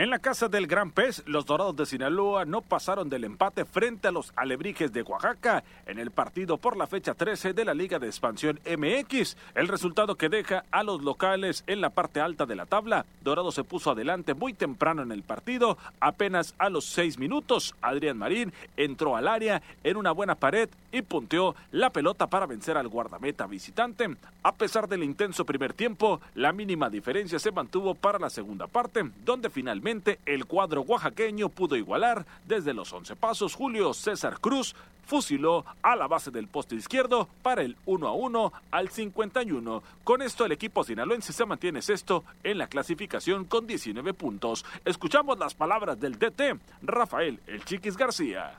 En 0.00 0.08
la 0.08 0.18
casa 0.18 0.48
del 0.48 0.66
Gran 0.66 0.92
Pez, 0.92 1.22
los 1.26 1.44
Dorados 1.44 1.76
de 1.76 1.84
Sinaloa 1.84 2.46
no 2.46 2.62
pasaron 2.62 3.10
del 3.10 3.24
empate 3.24 3.66
frente 3.66 4.08
a 4.08 4.10
los 4.10 4.32
Alebrijes 4.34 4.94
de 4.94 5.02
Oaxaca 5.02 5.62
en 5.84 5.98
el 5.98 6.10
partido 6.10 6.56
por 6.56 6.78
la 6.78 6.86
fecha 6.86 7.12
13 7.12 7.52
de 7.52 7.66
la 7.66 7.74
Liga 7.74 7.98
de 7.98 8.06
Expansión 8.06 8.58
MX. 8.64 9.36
El 9.54 9.68
resultado 9.68 10.14
que 10.14 10.30
deja 10.30 10.64
a 10.70 10.84
los 10.84 11.02
locales 11.02 11.64
en 11.66 11.82
la 11.82 11.90
parte 11.90 12.18
alta 12.22 12.46
de 12.46 12.56
la 12.56 12.64
tabla. 12.64 13.04
Dorado 13.20 13.52
se 13.52 13.62
puso 13.62 13.90
adelante 13.90 14.32
muy 14.32 14.54
temprano 14.54 15.02
en 15.02 15.12
el 15.12 15.22
partido, 15.22 15.76
apenas 16.00 16.54
a 16.56 16.70
los 16.70 16.86
seis 16.86 17.18
minutos. 17.18 17.74
Adrián 17.82 18.16
Marín 18.16 18.54
entró 18.78 19.18
al 19.18 19.28
área 19.28 19.60
en 19.84 19.98
una 19.98 20.12
buena 20.12 20.34
pared 20.34 20.70
y 20.92 21.02
punteó 21.02 21.54
la 21.72 21.90
pelota 21.90 22.26
para 22.26 22.46
vencer 22.46 22.78
al 22.78 22.88
guardameta 22.88 23.46
visitante. 23.46 24.16
A 24.44 24.54
pesar 24.54 24.88
del 24.88 25.02
intenso 25.02 25.44
primer 25.44 25.74
tiempo, 25.74 26.22
la 26.34 26.54
mínima 26.54 26.88
diferencia 26.88 27.38
se 27.38 27.52
mantuvo 27.52 27.94
para 27.94 28.18
la 28.18 28.30
segunda 28.30 28.66
parte, 28.66 29.02
donde 29.26 29.50
finalmente 29.50 29.89
el 30.26 30.46
cuadro 30.46 30.82
oaxaqueño 30.82 31.48
pudo 31.48 31.74
igualar 31.76 32.24
desde 32.46 32.72
los 32.72 32.92
11 32.92 33.16
pasos. 33.16 33.54
Julio 33.54 33.92
César 33.92 34.38
Cruz 34.40 34.76
fusiló 35.04 35.64
a 35.82 35.96
la 35.96 36.06
base 36.06 36.30
del 36.30 36.46
poste 36.46 36.76
izquierdo 36.76 37.28
para 37.42 37.62
el 37.62 37.76
1 37.86 38.06
a 38.06 38.12
1 38.12 38.52
al 38.70 38.88
51. 38.88 39.82
Con 40.04 40.22
esto 40.22 40.44
el 40.44 40.52
equipo 40.52 40.84
sinaloense 40.84 41.32
se 41.32 41.44
mantiene 41.44 41.82
sexto 41.82 42.24
en 42.44 42.58
la 42.58 42.68
clasificación 42.68 43.44
con 43.44 43.66
19 43.66 44.14
puntos. 44.14 44.64
Escuchamos 44.84 45.38
las 45.38 45.54
palabras 45.54 45.98
del 45.98 46.18
DT 46.18 46.60
Rafael 46.82 47.40
El 47.48 47.64
Chiquis 47.64 47.96
García. 47.96 48.52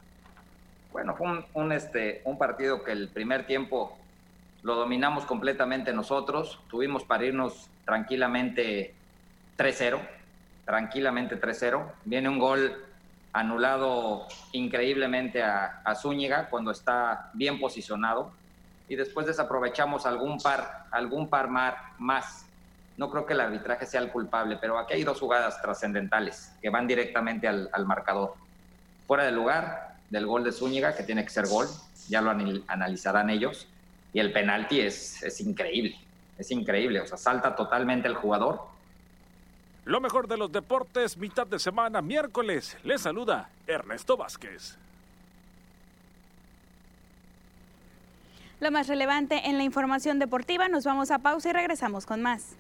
Bueno, 0.92 1.16
fue 1.16 1.46
un, 1.54 1.72
este, 1.72 2.22
un 2.26 2.38
partido 2.38 2.84
que 2.84 2.92
el 2.92 3.08
primer 3.08 3.48
tiempo 3.48 3.98
lo 4.64 4.76
dominamos 4.76 5.24
completamente 5.24 5.94
nosotros. 5.94 6.60
Tuvimos 6.70 7.06
para 7.06 7.26
irnos 7.26 7.70
tranquilamente 7.86 8.94
3-0 9.58 10.21
tranquilamente 10.66 11.40
3-0. 11.40 11.84
Viene 12.06 12.30
un 12.30 12.40
gol 12.40 12.76
anulado 13.34 14.28
increíblemente 14.52 15.42
a, 15.44 15.94
Zúñiga 15.96 16.50
cuando 16.50 16.72
está 16.72 17.30
bien 17.34 17.60
posicionado 17.60 18.32
y 18.88 18.96
después 18.96 19.26
desaprovechamos 19.26 20.06
algún 20.06 20.40
par, 20.40 20.86
algún 20.92 21.30
par 21.30 21.50
más. 21.98 22.46
No 22.98 23.10
creo 23.10 23.26
que 23.26 23.34
el 23.34 23.40
arbitraje 23.40 23.86
sea 23.86 24.02
el 24.02 24.12
culpable, 24.12 24.58
pero 24.60 24.78
aquí 24.78 24.94
hay 24.94 25.04
dos 25.04 25.20
jugadas 25.20 25.62
trascendentales 25.62 26.52
que 26.62 26.70
van 26.70 26.88
directamente 26.88 27.48
al, 27.48 27.70
al 27.72 27.86
marcador. 27.86 28.34
Fuera 29.08 29.24
del 29.24 29.36
lugar 29.36 29.96
del 30.10 30.26
gol 30.26 30.44
de 30.44 30.52
Zúñiga, 30.52 30.94
que 30.96 31.04
tiene 31.04 31.24
que 31.24 31.30
ser 31.30 31.48
gol, 31.48 31.68
ya 32.10 32.22
lo 32.22 32.32
analizarán 32.68 33.30
ellos, 33.30 33.68
y 34.14 34.20
el 34.20 34.34
penalti 34.34 34.82
es, 34.82 35.24
es 35.24 35.40
increíble, 35.40 35.98
es 36.38 36.52
increíble, 36.52 37.00
o 37.00 37.08
sea, 37.08 37.18
salta 37.18 37.56
totalmente 37.56 38.10
el 38.10 38.16
jugador 38.16 38.62
lo 39.86 40.00
mejor 40.00 40.28
de 40.28 40.38
los 40.38 40.52
deportes, 40.52 41.18
mitad 41.18 41.48
de 41.48 41.60
semana, 41.60 42.02
miércoles. 42.02 42.78
Les 42.84 43.02
saluda 43.02 43.50
Ernesto 43.68 44.18
Vázquez. 44.18 44.78
Lo 48.60 48.70
más 48.70 48.88
relevante 48.88 49.50
en 49.50 49.58
la 49.58 49.64
información 49.64 50.20
deportiva, 50.20 50.68
nos 50.68 50.86
vamos 50.86 51.10
a 51.10 51.18
pausa 51.18 51.50
y 51.50 51.54
regresamos 51.54 52.06
con 52.06 52.22
más. 52.22 52.56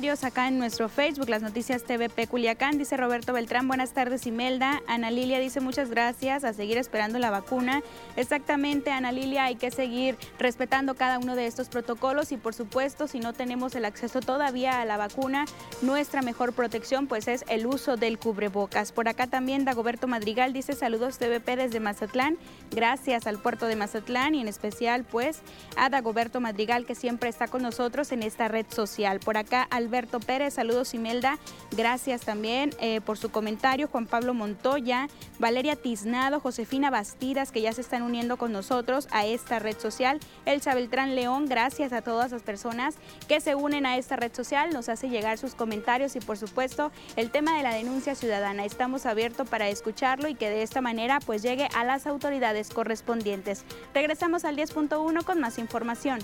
Comentarios 0.00 0.24
acá 0.24 0.48
en 0.48 0.58
nuestro 0.58 0.88
Facebook, 0.88 1.28
las 1.28 1.42
noticias 1.42 1.84
TVP 1.84 2.26
Culiacán. 2.26 2.78
Dice 2.78 2.96
Roberto 2.96 3.34
Beltrán, 3.34 3.68
buenas 3.68 3.92
tardes 3.92 4.26
Imelda. 4.26 4.80
Ana 4.86 5.10
Lilia 5.10 5.38
dice 5.38 5.60
muchas 5.60 5.90
gracias, 5.90 6.42
a 6.42 6.54
seguir 6.54 6.78
esperando 6.78 7.18
la 7.18 7.28
vacuna. 7.28 7.82
Exactamente, 8.16 8.92
Ana 8.92 9.12
Lilia, 9.12 9.44
hay 9.44 9.56
que 9.56 9.70
seguir 9.70 10.16
respetando 10.38 10.94
cada 10.94 11.18
uno 11.18 11.36
de 11.36 11.46
estos 11.46 11.68
protocolos 11.68 12.32
y 12.32 12.38
por 12.38 12.54
supuesto, 12.54 13.08
si 13.08 13.20
no 13.20 13.34
tenemos 13.34 13.74
el 13.74 13.84
acceso 13.84 14.20
todavía 14.20 14.80
a 14.80 14.86
la 14.86 14.96
vacuna, 14.96 15.44
nuestra 15.82 16.22
mejor 16.22 16.54
protección 16.54 17.06
pues 17.06 17.28
es 17.28 17.44
el 17.48 17.66
uso 17.66 17.98
del 17.98 18.18
cubrebocas. 18.18 18.92
Por 18.92 19.06
acá 19.06 19.26
también 19.26 19.66
Dagoberto 19.66 20.06
Madrigal 20.06 20.54
dice 20.54 20.72
saludos 20.72 21.18
TVP 21.18 21.56
desde 21.56 21.78
Mazatlán. 21.78 22.38
Gracias 22.70 23.26
al 23.26 23.38
puerto 23.38 23.66
de 23.66 23.76
Mazatlán 23.76 24.34
y 24.34 24.40
en 24.40 24.48
especial 24.48 25.04
pues 25.04 25.42
a 25.76 25.90
Dagoberto 25.90 26.40
Madrigal 26.40 26.86
que 26.86 26.94
siempre 26.94 27.28
está 27.28 27.48
con 27.48 27.60
nosotros 27.60 28.12
en 28.12 28.22
esta 28.22 28.48
red 28.48 28.64
social. 28.70 29.20
Por 29.20 29.36
acá 29.36 29.68
Alberto 29.90 30.20
Pérez, 30.20 30.54
saludos 30.54 30.94
Imelda, 30.94 31.36
gracias 31.72 32.20
también 32.20 32.70
eh, 32.78 33.00
por 33.00 33.18
su 33.18 33.32
comentario. 33.32 33.88
Juan 33.88 34.06
Pablo 34.06 34.34
Montoya, 34.34 35.08
Valeria 35.40 35.74
Tiznado, 35.74 36.38
Josefina 36.38 36.90
Bastidas, 36.90 37.50
que 37.50 37.60
ya 37.60 37.72
se 37.72 37.80
están 37.80 38.02
uniendo 38.02 38.36
con 38.36 38.52
nosotros 38.52 39.08
a 39.10 39.26
esta 39.26 39.58
red 39.58 39.76
social. 39.76 40.20
Elsa 40.46 40.76
Beltrán 40.76 41.16
León, 41.16 41.46
gracias 41.46 41.92
a 41.92 42.02
todas 42.02 42.30
las 42.30 42.42
personas 42.44 42.94
que 43.26 43.40
se 43.40 43.56
unen 43.56 43.84
a 43.84 43.96
esta 43.96 44.14
red 44.14 44.32
social, 44.32 44.70
nos 44.72 44.88
hace 44.88 45.08
llegar 45.08 45.38
sus 45.38 45.56
comentarios 45.56 46.14
y 46.14 46.20
por 46.20 46.38
supuesto 46.38 46.92
el 47.16 47.32
tema 47.32 47.56
de 47.56 47.64
la 47.64 47.74
denuncia 47.74 48.14
ciudadana. 48.14 48.64
Estamos 48.64 49.06
abiertos 49.06 49.48
para 49.48 49.70
escucharlo 49.70 50.28
y 50.28 50.36
que 50.36 50.50
de 50.50 50.62
esta 50.62 50.80
manera 50.80 51.18
pues 51.18 51.42
llegue 51.42 51.68
a 51.74 51.82
las 51.82 52.06
autoridades 52.06 52.70
correspondientes. 52.70 53.64
Regresamos 53.92 54.44
al 54.44 54.56
10.1 54.56 55.24
con 55.24 55.40
más 55.40 55.58
información. 55.58 56.20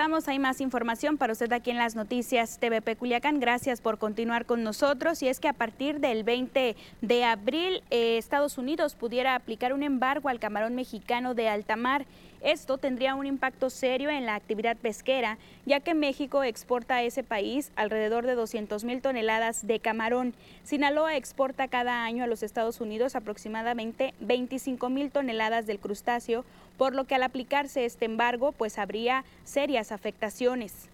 Hay 0.00 0.38
más 0.38 0.62
información 0.62 1.18
para 1.18 1.34
usted 1.34 1.52
aquí 1.52 1.70
en 1.70 1.76
las 1.76 1.94
noticias 1.94 2.58
TVP 2.58 2.96
Culiacán. 2.96 3.38
Gracias 3.38 3.82
por 3.82 3.98
continuar 3.98 4.46
con 4.46 4.62
nosotros. 4.62 5.22
Y 5.22 5.28
es 5.28 5.40
que 5.40 5.48
a 5.48 5.52
partir 5.52 6.00
del 6.00 6.24
20 6.24 6.74
de 7.02 7.24
abril, 7.24 7.82
eh, 7.90 8.16
Estados 8.16 8.56
Unidos 8.56 8.94
pudiera 8.94 9.34
aplicar 9.34 9.74
un 9.74 9.82
embargo 9.82 10.30
al 10.30 10.40
camarón 10.40 10.74
mexicano 10.74 11.34
de 11.34 11.50
alta 11.50 11.76
mar. 11.76 12.06
Esto 12.40 12.78
tendría 12.78 13.14
un 13.14 13.26
impacto 13.26 13.68
serio 13.68 14.08
en 14.08 14.24
la 14.24 14.34
actividad 14.34 14.78
pesquera, 14.78 15.36
ya 15.66 15.80
que 15.80 15.92
México 15.92 16.42
exporta 16.42 16.94
a 16.94 17.02
ese 17.02 17.22
país 17.22 17.70
alrededor 17.76 18.26
de 18.26 18.34
200 18.34 18.82
mil 18.84 19.02
toneladas 19.02 19.66
de 19.66 19.80
camarón. 19.80 20.32
Sinaloa 20.64 21.16
exporta 21.16 21.68
cada 21.68 22.02
año 22.04 22.24
a 22.24 22.26
los 22.26 22.42
Estados 22.42 22.80
Unidos 22.80 23.14
aproximadamente 23.14 24.14
25 24.20 24.88
mil 24.88 25.10
toneladas 25.10 25.66
del 25.66 25.78
crustáceo, 25.78 26.46
por 26.80 26.94
lo 26.94 27.04
que 27.04 27.14
al 27.14 27.22
aplicarse 27.24 27.84
este 27.84 28.06
embargo, 28.06 28.52
pues 28.52 28.78
habría 28.78 29.22
serias 29.44 29.92
afectaciones. 29.92 30.88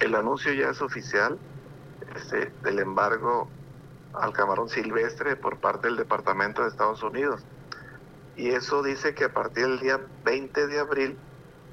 El 0.00 0.16
anuncio 0.16 0.52
ya 0.52 0.70
es 0.70 0.82
oficial 0.82 1.38
este, 2.16 2.50
del 2.64 2.80
embargo 2.80 3.48
al 4.12 4.32
camarón 4.32 4.68
silvestre 4.68 5.36
por 5.36 5.58
parte 5.58 5.86
del 5.86 5.96
Departamento 5.96 6.62
de 6.62 6.70
Estados 6.70 7.00
Unidos 7.04 7.44
y 8.36 8.48
eso 8.48 8.82
dice 8.82 9.14
que 9.14 9.26
a 9.26 9.32
partir 9.32 9.64
del 9.64 9.78
día 9.78 10.00
20 10.24 10.66
de 10.66 10.80
abril 10.80 11.16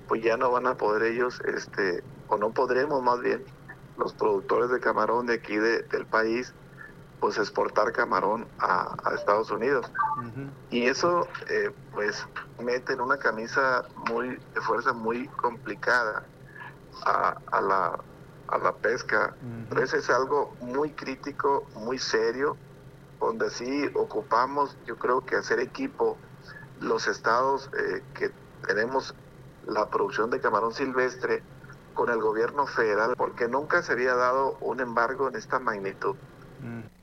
pues 0.07 0.21
ya 0.21 0.37
no 0.37 0.51
van 0.51 0.67
a 0.67 0.75
poder 0.77 1.11
ellos 1.11 1.41
este 1.47 2.03
o 2.27 2.37
no 2.37 2.51
podremos 2.51 3.01
más 3.01 3.21
bien 3.21 3.43
los 3.97 4.13
productores 4.13 4.69
de 4.69 4.79
camarón 4.79 5.25
de 5.25 5.33
aquí 5.33 5.57
del 5.57 6.05
país 6.05 6.53
pues 7.25 7.39
exportar 7.39 7.91
camarón 7.91 8.45
a, 8.59 8.95
Estados 9.15 9.49
Unidos 9.49 9.91
y 10.69 10.83
eso 10.83 11.27
eh, 11.49 11.71
pues 11.91 12.23
mete 12.63 12.93
en 12.93 13.01
una 13.01 13.17
camisa 13.17 13.83
muy 14.07 14.37
de 14.53 14.61
fuerza 14.61 14.93
muy 14.93 15.27
complicada 15.29 16.23
a, 17.03 17.61
la 17.61 17.99
a 18.47 18.57
la 18.59 18.73
pesca 18.73 19.33
entonces 19.41 20.03
es 20.03 20.09
algo 20.11 20.55
muy 20.61 20.91
crítico 20.91 21.65
muy 21.77 21.97
serio 21.97 22.57
donde 23.19 23.49
sí 23.49 23.89
ocupamos 23.95 24.77
yo 24.85 24.95
creo 24.97 25.25
que 25.25 25.35
hacer 25.35 25.59
equipo 25.59 26.17
los 26.79 27.07
estados 27.07 27.71
eh, 27.75 28.03
que 28.13 28.29
tenemos 28.67 29.15
la 29.65 29.89
producción 29.89 30.29
de 30.29 30.39
camarón 30.39 30.73
silvestre 30.73 31.41
con 31.95 32.09
el 32.09 32.19
gobierno 32.19 32.67
federal, 32.67 33.15
porque 33.17 33.47
nunca 33.47 33.81
se 33.81 33.93
había 33.93 34.13
dado 34.15 34.57
un 34.59 34.81
embargo 34.81 35.29
en 35.29 35.35
esta 35.37 35.59
magnitud. 35.59 36.15
Mm. 36.61 36.94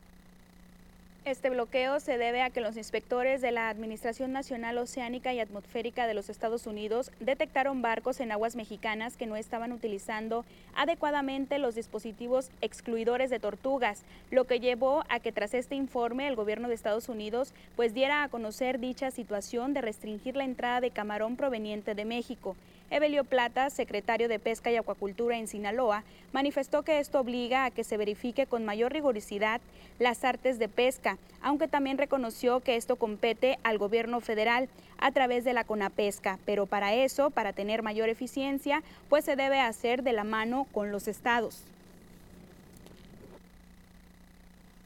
Este 1.25 1.51
bloqueo 1.51 2.01
se 2.01 2.19
debe 2.19 2.43
a 2.43 2.51
que 2.51 2.61
los 2.61 2.77
inspectores 2.77 3.41
de 3.41 3.53
la 3.53 3.69
Administración 3.69 4.33
Nacional 4.33 4.77
Oceánica 4.79 5.33
y 5.33 5.39
Atmosférica 5.39 6.09
de 6.09 6.15
los 6.15 6.29
Estados 6.29 6.67
Unidos 6.67 7.13
detectaron 7.21 7.81
barcos 7.81 8.19
en 8.19 8.33
aguas 8.33 8.57
mexicanas 8.57 9.17
que 9.17 9.27
no 9.27 9.37
estaban 9.37 9.71
utilizando 9.71 10.45
adecuadamente 10.75 11.61
los 11.61 11.77
dispositivos 11.77 12.51
excluidores 12.61 13.31
de 13.31 13.39
tortugas, 13.39 14.03
lo 14.33 14.49
que 14.49 14.59
llevó 14.59 15.05
a 15.09 15.21
que 15.21 15.31
tras 15.31 15.55
este 15.55 15.77
informe 15.77 16.27
el 16.27 16.35
gobierno 16.35 16.67
de 16.67 16.75
Estados 16.75 17.09
Unidos 17.09 17.55
pues 17.77 17.95
diera 17.95 18.25
a 18.25 18.29
conocer 18.29 18.81
dicha 18.81 19.13
situación 19.13 19.75
de 19.75 19.81
restringir 19.81 20.35
la 20.35 20.43
entrada 20.43 20.81
de 20.81 20.91
camarón 20.91 21.37
proveniente 21.37 21.95
de 21.95 22.05
México. 22.05 22.57
Evelio 22.93 23.25
Plata, 23.25 23.71
secretario 23.71 24.29
de 24.29 24.39
Pesca 24.39 24.71
y 24.71 24.77
Acuacultura 24.77 25.39
en 25.39 25.49
Sinaloa, 25.49 26.05
manifestó 26.35 26.83
que 26.83 26.99
esto 26.99 27.21
obliga 27.21 27.65
a 27.65 27.71
que 27.71 27.85
se 27.85 27.97
verifique 27.97 28.45
con 28.47 28.67
mayor 28.67 28.93
rigurosidad 28.93 29.63
las 29.99 30.25
artes 30.25 30.59
de 30.59 30.69
pesca, 30.69 31.17
aunque 31.41 31.69
también 31.69 31.97
reconoció 31.97 32.61
que 32.61 32.77
esto 32.77 32.97
compete 32.97 33.59
al 33.63 33.79
gobierno 33.79 34.21
federal 34.21 34.69
a 34.99 35.11
través 35.11 35.43
de 35.43 35.55
la 35.55 35.65
CONAPESCA, 35.65 36.39
pero 36.45 36.67
para 36.67 36.93
eso, 36.93 37.31
para 37.31 37.55
tener 37.55 37.83
mayor 37.83 38.11
eficiencia, 38.11 38.83
pues 39.09 39.25
se 39.25 39.37
debe 39.37 39.59
hacer 39.59 40.03
de 40.03 40.13
la 40.13 40.25
mano 40.25 40.67
con 40.73 40.93
los 40.93 41.09
estados. 41.09 41.65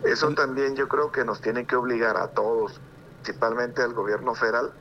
Eso 0.05 0.33
también 0.33 0.77
yo 0.77 0.87
creo 0.87 1.11
que 1.11 1.25
nos 1.25 1.41
tiene 1.41 1.65
que 1.67 1.75
obligar 1.75 2.17
a 2.17 2.29
todos, 2.29 2.81
principalmente 3.25 3.83
al 3.83 3.95
gobierno 3.95 4.37
federal, 4.37 4.73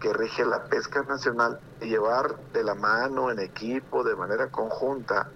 que 0.00 0.12
rige 0.12 0.44
la 0.44 0.64
pesca 0.64 1.02
nacional 1.02 1.60
y 1.80 1.86
llevar 1.86 2.36
de 2.52 2.64
la 2.64 2.74
mano, 2.74 3.30
en 3.30 3.38
equipo, 3.38 4.02
de 4.02 4.16
manera 4.16 4.48
conjunta, 4.48 5.28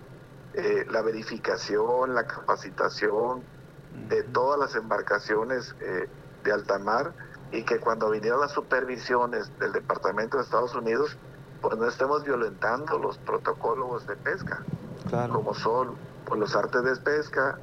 eh, 0.55 0.87
la 0.91 1.03
verificación, 1.03 2.15
la 2.15 2.27
capacitación 2.27 3.43
de 4.09 4.23
todas 4.23 4.59
las 4.59 4.75
embarcaciones 4.75 5.75
eh, 5.81 6.09
de 6.43 6.53
alta 6.53 6.79
mar 6.79 7.13
y 7.53 7.63
que 7.65 7.79
cuando 7.79 8.11
vinieron 8.11 8.41
las 8.41 8.53
supervisiones 8.53 9.57
del 9.59 9.73
Departamento 9.73 10.39
de 10.39 10.45
Estados 10.45 10.75
Unidos, 10.75 11.17
pues 11.61 11.77
no 11.77 11.87
estemos 11.87 12.25
violentando 12.25 12.99
los 12.99 13.19
protocolos 13.19 14.07
de 14.07 14.17
pesca, 14.17 14.65
como 15.31 15.55
son 15.55 15.95
pues, 16.25 16.41
los 16.41 16.57
artes 16.57 16.83
de 16.85 16.97
pesca, 16.97 17.59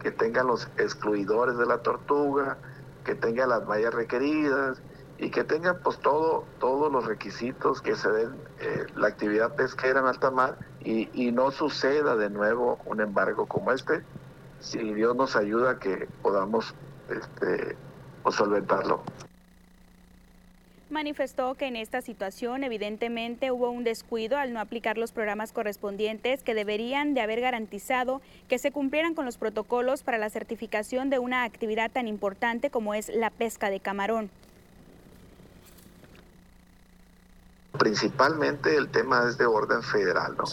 que 0.00 0.10
tengan 0.10 0.46
los 0.46 0.68
excluidores 0.76 1.56
de 1.56 1.66
la 1.66 1.78
tortuga, 1.78 2.56
que 3.04 3.14
tengan 3.14 3.50
las 3.50 3.66
mallas 3.66 3.92
requeridas, 3.94 4.80
y 5.18 5.30
que 5.30 5.44
tengan 5.44 5.78
pues 5.82 5.98
todo, 5.98 6.44
todos 6.58 6.90
los 6.90 7.06
requisitos 7.06 7.80
que 7.80 7.94
se 7.94 8.10
den 8.10 8.34
eh, 8.60 8.86
la 8.96 9.08
actividad 9.08 9.54
pesquera 9.54 10.00
en 10.00 10.06
alta 10.06 10.30
mar 10.30 10.58
y, 10.82 11.08
y, 11.12 11.30
no 11.32 11.50
suceda 11.50 12.16
de 12.16 12.30
nuevo 12.30 12.78
un 12.84 13.00
embargo 13.00 13.46
como 13.46 13.72
este, 13.72 14.02
si 14.60 14.78
Dios 14.94 15.14
nos 15.14 15.36
ayuda 15.36 15.78
que 15.78 16.08
podamos 16.22 16.74
este, 17.08 17.76
pues, 18.22 18.34
solventarlo. 18.34 19.02
Manifestó 20.90 21.54
que 21.54 21.66
en 21.66 21.76
esta 21.76 22.02
situación 22.02 22.62
evidentemente 22.62 23.50
hubo 23.50 23.70
un 23.70 23.84
descuido 23.84 24.36
al 24.38 24.52
no 24.52 24.60
aplicar 24.60 24.98
los 24.98 25.12
programas 25.12 25.52
correspondientes 25.52 26.42
que 26.42 26.54
deberían 26.54 27.14
de 27.14 27.20
haber 27.20 27.40
garantizado 27.40 28.20
que 28.48 28.58
se 28.58 28.70
cumplieran 28.70 29.14
con 29.14 29.24
los 29.24 29.38
protocolos 29.38 30.02
para 30.02 30.18
la 30.18 30.30
certificación 30.30 31.10
de 31.10 31.18
una 31.18 31.44
actividad 31.44 31.90
tan 31.90 32.06
importante 32.06 32.70
como 32.70 32.94
es 32.94 33.08
la 33.08 33.30
pesca 33.30 33.70
de 33.70 33.80
camarón. 33.80 34.30
Principalmente 37.78 38.76
el 38.76 38.88
tema 38.88 39.24
es 39.28 39.36
de 39.36 39.46
orden 39.46 39.82
federal, 39.82 40.36
¿no? 40.36 40.44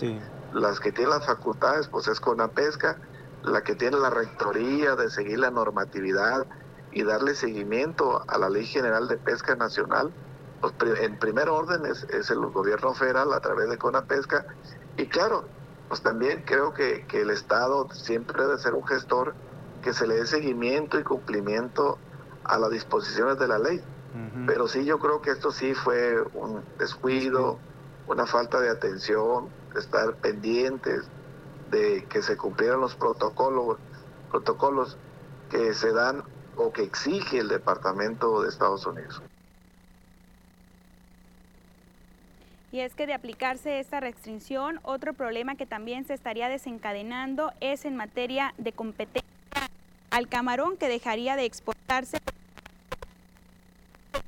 Las 0.54 0.80
que 0.80 0.92
tienen 0.92 1.12
las 1.12 1.26
facultades, 1.26 1.88
pues 1.88 2.08
es 2.08 2.20
con 2.20 2.38
la 2.38 2.48
pesca, 2.50 2.98
la 3.44 3.62
que 3.62 3.76
tiene 3.76 3.98
la 3.98 4.10
rectoría 4.10 4.96
de 4.96 5.10
seguir 5.10 5.40
la 5.40 5.52
normatividad 5.52 6.46
y 6.92 7.04
darle 7.04 7.36
seguimiento 7.36 8.24
a 8.28 8.38
la 8.38 8.50
Ley 8.50 8.66
General 8.66 9.08
de 9.08 9.18
Pesca 9.18 9.56
Nacional, 9.56 10.12
pues 10.62 10.74
en 11.00 11.18
primer 11.18 11.50
orden 11.50 11.86
es, 11.86 12.30
el 12.30 12.40
gobierno 12.48 12.94
federal 12.94 13.34
a 13.34 13.40
través 13.40 13.70
de 13.70 13.78
CONAPESCA 13.78 14.46
y 14.98 15.08
claro, 15.08 15.46
pues 15.88 16.02
también 16.02 16.44
creo 16.46 16.74
que, 16.74 17.06
que 17.08 17.22
el 17.22 17.30
Estado 17.30 17.88
siempre 17.94 18.44
debe 18.44 18.58
ser 18.58 18.74
un 18.74 18.86
gestor 18.86 19.34
que 19.82 19.94
se 19.94 20.06
le 20.08 20.16
dé 20.16 20.26
seguimiento 20.26 21.00
y 21.00 21.04
cumplimiento 21.04 21.98
a 22.44 22.60
las 22.60 22.72
disposiciones 22.72 23.40
de 23.40 23.48
la 23.48 23.58
ley. 23.58 23.82
Pero 24.46 24.68
sí, 24.68 24.84
yo 24.84 25.00
creo 25.00 25.22
que 25.22 25.32
esto 25.32 25.52
sí 25.52 25.74
fue 25.74 26.22
un 26.34 26.62
descuido, 26.78 27.60
una 28.08 28.26
falta 28.26 28.60
de 28.60 28.70
atención, 28.70 29.48
de 29.74 29.80
estar 29.80 30.16
pendientes 30.16 31.06
de 31.70 32.06
que 32.10 32.22
se 32.22 32.36
cumplieran 32.36 32.82
los 32.82 32.96
protocolos, 32.96 33.78
protocolos 34.30 34.98
que 35.50 35.74
se 35.74 35.94
dan 35.94 36.24
o 36.58 36.74
que 36.74 36.84
exige 36.84 37.40
el 37.40 37.48
Departamento 37.48 38.42
de 38.42 38.50
Estados 38.50 38.86
Unidos. 38.86 39.22
Y 42.74 42.80
es 42.80 42.96
que 42.96 43.06
de 43.06 43.14
aplicarse 43.14 43.80
esta 43.80 44.00
restricción, 44.00 44.80
otro 44.84 45.14
problema 45.14 45.56
que 45.56 45.66
también 45.66 46.06
se 46.06 46.14
estaría 46.14 46.48
desencadenando 46.48 47.52
es 47.60 47.84
en 47.86 47.98
materia 47.98 48.54
de 48.58 48.72
competencia 48.72 49.30
al 50.10 50.28
camarón 50.28 50.78
que 50.78 50.88
dejaría 50.88 51.36
de 51.36 51.46
exportarse 51.46 52.18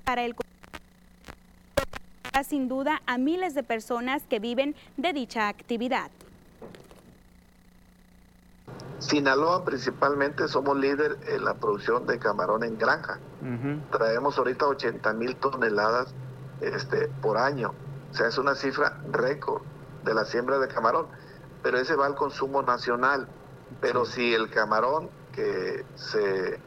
para 0.04 0.24
el 0.24 0.36
sin 2.44 2.68
duda 2.68 3.02
a 3.06 3.18
miles 3.18 3.54
de 3.54 3.64
personas 3.64 4.24
que 4.30 4.40
viven 4.40 4.76
de 4.98 5.14
dicha 5.14 5.48
actividad. 5.48 6.10
Sinaloa 9.00 9.64
principalmente 9.66 10.48
somos 10.48 10.78
líder 10.78 11.18
en 11.28 11.44
la 11.44 11.54
producción 11.56 12.08
de 12.08 12.18
camarón 12.20 12.64
en 12.64 12.78
granja. 12.78 13.20
Traemos 13.92 14.38
ahorita 14.38 14.68
80 14.68 15.14
mil 15.14 15.36
toneladas 15.36 16.14
este, 16.62 17.10
por 17.22 17.38
año. 17.38 17.74
O 18.12 18.16
sea, 18.16 18.28
es 18.28 18.38
una 18.38 18.56
cifra 18.56 18.98
récord 19.12 19.62
de 20.06 20.14
la 20.14 20.26
siembra 20.26 20.58
de 20.60 20.68
camarón. 20.68 21.08
Pero 21.62 21.78
ese 21.78 21.96
va 21.96 22.06
al 22.06 22.16
consumo 22.16 22.62
nacional. 22.62 23.28
Pero 23.82 24.06
si 24.06 24.34
el 24.34 24.50
camarón 24.50 25.10
que 25.34 25.86
se 25.96 26.60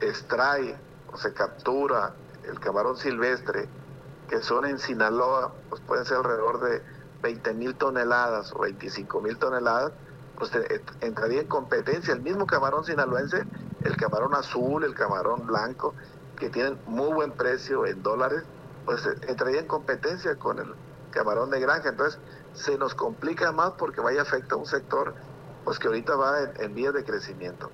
extrae 0.00 0.76
o 1.12 1.16
se 1.16 1.32
captura, 1.32 2.12
el 2.48 2.60
camarón 2.60 2.96
silvestre, 2.96 3.68
que 4.28 4.40
son 4.40 4.64
en 4.66 4.78
Sinaloa, 4.78 5.52
pues 5.68 5.80
pueden 5.82 6.04
ser 6.04 6.18
alrededor 6.18 6.60
de 6.60 6.82
20 7.22 7.54
mil 7.54 7.74
toneladas 7.74 8.52
o 8.52 8.60
25 8.60 9.20
mil 9.20 9.38
toneladas, 9.38 9.92
pues 10.38 10.50
entraría 11.00 11.40
en 11.40 11.46
competencia 11.46 12.12
el 12.12 12.20
mismo 12.20 12.46
camarón 12.46 12.84
sinaloense, 12.84 13.44
el 13.82 13.96
camarón 13.96 14.34
azul, 14.34 14.84
el 14.84 14.94
camarón 14.94 15.46
blanco, 15.46 15.94
que 16.36 16.50
tienen 16.50 16.78
muy 16.86 17.12
buen 17.12 17.32
precio 17.32 17.86
en 17.86 18.02
dólares, 18.02 18.42
pues 18.84 19.06
entraría 19.28 19.60
en 19.60 19.66
competencia 19.66 20.36
con 20.36 20.58
el 20.58 20.74
camarón 21.10 21.50
de 21.50 21.60
granja. 21.60 21.90
Entonces 21.90 22.18
se 22.54 22.76
nos 22.76 22.94
complica 22.94 23.52
más 23.52 23.72
porque 23.72 24.00
vaya 24.00 24.22
afecta 24.22 24.54
a 24.54 24.58
un 24.58 24.66
sector 24.66 25.14
pues 25.64 25.78
que 25.78 25.86
ahorita 25.86 26.14
va 26.16 26.42
en 26.58 26.74
vías 26.74 26.92
de 26.92 27.04
crecimiento. 27.04 27.70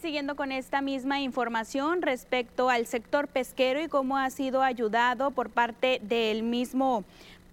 Siguiendo 0.00 0.36
con 0.36 0.52
esta 0.52 0.80
misma 0.80 1.20
información 1.20 2.02
respecto 2.02 2.70
al 2.70 2.86
sector 2.86 3.26
pesquero 3.26 3.82
y 3.82 3.88
cómo 3.88 4.16
ha 4.16 4.30
sido 4.30 4.62
ayudado 4.62 5.32
por 5.32 5.50
parte 5.50 6.00
del 6.04 6.44
mismo 6.44 7.04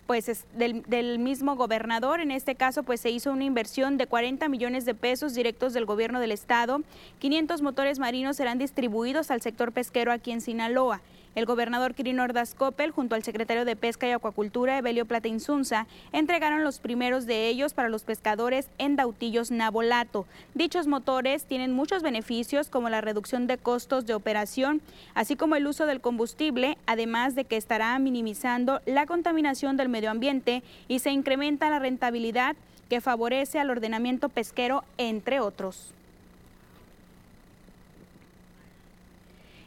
pues 0.06 0.46
del, 0.54 0.84
del, 0.84 1.18
mismo 1.18 1.56
gobernador. 1.56 2.20
En 2.20 2.30
este 2.30 2.54
caso, 2.54 2.84
pues 2.84 3.02
se 3.02 3.10
hizo 3.10 3.32
una 3.32 3.46
inversión 3.46 3.98
de 3.98 4.06
40 4.06 4.48
millones 4.50 4.86
de 4.86 4.94
pesos 4.94 5.34
directos 5.34 5.74
del 5.74 5.86
gobierno 5.86 6.20
del 6.20 6.32
estado. 6.32 6.82
500 7.18 7.64
motores 7.64 7.98
marinos 7.98 8.38
serán 8.38 8.60
distribuidos 8.60 9.32
al 9.32 9.42
sector 9.42 9.72
pesquero 9.72 10.12
aquí 10.12 10.32
en 10.32 10.42
Sinaloa. 10.42 11.02
El 11.36 11.46
gobernador 11.46 11.94
Quirino 11.96 12.24
Ordaz 12.24 12.56
Coppel, 12.56 12.92
junto 12.92 13.14
al 13.14 13.24
secretario 13.24 13.66
de 13.66 13.76
Pesca 13.76 14.08
y 14.08 14.12
Acuacultura, 14.12 14.78
Evelio 14.78 15.06
Plata 15.06 15.28
Insunza, 15.28 15.86
entregaron 16.14 16.64
los 16.64 16.80
primeros 16.80 17.26
de 17.26 17.50
ellos 17.50 17.74
para 17.74 17.90
los 17.90 18.04
pescadores 18.04 18.70
en 18.78 18.96
Dautillos 18.96 19.52
Nabolato. 19.52 20.26
Dichos 20.54 20.88
motores 20.88 21.44
tienen 21.44 21.74
muchos 21.74 22.04
beneficios 22.04 22.70
como 22.70 22.88
la 22.88 23.02
reducción 23.02 23.48
de 23.48 23.58
costos 23.58 24.06
de 24.06 24.14
operación, 24.14 24.82
así 25.14 25.36
como 25.36 25.58
el 25.58 25.68
uso 25.68 25.86
del 25.86 26.00
combustible, 26.00 26.78
además 26.86 27.36
de 27.36 27.44
que 27.44 27.58
estará 27.58 28.00
minimizando 28.00 28.80
la 28.86 29.06
contaminación 29.06 29.76
del 29.76 29.90
medio 29.90 30.12
ambiente 30.12 30.64
y 30.88 31.00
se 31.00 31.12
incrementa 31.12 31.70
la 31.70 31.80
rentabilidad 31.80 32.56
que 32.90 33.02
favorece 33.02 33.60
al 33.60 33.72
ordenamiento 33.72 34.30
pesquero, 34.30 34.86
entre 34.98 35.42
otros. 35.42 35.94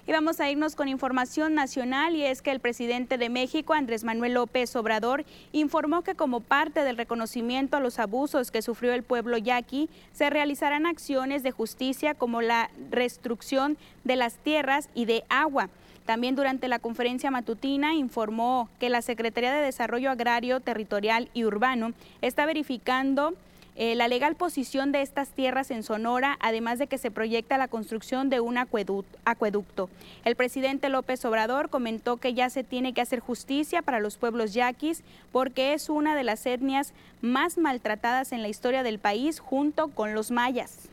Y 0.09 0.13
vamos 0.13 0.41
a 0.41 0.49
irnos 0.49 0.75
con 0.75 0.89
información 0.89 1.55
nacional 1.55 2.17
y 2.17 2.25
es 2.25 2.41
que 2.41 2.51
el 2.51 2.61
presidente 2.61 3.19
de 3.19 3.29
México, 3.29 3.75
Andrés 3.75 4.05
Manuel 4.05 4.33
López 4.33 4.75
Obrador, 4.75 5.27
informó 5.53 6.01
que 6.01 6.15
como 6.15 6.41
parte 6.41 6.83
del 6.83 6.97
reconocimiento 6.97 7.77
a 7.77 7.81
los 7.81 7.99
abusos 7.99 8.51
que 8.51 8.63
sufrió 8.63 8.95
el 8.95 9.03
pueblo 9.03 9.37
yaqui, 9.37 9.91
se 10.15 10.31
realizarán 10.31 10.87
acciones 10.87 11.43
de 11.43 11.51
justicia 11.51 12.15
como 12.15 12.41
la 12.41 12.71
restricción 12.91 13.77
de 14.05 14.17
las 14.17 14.37
tierras 14.37 14.89
y 14.95 15.05
de 15.05 15.25
agua. 15.29 15.69
También 16.07 16.37
durante 16.37 16.69
la 16.69 16.79
conferencia 16.79 17.31
matutina 17.31 17.93
informó 17.93 18.71
que 18.81 18.89
la 18.89 19.03
Secretaría 19.03 19.53
de 19.53 19.61
Desarrollo 19.61 20.11
Agrario, 20.11 20.61
Territorial 20.61 21.29
y 21.35 21.45
Urbano 21.45 21.93
está 22.23 22.47
verificando 22.47 23.35
eh, 23.81 23.95
la 23.95 24.09
legal 24.09 24.35
posición 24.35 24.91
de 24.91 25.03
estas 25.03 25.29
tierras 25.29 25.71
en 25.71 25.85
Sonora, 25.85 26.37
además 26.41 26.81
de 26.81 26.89
que 26.89 26.99
se 26.99 27.13
proyecta 27.13 27.59
la 27.59 27.69
construcción 27.69 28.29
de 28.29 28.41
un 28.41 28.59
acueducto. 28.59 29.89
El 30.25 30.35
presidente 30.35 30.89
López 30.89 31.25
Obrador 31.25 31.71
comentó 31.71 32.17
que 32.17 32.35
ya 32.35 32.51
se 32.51 32.65
tiene 32.65 32.93
que 32.93 33.03
hacer 33.03 33.21
justicia 33.21 33.81
para 33.83 34.01
los 34.01 34.17
pueblos 34.17 34.53
yaquis 34.53 35.05
porque 35.31 35.75
es 35.75 35.89
una 35.91 36.17
de 36.17 36.25
las 36.25 36.45
etnias 36.45 36.93
más 37.23 37.57
maltratadas 37.57 38.33
en 38.33 38.43
la 38.43 38.49
historia 38.49 38.83
del 38.83 38.99
país 38.99 39.39
junto 39.39 39.87
con 39.87 40.13
los 40.13 40.33
mayas. 40.33 40.89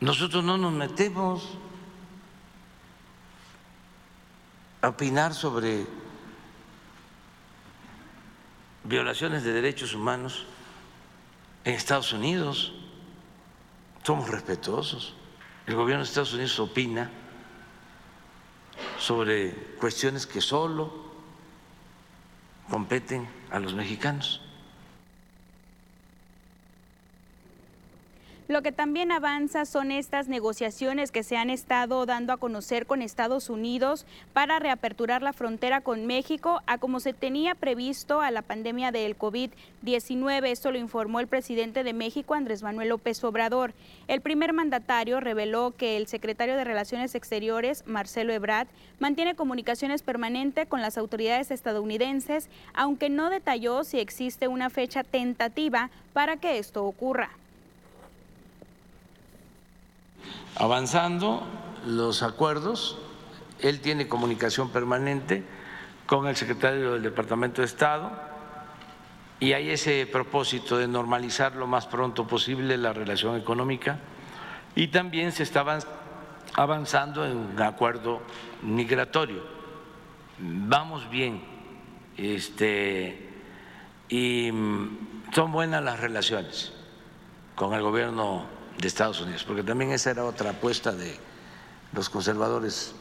Nosotros 0.00 0.42
no 0.42 0.56
nos 0.56 0.72
metemos 0.72 1.58
a 4.80 4.88
opinar 4.88 5.34
sobre 5.34 5.84
violaciones 8.84 9.44
de 9.44 9.52
derechos 9.52 9.94
humanos 9.94 10.46
en 11.64 11.74
Estados 11.74 12.12
Unidos. 12.12 12.72
Somos 14.02 14.28
respetuosos. 14.28 15.14
El 15.66 15.74
gobierno 15.74 16.02
de 16.02 16.08
Estados 16.08 16.32
Unidos 16.32 16.58
opina 16.58 17.10
sobre 18.98 19.52
cuestiones 19.78 20.26
que 20.26 20.40
solo 20.40 21.10
competen 22.68 23.28
a 23.50 23.58
los 23.58 23.74
mexicanos. 23.74 24.40
Lo 28.50 28.62
que 28.62 28.72
también 28.72 29.12
avanza 29.12 29.64
son 29.64 29.92
estas 29.92 30.26
negociaciones 30.26 31.12
que 31.12 31.22
se 31.22 31.36
han 31.36 31.50
estado 31.50 32.04
dando 32.04 32.32
a 32.32 32.36
conocer 32.36 32.84
con 32.84 33.00
Estados 33.00 33.48
Unidos 33.48 34.06
para 34.32 34.58
reaperturar 34.58 35.22
la 35.22 35.32
frontera 35.32 35.82
con 35.82 36.04
México 36.04 36.60
a 36.66 36.78
como 36.78 36.98
se 36.98 37.12
tenía 37.12 37.54
previsto 37.54 38.20
a 38.20 38.32
la 38.32 38.42
pandemia 38.42 38.90
del 38.90 39.16
COVID-19. 39.16 40.48
Esto 40.48 40.72
lo 40.72 40.78
informó 40.78 41.20
el 41.20 41.28
presidente 41.28 41.84
de 41.84 41.92
México, 41.92 42.34
Andrés 42.34 42.64
Manuel 42.64 42.88
López 42.88 43.22
Obrador. 43.22 43.72
El 44.08 44.20
primer 44.20 44.52
mandatario 44.52 45.20
reveló 45.20 45.72
que 45.76 45.96
el 45.96 46.08
secretario 46.08 46.56
de 46.56 46.64
Relaciones 46.64 47.14
Exteriores, 47.14 47.84
Marcelo 47.86 48.32
Ebrard, 48.32 48.66
mantiene 48.98 49.36
comunicaciones 49.36 50.02
permanentes 50.02 50.66
con 50.66 50.80
las 50.82 50.98
autoridades 50.98 51.52
estadounidenses, 51.52 52.48
aunque 52.74 53.10
no 53.10 53.30
detalló 53.30 53.84
si 53.84 54.00
existe 54.00 54.48
una 54.48 54.70
fecha 54.70 55.04
tentativa 55.04 55.88
para 56.12 56.36
que 56.36 56.58
esto 56.58 56.84
ocurra. 56.84 57.30
Avanzando 60.56 61.42
los 61.86 62.22
acuerdos. 62.22 62.98
Él 63.60 63.80
tiene 63.80 64.08
comunicación 64.08 64.70
permanente 64.70 65.44
con 66.06 66.26
el 66.26 66.36
secretario 66.36 66.94
del 66.94 67.02
Departamento 67.02 67.62
de 67.62 67.66
Estado 67.66 68.10
y 69.38 69.52
hay 69.52 69.70
ese 69.70 70.06
propósito 70.10 70.76
de 70.76 70.86
normalizar 70.86 71.56
lo 71.56 71.66
más 71.66 71.86
pronto 71.86 72.26
posible 72.26 72.76
la 72.76 72.92
relación 72.92 73.36
económica 73.36 73.98
y 74.74 74.88
también 74.88 75.32
se 75.32 75.42
está 75.42 75.64
avanzando 76.54 77.24
en 77.24 77.36
un 77.36 77.62
acuerdo 77.62 78.20
migratorio. 78.62 79.42
Vamos 80.38 81.08
bien 81.10 81.42
este, 82.16 83.28
y 84.08 84.50
son 85.32 85.52
buenas 85.52 85.82
las 85.82 86.00
relaciones 86.00 86.72
con 87.54 87.72
el 87.74 87.82
gobierno 87.82 88.46
de 88.80 88.88
Estados 88.88 89.20
Unidos, 89.20 89.44
porque 89.44 89.62
también 89.62 89.92
esa 89.92 90.10
era 90.10 90.24
otra 90.24 90.50
apuesta 90.50 90.92
de 90.92 91.16
los 91.92 92.08
conservadores 92.08 92.94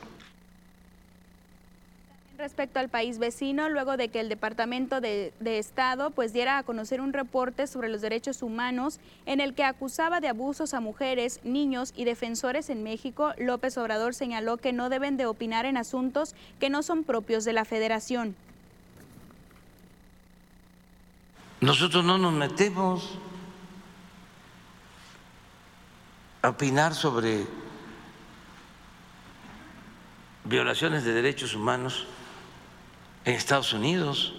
respecto 2.39 2.79
al 2.79 2.87
país 2.87 3.19
vecino, 3.19 3.69
luego 3.69 3.97
de 3.97 4.07
que 4.07 4.21
el 4.21 4.29
Departamento 4.29 5.01
de, 5.01 5.33
de, 5.41 5.59
Estado 5.59 6.09
pues 6.09 6.31
diera 6.31 6.57
a 6.57 6.63
conocer 6.63 7.01
un 7.01 7.11
reporte 7.11 7.67
sobre 7.67 7.89
los 7.89 7.99
derechos 7.99 8.41
humanos 8.41 8.99
en 9.25 9.41
el 9.41 9.53
que 9.53 9.65
acusaba 9.65 10.21
de 10.21 10.29
abusos 10.29 10.73
a 10.73 10.79
mujeres, 10.79 11.41
niños 11.43 11.93
y 11.97 12.05
defensores 12.05 12.69
en 12.69 12.81
México, 12.81 13.33
López 13.37 13.77
Obrador 13.77 14.15
señaló 14.15 14.55
que 14.55 14.71
no 14.71 14.89
deben 14.89 15.17
de 15.17 15.25
opinar 15.25 15.65
en 15.65 15.75
asuntos 15.75 16.33
que 16.61 16.69
no 16.69 16.81
son 16.81 17.03
propios 17.03 17.43
de 17.43 17.51
la 17.51 17.65
Federación. 17.65 18.35
Nosotros 21.59 22.05
no 22.05 22.17
nos 22.17 22.31
metemos 22.31 23.19
opinar 26.43 26.93
sobre 26.93 27.45
violaciones 30.43 31.03
de 31.03 31.13
derechos 31.13 31.53
humanos 31.53 32.07
en 33.25 33.35
Estados 33.35 33.73
Unidos. 33.73 34.33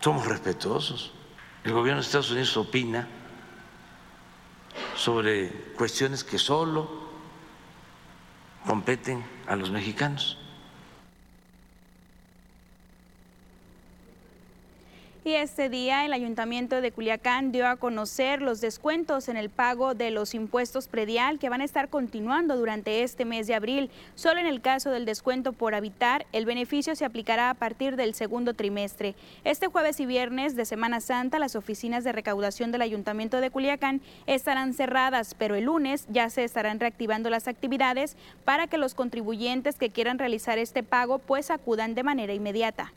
Somos 0.00 0.26
respetuosos. 0.26 1.12
El 1.64 1.72
gobierno 1.72 2.00
de 2.00 2.06
Estados 2.06 2.30
Unidos 2.30 2.56
opina 2.56 3.08
sobre 4.94 5.50
cuestiones 5.76 6.22
que 6.22 6.38
solo 6.38 7.06
competen 8.66 9.24
a 9.46 9.56
los 9.56 9.70
mexicanos. 9.70 10.38
Y 15.26 15.34
este 15.34 15.68
día 15.68 16.04
el 16.04 16.12
Ayuntamiento 16.12 16.80
de 16.80 16.92
Culiacán 16.92 17.50
dio 17.50 17.66
a 17.66 17.74
conocer 17.74 18.40
los 18.42 18.60
descuentos 18.60 19.28
en 19.28 19.36
el 19.36 19.50
pago 19.50 19.96
de 19.96 20.12
los 20.12 20.34
impuestos 20.34 20.86
predial 20.86 21.40
que 21.40 21.48
van 21.48 21.62
a 21.62 21.64
estar 21.64 21.88
continuando 21.88 22.56
durante 22.56 23.02
este 23.02 23.24
mes 23.24 23.48
de 23.48 23.56
abril. 23.56 23.90
Solo 24.14 24.38
en 24.38 24.46
el 24.46 24.60
caso 24.60 24.90
del 24.90 25.04
descuento 25.04 25.52
por 25.52 25.74
habitar, 25.74 26.26
el 26.30 26.44
beneficio 26.44 26.94
se 26.94 27.04
aplicará 27.04 27.50
a 27.50 27.54
partir 27.54 27.96
del 27.96 28.14
segundo 28.14 28.54
trimestre. 28.54 29.16
Este 29.42 29.66
jueves 29.66 29.98
y 29.98 30.06
viernes 30.06 30.54
de 30.54 30.64
Semana 30.64 31.00
Santa, 31.00 31.40
las 31.40 31.56
oficinas 31.56 32.04
de 32.04 32.12
recaudación 32.12 32.70
del 32.70 32.82
Ayuntamiento 32.82 33.40
de 33.40 33.50
Culiacán 33.50 34.02
estarán 34.28 34.74
cerradas, 34.74 35.34
pero 35.34 35.56
el 35.56 35.64
lunes 35.64 36.06
ya 36.08 36.30
se 36.30 36.44
estarán 36.44 36.78
reactivando 36.78 37.30
las 37.30 37.48
actividades 37.48 38.16
para 38.44 38.68
que 38.68 38.78
los 38.78 38.94
contribuyentes 38.94 39.74
que 39.74 39.90
quieran 39.90 40.20
realizar 40.20 40.58
este 40.58 40.84
pago 40.84 41.18
pues 41.18 41.50
acudan 41.50 41.96
de 41.96 42.04
manera 42.04 42.32
inmediata. 42.32 42.92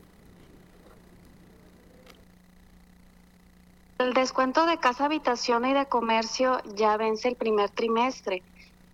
El 4.00 4.14
descuento 4.14 4.64
de 4.64 4.78
casa, 4.78 5.04
habitación 5.04 5.66
y 5.66 5.74
de 5.74 5.84
comercio 5.84 6.62
ya 6.74 6.96
vence 6.96 7.28
el 7.28 7.36
primer 7.36 7.68
trimestre. 7.68 8.42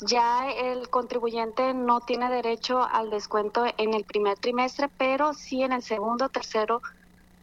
Ya 0.00 0.50
el 0.50 0.90
contribuyente 0.90 1.74
no 1.74 2.00
tiene 2.00 2.28
derecho 2.28 2.82
al 2.82 3.08
descuento 3.08 3.64
en 3.78 3.94
el 3.94 4.04
primer 4.04 4.36
trimestre, 4.36 4.88
pero 4.98 5.32
sí 5.32 5.62
en 5.62 5.70
el 5.70 5.84
segundo, 5.84 6.28
tercero 6.28 6.82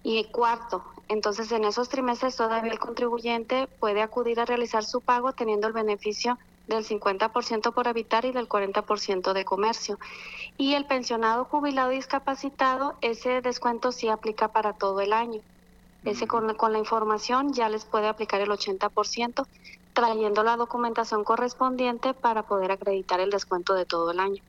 y 0.03 0.29
cuarto. 0.29 0.83
Entonces, 1.07 1.53
en 1.53 1.63
esos 1.63 1.87
trimestres 1.87 2.35
todavía 2.35 2.69
el 2.69 2.79
contribuyente 2.79 3.69
puede 3.79 4.01
acudir 4.01 4.41
a 4.41 4.45
realizar 4.45 4.83
su 4.83 4.99
pago 4.99 5.31
teniendo 5.31 5.65
el 5.65 5.73
beneficio 5.73 6.37
del 6.67 6.83
50% 6.83 7.71
por 7.71 7.87
habitar 7.87 8.25
y 8.25 8.33
del 8.33 8.49
40% 8.49 9.31
de 9.31 9.45
comercio. 9.45 9.97
Y 10.57 10.73
el 10.73 10.85
pensionado, 10.85 11.45
jubilado 11.45 11.93
y 11.93 11.95
discapacitado, 11.95 12.97
ese 12.99 13.39
descuento 13.39 13.93
sí 13.93 14.09
aplica 14.09 14.49
para 14.49 14.73
todo 14.73 14.99
el 14.99 15.13
año. 15.13 15.39
Ese 16.03 16.27
con, 16.27 16.53
con 16.55 16.73
la 16.73 16.79
información 16.79 17.53
ya 17.53 17.69
les 17.69 17.85
puede 17.85 18.07
aplicar 18.07 18.41
el 18.41 18.49
80%, 18.49 19.47
trayendo 19.93 20.43
la 20.43 20.57
documentación 20.57 21.23
correspondiente 21.23 22.13
para 22.13 22.43
poder 22.43 22.71
acreditar 22.71 23.19
el 23.19 23.29
descuento 23.29 23.73
de 23.73 23.85
todo 23.85 24.11
el 24.11 24.19
año. 24.19 24.43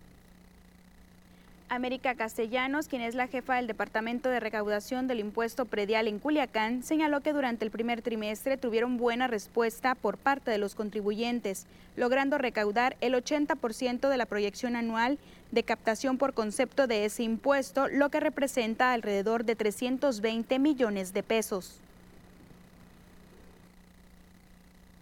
América 1.68 2.14
Castellanos, 2.14 2.88
quien 2.88 3.02
es 3.02 3.14
la 3.14 3.26
jefa 3.26 3.56
del 3.56 3.66
Departamento 3.66 4.28
de 4.28 4.38
Recaudación 4.38 5.06
del 5.06 5.20
Impuesto 5.20 5.64
Predial 5.64 6.08
en 6.08 6.18
Culiacán, 6.18 6.82
señaló 6.82 7.20
que 7.20 7.32
durante 7.32 7.64
el 7.64 7.70
primer 7.70 8.02
trimestre 8.02 8.56
tuvieron 8.56 8.96
buena 8.96 9.26
respuesta 9.26 9.94
por 9.94 10.18
parte 10.18 10.50
de 10.50 10.58
los 10.58 10.74
contribuyentes, 10.74 11.66
logrando 11.96 12.38
recaudar 12.38 12.96
el 13.00 13.14
80% 13.14 14.08
de 14.08 14.16
la 14.16 14.26
proyección 14.26 14.76
anual 14.76 15.18
de 15.50 15.62
captación 15.62 16.18
por 16.18 16.34
concepto 16.34 16.86
de 16.86 17.04
ese 17.04 17.22
impuesto, 17.22 17.88
lo 17.88 18.08
que 18.10 18.20
representa 18.20 18.92
alrededor 18.92 19.44
de 19.44 19.56
320 19.56 20.58
millones 20.58 21.12
de 21.12 21.22
pesos. 21.22 21.80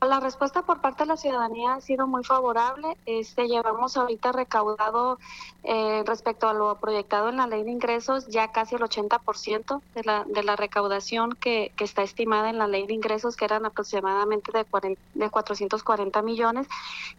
La 0.03 0.19
respuesta 0.19 0.63
por 0.63 0.81
parte 0.81 1.05
de 1.05 1.11
la 1.11 1.17
ciudadanía 1.17 1.75
ha 1.75 1.81
sido 1.81 2.09
muy 2.09 2.25
favorable. 2.25 2.97
Este, 3.07 3.47
llevamos 3.47 3.97
ahorita 3.97 4.33
recaudado 4.33 5.21
eh, 5.63 6.03
respecto 6.05 6.49
a 6.49 6.55
lo 6.55 6.75
proyectado 6.81 7.29
en 7.29 7.37
la 7.37 7.47
ley 7.47 7.63
de 7.63 7.71
ingresos 7.71 8.27
ya 8.27 8.49
casi 8.49 8.75
el 8.75 8.81
80% 8.83 9.81
de 9.95 10.03
la, 10.03 10.25
de 10.25 10.43
la 10.43 10.57
recaudación 10.57 11.35
que, 11.35 11.71
está 11.79 12.03
estimada 12.03 12.51
en 12.51 12.59
la 12.59 12.67
ley 12.67 12.87
de 12.87 12.95
ingresos, 12.95 13.37
que 13.37 13.45
eran 13.45 13.65
aproximadamente 13.65 14.51
de, 14.51 14.65
40, 14.65 15.01
de 15.15 15.31
440 15.31 16.23
millones. 16.23 16.67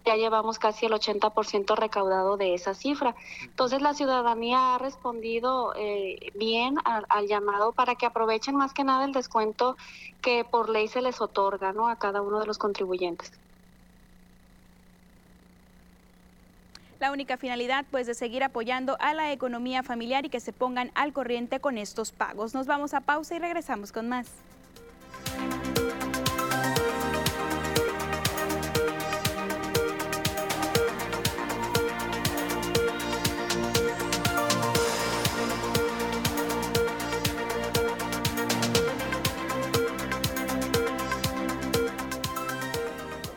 Ya 0.05 0.17
llevamos 0.17 0.59
casi 0.59 0.85
el 0.85 0.91
80% 0.91 1.75
recaudado 1.77 2.35
de 2.35 2.53
esa 2.53 2.73
cifra. 2.73 3.15
Entonces 3.43 3.81
la 3.81 3.93
ciudadanía 3.93 4.75
ha 4.75 4.77
respondido 4.77 5.73
eh, 5.77 6.31
bien 6.35 6.77
al, 6.83 7.05
al 7.07 7.27
llamado 7.27 7.71
para 7.71 7.95
que 7.95 8.05
aprovechen 8.05 8.57
más 8.57 8.73
que 8.73 8.83
nada 8.83 9.05
el 9.05 9.13
descuento 9.13 9.77
que 10.21 10.45
por 10.45 10.69
ley 10.69 10.87
se 10.87 11.01
les 11.01 11.19
otorga 11.21 11.73
¿no? 11.73 11.89
a 11.89 11.97
cada 11.97 12.21
uno 12.21 12.39
de 12.39 12.45
los 12.45 12.57
contribuyentes. 12.57 12.72
La 16.99 17.11
única 17.11 17.35
finalidad, 17.35 17.85
pues, 17.91 18.07
de 18.07 18.13
seguir 18.13 18.43
apoyando 18.43 18.95
a 19.01 19.13
la 19.13 19.33
economía 19.33 19.83
familiar 19.83 20.25
y 20.25 20.29
que 20.29 20.39
se 20.39 20.53
pongan 20.53 20.89
al 20.95 21.11
corriente 21.11 21.59
con 21.59 21.77
estos 21.77 22.13
pagos. 22.13 22.53
Nos 22.53 22.65
vamos 22.65 22.93
a 22.93 23.01
pausa 23.01 23.35
y 23.35 23.39
regresamos 23.39 23.91
con 23.91 24.07
más. 24.07 24.27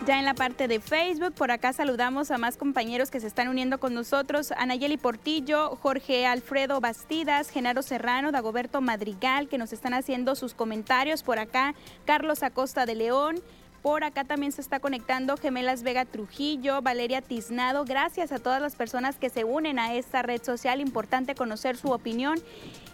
Ya 0.06 0.20
en 0.20 0.24
la 0.24 0.34
parte 0.34 0.68
de 0.68 0.78
Facebook, 0.78 1.32
por 1.32 1.50
acá 1.50 1.72
saludamos 1.72 2.30
a 2.30 2.38
más 2.38 2.56
compañeros 2.56 3.10
que 3.10 3.18
se 3.18 3.26
están 3.26 3.48
uniendo 3.48 3.80
con 3.80 3.92
nosotros. 3.92 4.52
Anayeli 4.52 4.98
Portillo, 4.98 5.74
Jorge 5.82 6.26
Alfredo 6.26 6.80
Bastidas, 6.80 7.50
Genaro 7.50 7.82
Serrano, 7.82 8.30
Dagoberto 8.30 8.80
Madrigal, 8.80 9.48
que 9.48 9.58
nos 9.58 9.72
están 9.72 9.94
haciendo 9.94 10.36
sus 10.36 10.54
comentarios 10.54 11.24
por 11.24 11.40
acá. 11.40 11.74
Carlos 12.04 12.44
Acosta 12.44 12.86
de 12.86 12.94
León, 12.94 13.42
por 13.86 14.02
acá 14.02 14.24
también 14.24 14.50
se 14.50 14.62
está 14.62 14.80
conectando 14.80 15.36
Gemelas 15.36 15.84
Vega 15.84 16.04
Trujillo, 16.04 16.82
Valeria 16.82 17.22
Tiznado. 17.22 17.84
Gracias 17.84 18.32
a 18.32 18.40
todas 18.40 18.60
las 18.60 18.74
personas 18.74 19.14
que 19.14 19.30
se 19.30 19.44
unen 19.44 19.78
a 19.78 19.94
esta 19.94 20.22
red 20.22 20.42
social. 20.42 20.80
Importante 20.80 21.36
conocer 21.36 21.76
su 21.76 21.92
opinión. 21.92 22.36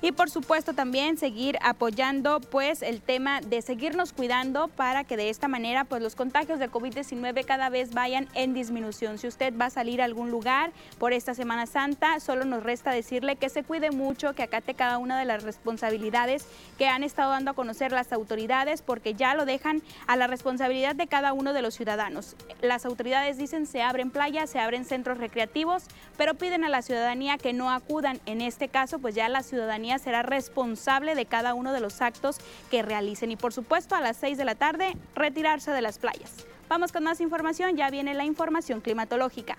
Y 0.02 0.12
por 0.12 0.28
supuesto 0.28 0.74
también 0.74 1.16
seguir 1.16 1.56
apoyando 1.62 2.40
pues 2.40 2.82
el 2.82 3.00
tema 3.00 3.40
de 3.40 3.62
seguirnos 3.62 4.12
cuidando 4.12 4.68
para 4.68 5.04
que 5.04 5.16
de 5.16 5.30
esta 5.30 5.48
manera 5.48 5.84
pues 5.84 6.02
los 6.02 6.16
contagios 6.16 6.58
de 6.58 6.68
COVID-19 6.68 7.44
cada 7.46 7.70
vez 7.70 7.94
vayan 7.94 8.28
en 8.34 8.52
disminución. 8.52 9.16
Si 9.16 9.28
usted 9.28 9.54
va 9.56 9.66
a 9.66 9.70
salir 9.70 10.02
a 10.02 10.04
algún 10.04 10.30
lugar 10.30 10.72
por 10.98 11.14
esta 11.14 11.34
Semana 11.34 11.66
Santa, 11.66 12.20
solo 12.20 12.44
nos 12.44 12.64
resta 12.64 12.90
decirle 12.90 13.36
que 13.36 13.48
se 13.48 13.62
cuide 13.62 13.92
mucho, 13.92 14.34
que 14.34 14.42
acate 14.42 14.74
cada 14.74 14.98
una 14.98 15.18
de 15.18 15.24
las 15.24 15.44
responsabilidades 15.44 16.46
que 16.76 16.88
han 16.88 17.04
estado 17.04 17.30
dando 17.30 17.52
a 17.52 17.54
conocer 17.54 17.92
las 17.92 18.12
autoridades 18.12 18.82
porque 18.82 19.14
ya 19.14 19.34
lo 19.34 19.46
dejan 19.46 19.82
a 20.08 20.16
la 20.16 20.26
responsabilidad 20.26 20.81
de 20.82 21.06
cada 21.06 21.32
uno 21.32 21.52
de 21.52 21.62
los 21.62 21.74
ciudadanos. 21.74 22.34
Las 22.60 22.84
autoridades 22.84 23.38
dicen 23.38 23.66
se 23.66 23.82
abren 23.82 24.10
playas, 24.10 24.50
se 24.50 24.58
abren 24.58 24.84
centros 24.84 25.18
recreativos, 25.18 25.84
pero 26.16 26.34
piden 26.34 26.64
a 26.64 26.68
la 26.68 26.82
ciudadanía 26.82 27.38
que 27.38 27.52
no 27.52 27.70
acudan. 27.70 28.20
En 28.26 28.40
este 28.40 28.68
caso, 28.68 28.98
pues 28.98 29.14
ya 29.14 29.28
la 29.28 29.42
ciudadanía 29.42 29.98
será 29.98 30.22
responsable 30.22 31.14
de 31.14 31.26
cada 31.26 31.54
uno 31.54 31.72
de 31.72 31.80
los 31.80 32.02
actos 32.02 32.38
que 32.70 32.82
realicen. 32.82 33.30
Y 33.30 33.36
por 33.36 33.52
supuesto, 33.52 33.94
a 33.94 34.00
las 34.00 34.16
6 34.16 34.36
de 34.36 34.44
la 34.44 34.56
tarde, 34.56 34.96
retirarse 35.14 35.70
de 35.70 35.82
las 35.82 35.98
playas. 35.98 36.44
Vamos 36.68 36.90
con 36.90 37.04
más 37.04 37.20
información, 37.20 37.76
ya 37.76 37.88
viene 37.90 38.14
la 38.14 38.24
información 38.24 38.80
climatológica. 38.80 39.56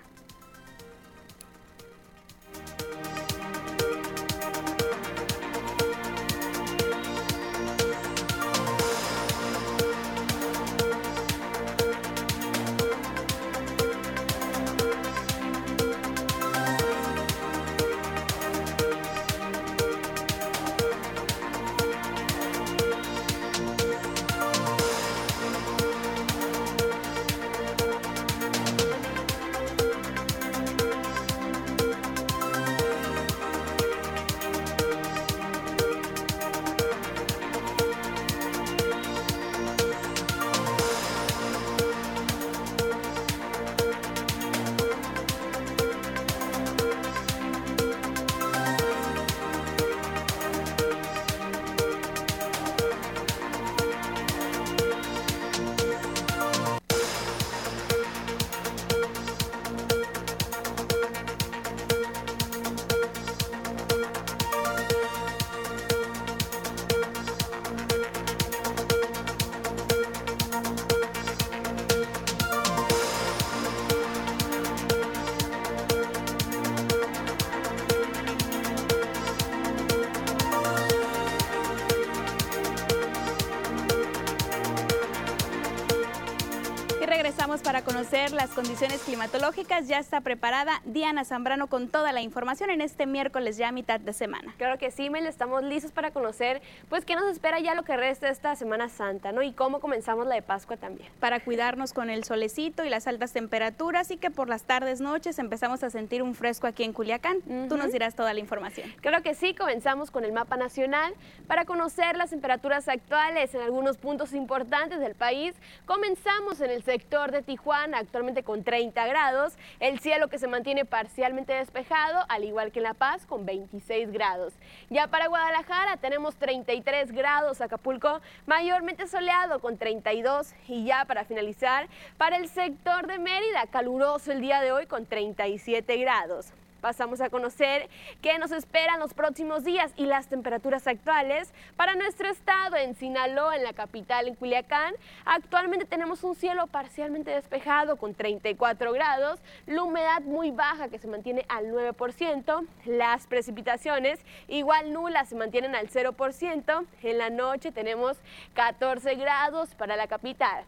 Conocer 88.23 88.37
las 88.37 88.55
condiciones 88.55 89.01
climatológicas. 89.01 89.87
Ya 89.87 89.99
está 89.99 90.21
preparada 90.21 90.81
Diana 90.85 91.25
Zambrano 91.25 91.67
con 91.67 91.89
toda 91.89 92.13
la 92.13 92.21
información 92.21 92.69
en 92.69 92.79
este 92.79 93.05
miércoles 93.05 93.57
ya 93.57 93.69
a 93.69 93.71
mitad 93.71 93.99
de 93.99 94.13
semana. 94.13 94.53
Claro 94.57 94.77
que 94.77 94.91
sí, 94.91 95.09
Mel, 95.09 95.25
estamos 95.25 95.63
listos 95.63 95.91
para 95.91 96.11
conocer 96.11 96.61
pues 96.89 97.03
qué 97.03 97.15
nos 97.15 97.25
espera 97.25 97.59
ya 97.59 97.75
lo 97.75 97.83
que 97.83 97.97
resta 97.97 98.29
esta 98.29 98.55
Semana 98.55 98.87
Santa, 98.87 99.31
¿no? 99.31 99.41
Y 99.41 99.51
cómo 99.51 99.79
comenzamos 99.79 100.25
la 100.25 100.35
de 100.35 100.41
Pascua 100.41 100.77
también. 100.77 101.09
Para 101.19 101.41
cuidarnos 101.41 101.91
con 101.91 102.09
el 102.09 102.23
solecito 102.23 102.85
y 102.85 102.89
las 102.89 103.07
altas 103.07 103.33
temperaturas 103.33 104.09
y 104.11 104.17
que 104.17 104.31
por 104.31 104.47
las 104.47 104.63
tardes, 104.63 105.01
noches 105.01 105.37
empezamos 105.39 105.83
a 105.83 105.89
sentir 105.89 106.23
un 106.23 106.33
fresco 106.35 106.67
aquí 106.67 106.83
en 106.83 106.93
Culiacán. 106.93 107.41
Tú 107.67 107.77
nos 107.77 107.91
dirás 107.91 108.15
toda 108.15 108.33
la 108.33 108.39
información. 108.39 108.93
Claro 109.01 109.21
que 109.21 109.35
sí, 109.35 109.53
comenzamos 109.53 110.11
con 110.11 110.23
el 110.23 110.31
mapa 110.31 110.55
nacional 110.55 111.13
para 111.47 111.65
conocer 111.65 112.15
las 112.15 112.29
temperaturas 112.29 112.87
actuales 112.87 113.53
en 113.53 113.61
algunos 113.61 113.97
puntos 113.97 114.33
importantes 114.33 114.99
del 114.99 115.15
país. 115.15 115.55
Comenzamos 115.85 116.61
en 116.61 116.71
el 116.71 116.83
sector 116.83 117.31
de 117.31 117.41
Tijuana, 117.41 117.99
actualmente 118.13 118.43
con 118.43 118.63
30 118.63 119.07
grados, 119.07 119.53
el 119.79 119.99
cielo 119.99 120.27
que 120.27 120.37
se 120.37 120.45
mantiene 120.47 120.85
parcialmente 120.85 121.51
despejado, 121.51 122.23
al 122.29 122.43
igual 122.43 122.71
que 122.71 122.77
en 122.77 122.83
La 122.83 122.93
Paz, 122.93 123.25
con 123.25 123.43
26 123.43 124.11
grados. 124.11 124.53
Ya 124.91 125.07
para 125.07 125.25
Guadalajara 125.25 125.97
tenemos 125.97 126.35
33 126.35 127.11
grados, 127.11 127.59
Acapulco 127.59 128.21
mayormente 128.45 129.07
soleado 129.07 129.57
con 129.61 129.79
32 129.79 130.53
y 130.67 130.85
ya 130.85 131.05
para 131.05 131.25
finalizar, 131.25 131.87
para 132.19 132.37
el 132.37 132.49
sector 132.49 133.07
de 133.07 133.17
Mérida, 133.17 133.65
caluroso 133.71 134.31
el 134.31 134.41
día 134.41 134.61
de 134.61 134.71
hoy 134.71 134.85
con 134.85 135.07
37 135.07 135.97
grados 135.97 136.53
pasamos 136.83 137.21
a 137.21 137.29
conocer 137.29 137.89
qué 138.21 138.37
nos 138.39 138.51
esperan 138.51 138.99
los 138.99 139.13
próximos 139.13 139.63
días 139.63 139.93
y 139.95 140.05
las 140.05 140.27
temperaturas 140.27 140.85
actuales 140.85 141.53
para 141.77 141.95
nuestro 141.95 142.29
estado 142.29 142.75
en 142.75 142.93
Sinaloa, 142.93 143.55
en 143.55 143.63
la 143.63 143.71
capital, 143.71 144.27
en 144.27 144.35
Culiacán. 144.35 144.93
Actualmente 145.23 145.85
tenemos 145.85 146.25
un 146.25 146.35
cielo 146.35 146.67
parcialmente 146.67 147.31
despejado 147.31 147.95
con 147.95 148.13
34 148.13 148.91
grados, 148.91 149.39
la 149.65 149.81
humedad 149.81 150.23
muy 150.23 150.51
baja 150.51 150.89
que 150.89 150.99
se 150.99 151.07
mantiene 151.07 151.45
al 151.47 151.67
9%, 151.67 152.67
las 152.83 153.27
precipitaciones 153.27 154.19
igual 154.49 154.91
nulas 154.91 155.29
se 155.29 155.35
mantienen 155.35 155.75
al 155.75 155.87
0%, 155.89 156.85
en 157.01 157.17
la 157.17 157.29
noche 157.29 157.71
tenemos 157.71 158.17
14 158.55 159.15
grados 159.15 159.73
para 159.75 159.95
la 159.95 160.07
capital. 160.07 160.65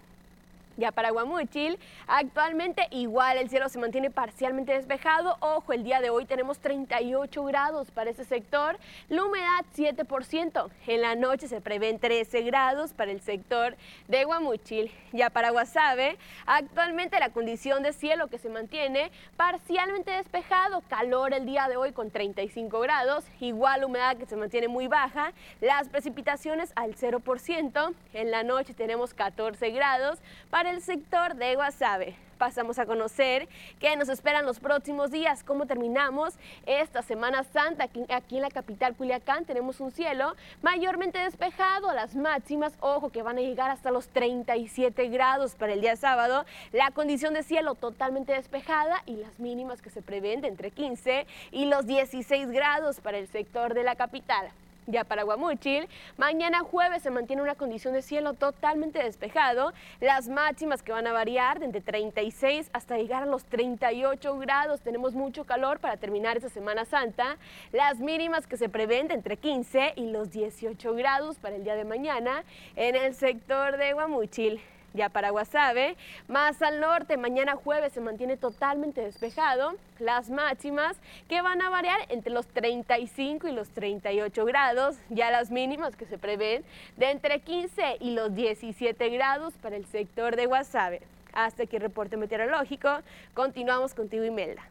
Ya 0.78 0.92
para 0.92 1.12
Guamuchil, 1.12 1.80
actualmente 2.06 2.88
igual 2.92 3.38
el 3.38 3.50
cielo 3.50 3.70
se 3.70 3.80
mantiene 3.80 4.12
parcialmente 4.12 4.74
despejado. 4.74 5.38
Ojo, 5.40 5.72
el 5.72 5.86
día 5.86 6.02
de 6.02 6.10
hoy 6.10 6.26
tenemos 6.26 6.60
38 6.60 7.46
grados 7.46 7.92
para 7.92 8.10
ese 8.10 8.26
sector, 8.26 8.78
la 9.08 9.24
humedad 9.24 9.64
7%. 9.74 10.70
En 10.88 11.02
la 11.02 11.16
noche 11.16 11.48
se 11.48 11.62
prevén 11.62 11.98
13 11.98 12.42
grados 12.42 12.92
para 12.92 13.12
el 13.12 13.22
sector 13.22 13.78
de 14.10 14.26
Guamuchil. 14.26 14.92
Ya 15.14 15.30
para 15.30 15.52
Guasave, 15.52 16.18
actualmente 16.46 17.20
la 17.22 17.30
condición 17.30 17.82
de 17.82 17.94
cielo 17.94 18.28
que 18.28 18.38
se 18.38 18.50
mantiene 18.50 19.12
parcialmente 19.38 20.12
despejado, 20.12 20.82
calor 20.90 21.34
el 21.34 21.46
día 21.46 21.70
de 21.70 21.78
hoy 21.78 21.94
con 21.94 22.12
35 22.12 22.82
grados, 22.82 23.24
igual 23.40 23.86
humedad 23.86 24.18
que 24.18 24.26
se 24.26 24.36
mantiene 24.36 24.68
muy 24.68 24.90
baja, 24.90 25.32
las 25.62 25.88
precipitaciones 25.88 26.74
al 26.76 26.96
0%. 26.96 27.94
En 28.14 28.32
la 28.32 28.44
noche 28.44 28.74
tenemos 28.74 29.14
14 29.14 29.70
grados 29.72 30.20
el 30.68 30.82
sector 30.82 31.36
de 31.36 31.56
Guasave. 31.56 32.16
Pasamos 32.38 32.80
a 32.80 32.86
conocer 32.86 33.48
qué 33.80 33.96
nos 33.96 34.10
esperan 34.10 34.46
los 34.46 34.60
próximos 34.60 35.10
días, 35.12 35.44
cómo 35.44 35.66
terminamos 35.66 36.34
esta 36.66 37.02
Semana 37.02 37.44
Santa. 37.44 37.86
Aquí, 37.86 38.06
aquí, 38.10 38.36
en 38.36 38.42
la 38.42 38.50
capital 38.50 38.96
Culiacán 38.96 39.46
tenemos 39.46 39.80
un 39.80 39.92
cielo 39.92 40.36
mayormente 40.62 41.18
despejado, 41.20 41.94
las 41.94 42.16
máximas, 42.16 42.74
ojo, 42.82 43.10
que 43.10 43.22
van 43.22 43.38
a 43.38 43.42
llegar 43.42 43.70
hasta 43.70 43.92
los 43.92 44.10
37 44.10 45.08
grados 45.08 45.56
para 45.56 45.74
el 45.74 45.82
día 45.82 45.96
sábado. 45.96 46.46
La 46.74 46.92
condición 46.92 47.34
de 47.34 47.44
cielo 47.44 47.76
totalmente 47.76 48.34
despejada 48.34 49.02
y 49.06 49.16
las 49.16 49.40
mínimas 49.40 49.82
que 49.82 49.90
se 49.90 50.02
prevén 50.02 50.42
de 50.42 50.50
entre 50.50 50.72
15 50.72 51.26
y 51.52 51.66
los 51.66 51.86
16 51.86 52.52
grados 52.52 53.00
para 53.00 53.18
el 53.18 53.28
sector 53.28 53.74
de 53.74 53.84
la 53.84 53.96
capital. 53.96 54.52
Ya 54.88 55.04
para 55.04 55.24
Guamuchil, 55.24 55.90
mañana 56.16 56.60
jueves 56.60 57.02
se 57.02 57.10
mantiene 57.10 57.42
una 57.42 57.56
condición 57.56 57.96
de 57.96 58.04
cielo 58.04 58.34
totalmente 58.36 59.00
despejado, 59.00 59.74
las 60.00 60.30
máximas 60.30 60.84
que 60.84 60.92
van 60.92 61.08
a 61.08 61.12
variar 61.12 61.60
de 61.60 61.66
entre 61.66 61.82
36 61.82 62.70
hasta 62.72 62.96
llegar 62.96 63.24
a 63.24 63.26
los 63.26 63.46
38 63.46 64.38
grados, 64.38 64.82
tenemos 64.82 65.16
mucho 65.16 65.46
calor 65.46 65.80
para 65.80 65.98
terminar 65.98 66.38
esta 66.38 66.50
Semana 66.50 66.86
Santa, 66.86 67.38
las 67.72 68.00
mínimas 68.00 68.46
que 68.46 68.58
se 68.58 68.70
prevén 68.70 69.08
de 69.08 69.16
entre 69.16 69.38
15 69.38 69.94
y 69.96 70.12
los 70.12 70.30
18 70.30 70.94
grados 70.94 71.40
para 71.40 71.56
el 71.56 71.64
día 71.64 71.76
de 71.76 71.86
mañana 71.86 72.44
en 72.76 72.96
el 72.96 73.16
sector 73.16 73.78
de 73.78 73.94
Guamuchil. 73.94 74.62
Ya 74.96 75.10
para 75.10 75.32
Guasave, 75.32 75.98
más 76.30 76.62
al 76.62 76.80
norte, 76.80 77.18
mañana 77.18 77.56
jueves 77.56 77.92
se 77.92 78.00
mantiene 78.00 78.38
totalmente 78.38 79.02
despejado. 79.02 79.76
Las 80.00 80.30
máximas 80.30 80.96
que 81.28 81.42
van 81.42 81.62
a 81.62 81.70
variar 81.70 82.00
entre 82.08 82.32
los 82.32 82.48
35 82.48 83.50
y 83.50 83.52
los 83.52 83.70
38 83.72 84.46
grados. 84.46 84.96
Ya 85.10 85.32
las 85.32 85.52
mínimas 85.52 85.98
que 85.98 86.06
se 86.06 86.18
prevén 86.18 86.64
de 86.96 87.12
entre 87.12 87.42
15 87.42 87.98
y 88.00 88.12
los 88.12 88.34
17 88.34 89.10
grados 89.10 89.54
para 89.56 89.76
el 89.76 89.86
sector 89.86 90.38
de 90.38 90.46
Guasave. 90.46 91.02
Hasta 91.34 91.64
aquí 91.64 91.76
el 91.76 91.82
reporte 91.82 92.16
meteorológico. 92.16 92.90
Continuamos 93.34 93.94
contigo, 93.94 94.24
Imelda. 94.24 94.64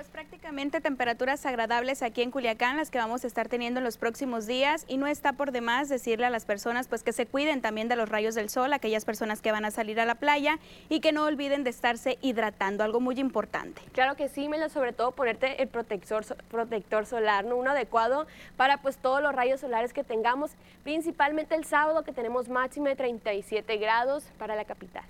Pues 0.00 0.08
prácticamente 0.08 0.80
temperaturas 0.80 1.44
agradables 1.44 2.02
aquí 2.02 2.22
en 2.22 2.30
Culiacán, 2.30 2.78
las 2.78 2.90
que 2.90 2.96
vamos 2.96 3.22
a 3.22 3.26
estar 3.26 3.48
teniendo 3.50 3.80
en 3.80 3.84
los 3.84 3.98
próximos 3.98 4.46
días 4.46 4.86
y 4.88 4.96
no 4.96 5.06
está 5.06 5.34
por 5.34 5.52
demás 5.52 5.90
decirle 5.90 6.24
a 6.24 6.30
las 6.30 6.46
personas 6.46 6.88
pues 6.88 7.02
que 7.02 7.12
se 7.12 7.26
cuiden 7.26 7.60
también 7.60 7.86
de 7.88 7.96
los 7.96 8.08
rayos 8.08 8.34
del 8.34 8.48
sol, 8.48 8.72
aquellas 8.72 9.04
personas 9.04 9.42
que 9.42 9.52
van 9.52 9.66
a 9.66 9.70
salir 9.70 10.00
a 10.00 10.06
la 10.06 10.14
playa 10.14 10.58
y 10.88 11.00
que 11.00 11.12
no 11.12 11.24
olviden 11.24 11.64
de 11.64 11.68
estarse 11.68 12.16
hidratando, 12.22 12.82
algo 12.82 12.98
muy 13.00 13.20
importante. 13.20 13.82
Claro 13.92 14.16
que 14.16 14.30
sí, 14.30 14.48
Mela, 14.48 14.70
sobre 14.70 14.94
todo 14.94 15.12
ponerte 15.12 15.60
el 15.60 15.68
protector, 15.68 16.24
protector 16.50 17.04
solar, 17.04 17.44
¿no? 17.44 17.56
uno 17.56 17.72
adecuado 17.72 18.26
para 18.56 18.78
pues 18.78 18.96
todos 18.96 19.20
los 19.20 19.34
rayos 19.34 19.60
solares 19.60 19.92
que 19.92 20.02
tengamos, 20.02 20.52
principalmente 20.82 21.54
el 21.56 21.66
sábado 21.66 22.04
que 22.04 22.14
tenemos 22.14 22.48
máximo 22.48 22.86
de 22.86 22.96
37 22.96 23.76
grados 23.76 24.24
para 24.38 24.56
la 24.56 24.64
capital. 24.64 25.04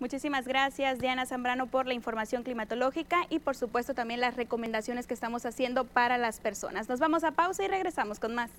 Muchísimas 0.00 0.48
gracias 0.48 0.98
Diana 0.98 1.26
Zambrano 1.26 1.66
por 1.66 1.86
la 1.86 1.92
información 1.92 2.42
climatológica 2.42 3.26
y 3.28 3.38
por 3.38 3.54
supuesto 3.54 3.92
también 3.92 4.20
las 4.20 4.34
recomendaciones 4.34 5.06
que 5.06 5.12
estamos 5.12 5.44
haciendo 5.44 5.84
para 5.84 6.16
las 6.16 6.40
personas. 6.40 6.88
Nos 6.88 7.00
vamos 7.00 7.22
a 7.22 7.32
pausa 7.32 7.64
y 7.64 7.68
regresamos 7.68 8.18
con 8.18 8.34
más. 8.34 8.50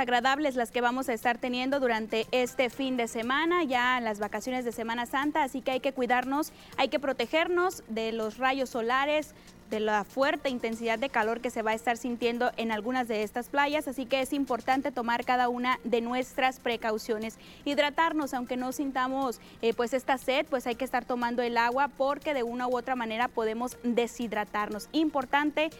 Agradables 0.00 0.56
las 0.56 0.72
que 0.72 0.80
vamos 0.80 1.08
a 1.08 1.12
estar 1.12 1.38
teniendo 1.38 1.78
durante 1.78 2.26
este 2.32 2.70
fin 2.70 2.96
de 2.96 3.06
semana, 3.06 3.62
ya 3.62 4.00
las 4.00 4.18
vacaciones 4.18 4.64
de 4.64 4.72
Semana 4.72 5.06
Santa, 5.06 5.44
así 5.44 5.60
que 5.60 5.70
hay 5.70 5.80
que 5.80 5.92
cuidarnos, 5.92 6.52
hay 6.76 6.88
que 6.88 6.98
protegernos 6.98 7.84
de 7.88 8.12
los 8.12 8.38
rayos 8.38 8.70
solares, 8.70 9.34
de 9.70 9.80
la 9.80 10.04
fuerte 10.04 10.50
intensidad 10.50 10.98
de 10.98 11.08
calor 11.08 11.40
que 11.40 11.50
se 11.50 11.62
va 11.62 11.70
a 11.70 11.74
estar 11.74 11.96
sintiendo 11.96 12.50
en 12.56 12.72
algunas 12.72 13.06
de 13.08 13.22
estas 13.22 13.48
playas, 13.48 13.86
así 13.86 14.04
que 14.04 14.20
es 14.20 14.32
importante 14.32 14.90
tomar 14.90 15.24
cada 15.24 15.48
una 15.48 15.78
de 15.84 16.00
nuestras 16.00 16.58
precauciones. 16.58 17.38
Hidratarnos, 17.64 18.34
aunque 18.34 18.56
no 18.56 18.72
sintamos 18.72 19.40
eh, 19.62 19.72
pues 19.72 19.94
esta 19.94 20.18
sed, 20.18 20.44
pues 20.50 20.66
hay 20.66 20.74
que 20.74 20.84
estar 20.84 21.04
tomando 21.04 21.42
el 21.42 21.56
agua 21.56 21.88
porque 21.88 22.34
de 22.34 22.42
una 22.42 22.66
u 22.66 22.76
otra 22.76 22.96
manera 22.96 23.28
podemos 23.28 23.78
deshidratarnos. 23.84 24.88
Importante 24.92 25.70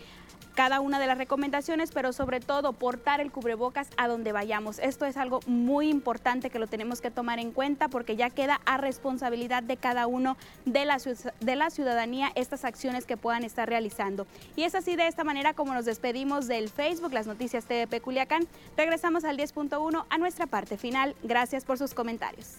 cada 0.61 0.81
una 0.81 0.99
de 0.99 1.07
las 1.07 1.17
recomendaciones, 1.17 1.91
pero 1.91 2.13
sobre 2.13 2.39
todo 2.39 2.75
portar 2.75 3.23
el 3.23 3.33
cubrebocas 3.33 3.89
a 3.97 4.09
donde 4.09 4.31
vayamos. 4.31 4.79
Esto 4.79 5.07
es 5.07 5.17
algo 5.17 5.41
muy 5.47 5.89
importante 5.89 6.51
que 6.51 6.59
lo 6.59 6.67
tenemos 6.67 7.01
que 7.01 7.11
tomar 7.11 7.39
en 7.39 7.51
cuenta 7.51 7.89
porque 7.89 8.15
ya 8.15 8.29
queda 8.29 8.61
a 8.67 8.77
responsabilidad 8.77 9.63
de 9.63 9.79
cada 9.79 10.07
uno 10.07 10.37
de 10.67 10.85
la, 10.85 10.99
de 11.41 11.57
la 11.57 11.71
ciudadanía 11.71 12.31
estas 12.35 12.67
acciones 12.67 13.07
que 13.07 13.17
puedan 13.17 13.43
estar 13.43 13.71
realizando. 13.71 14.27
Y 14.55 14.65
es 14.65 14.75
así 14.75 14.97
de 14.97 15.07
esta 15.07 15.25
manera 15.25 15.55
como 15.55 15.73
nos 15.73 15.87
despedimos 15.87 16.47
del 16.47 16.69
Facebook, 16.69 17.15
las 17.15 17.27
noticias 17.27 17.65
TDP 17.65 18.03
Culiacán. 18.03 18.47
Regresamos 18.77 19.25
al 19.25 19.39
10.1 19.39 20.05
a 20.11 20.19
nuestra 20.19 20.47
parte 20.47 20.77
final. 20.77 21.17
Gracias 21.23 21.65
por 21.65 21.79
sus 21.79 21.95
comentarios. 21.95 22.57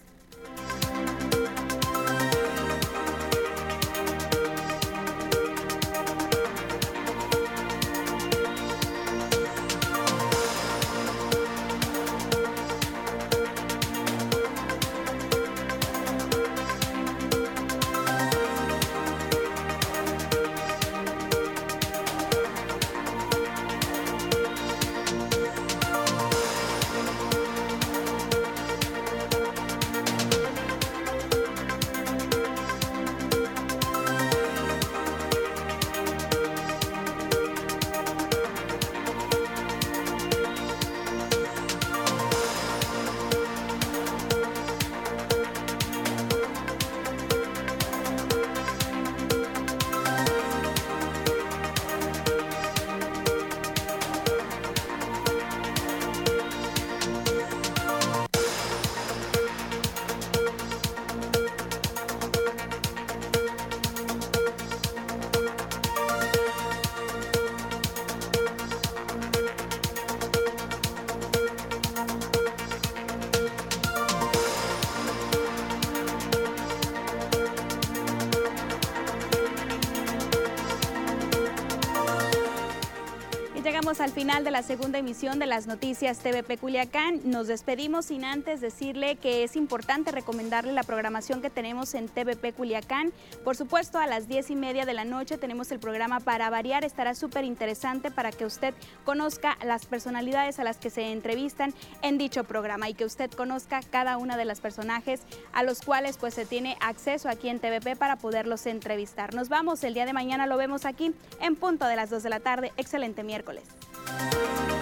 Al 84.02 84.12
final 84.12 84.43
de 84.43 84.49
la 84.49 84.64
segunda 84.64 84.97
emisión 84.97 85.38
de 85.38 85.45
las 85.45 85.68
noticias 85.68 86.18
TVP 86.20 86.58
Culiacán. 86.58 87.22
Nos 87.24 87.45
despedimos 87.45 88.06
sin 88.06 88.26
antes 88.26 88.60
decirle 88.60 89.18
que 89.18 89.43
es 89.43 89.56
importante 89.56 90.12
recomendarle 90.12 90.74
la 90.74 90.82
programación 90.82 91.39
que 91.41 91.52
tenemos 91.52 91.93
en 91.93 92.08
TVP 92.08 92.54
Culiacán. 92.54 93.14
Por 93.43 93.56
supuesto, 93.56 93.99
a 93.99 94.08
las 94.08 94.28
diez 94.28 94.49
y 94.49 94.56
media 94.56 94.86
de 94.86 94.95
la 94.95 95.06
noche 95.06 95.38
tenemos 95.38 95.72
el 95.72 95.80
programa 95.80 96.20
para 96.20 96.49
variar. 96.49 96.84
Estará 96.84 97.14
súper 97.14 97.43
interesante 97.43 98.10
para 98.10 98.32
que 98.32 98.45
usted 98.45 98.74
conozca 99.06 99.56
las 99.64 99.86
personalidades 99.86 100.58
a 100.58 100.64
las 100.64 100.78
que 100.78 100.89
se 100.89 101.12
entrevistan 101.12 101.72
en 102.02 102.18
dicho 102.18 102.43
programa 102.43 102.89
y 102.89 102.95
que 102.95 103.06
usted 103.06 103.30
conozca 103.30 103.82
cada 103.91 104.18
una 104.18 104.36
de 104.36 104.45
las 104.45 104.62
personajes 104.62 105.22
a 105.54 105.62
los 105.62 105.82
cuales 105.82 106.18
pues 106.18 106.34
se 106.34 106.47
tiene 106.47 106.76
acceso 106.82 107.30
aquí 107.30 107.49
en 107.49 107.60
TVP 107.60 107.95
para 107.97 108.16
poderlos 108.16 108.66
entrevistar. 108.66 109.36
Nos 109.36 109.47
vamos, 109.47 109.84
el 109.84 109.93
día 109.93 110.08
de 110.08 110.14
mañana 110.14 110.47
lo 110.47 110.58
vemos 110.58 110.86
aquí 110.86 111.14
en 111.39 111.56
punto 111.56 111.86
de 111.86 111.95
las 111.95 112.10
2 112.10 112.24
de 112.24 112.30
la 112.30 112.39
tarde. 112.39 112.72
Excelente 112.78 113.22
miércoles. 113.24 113.80
Música 114.20 114.80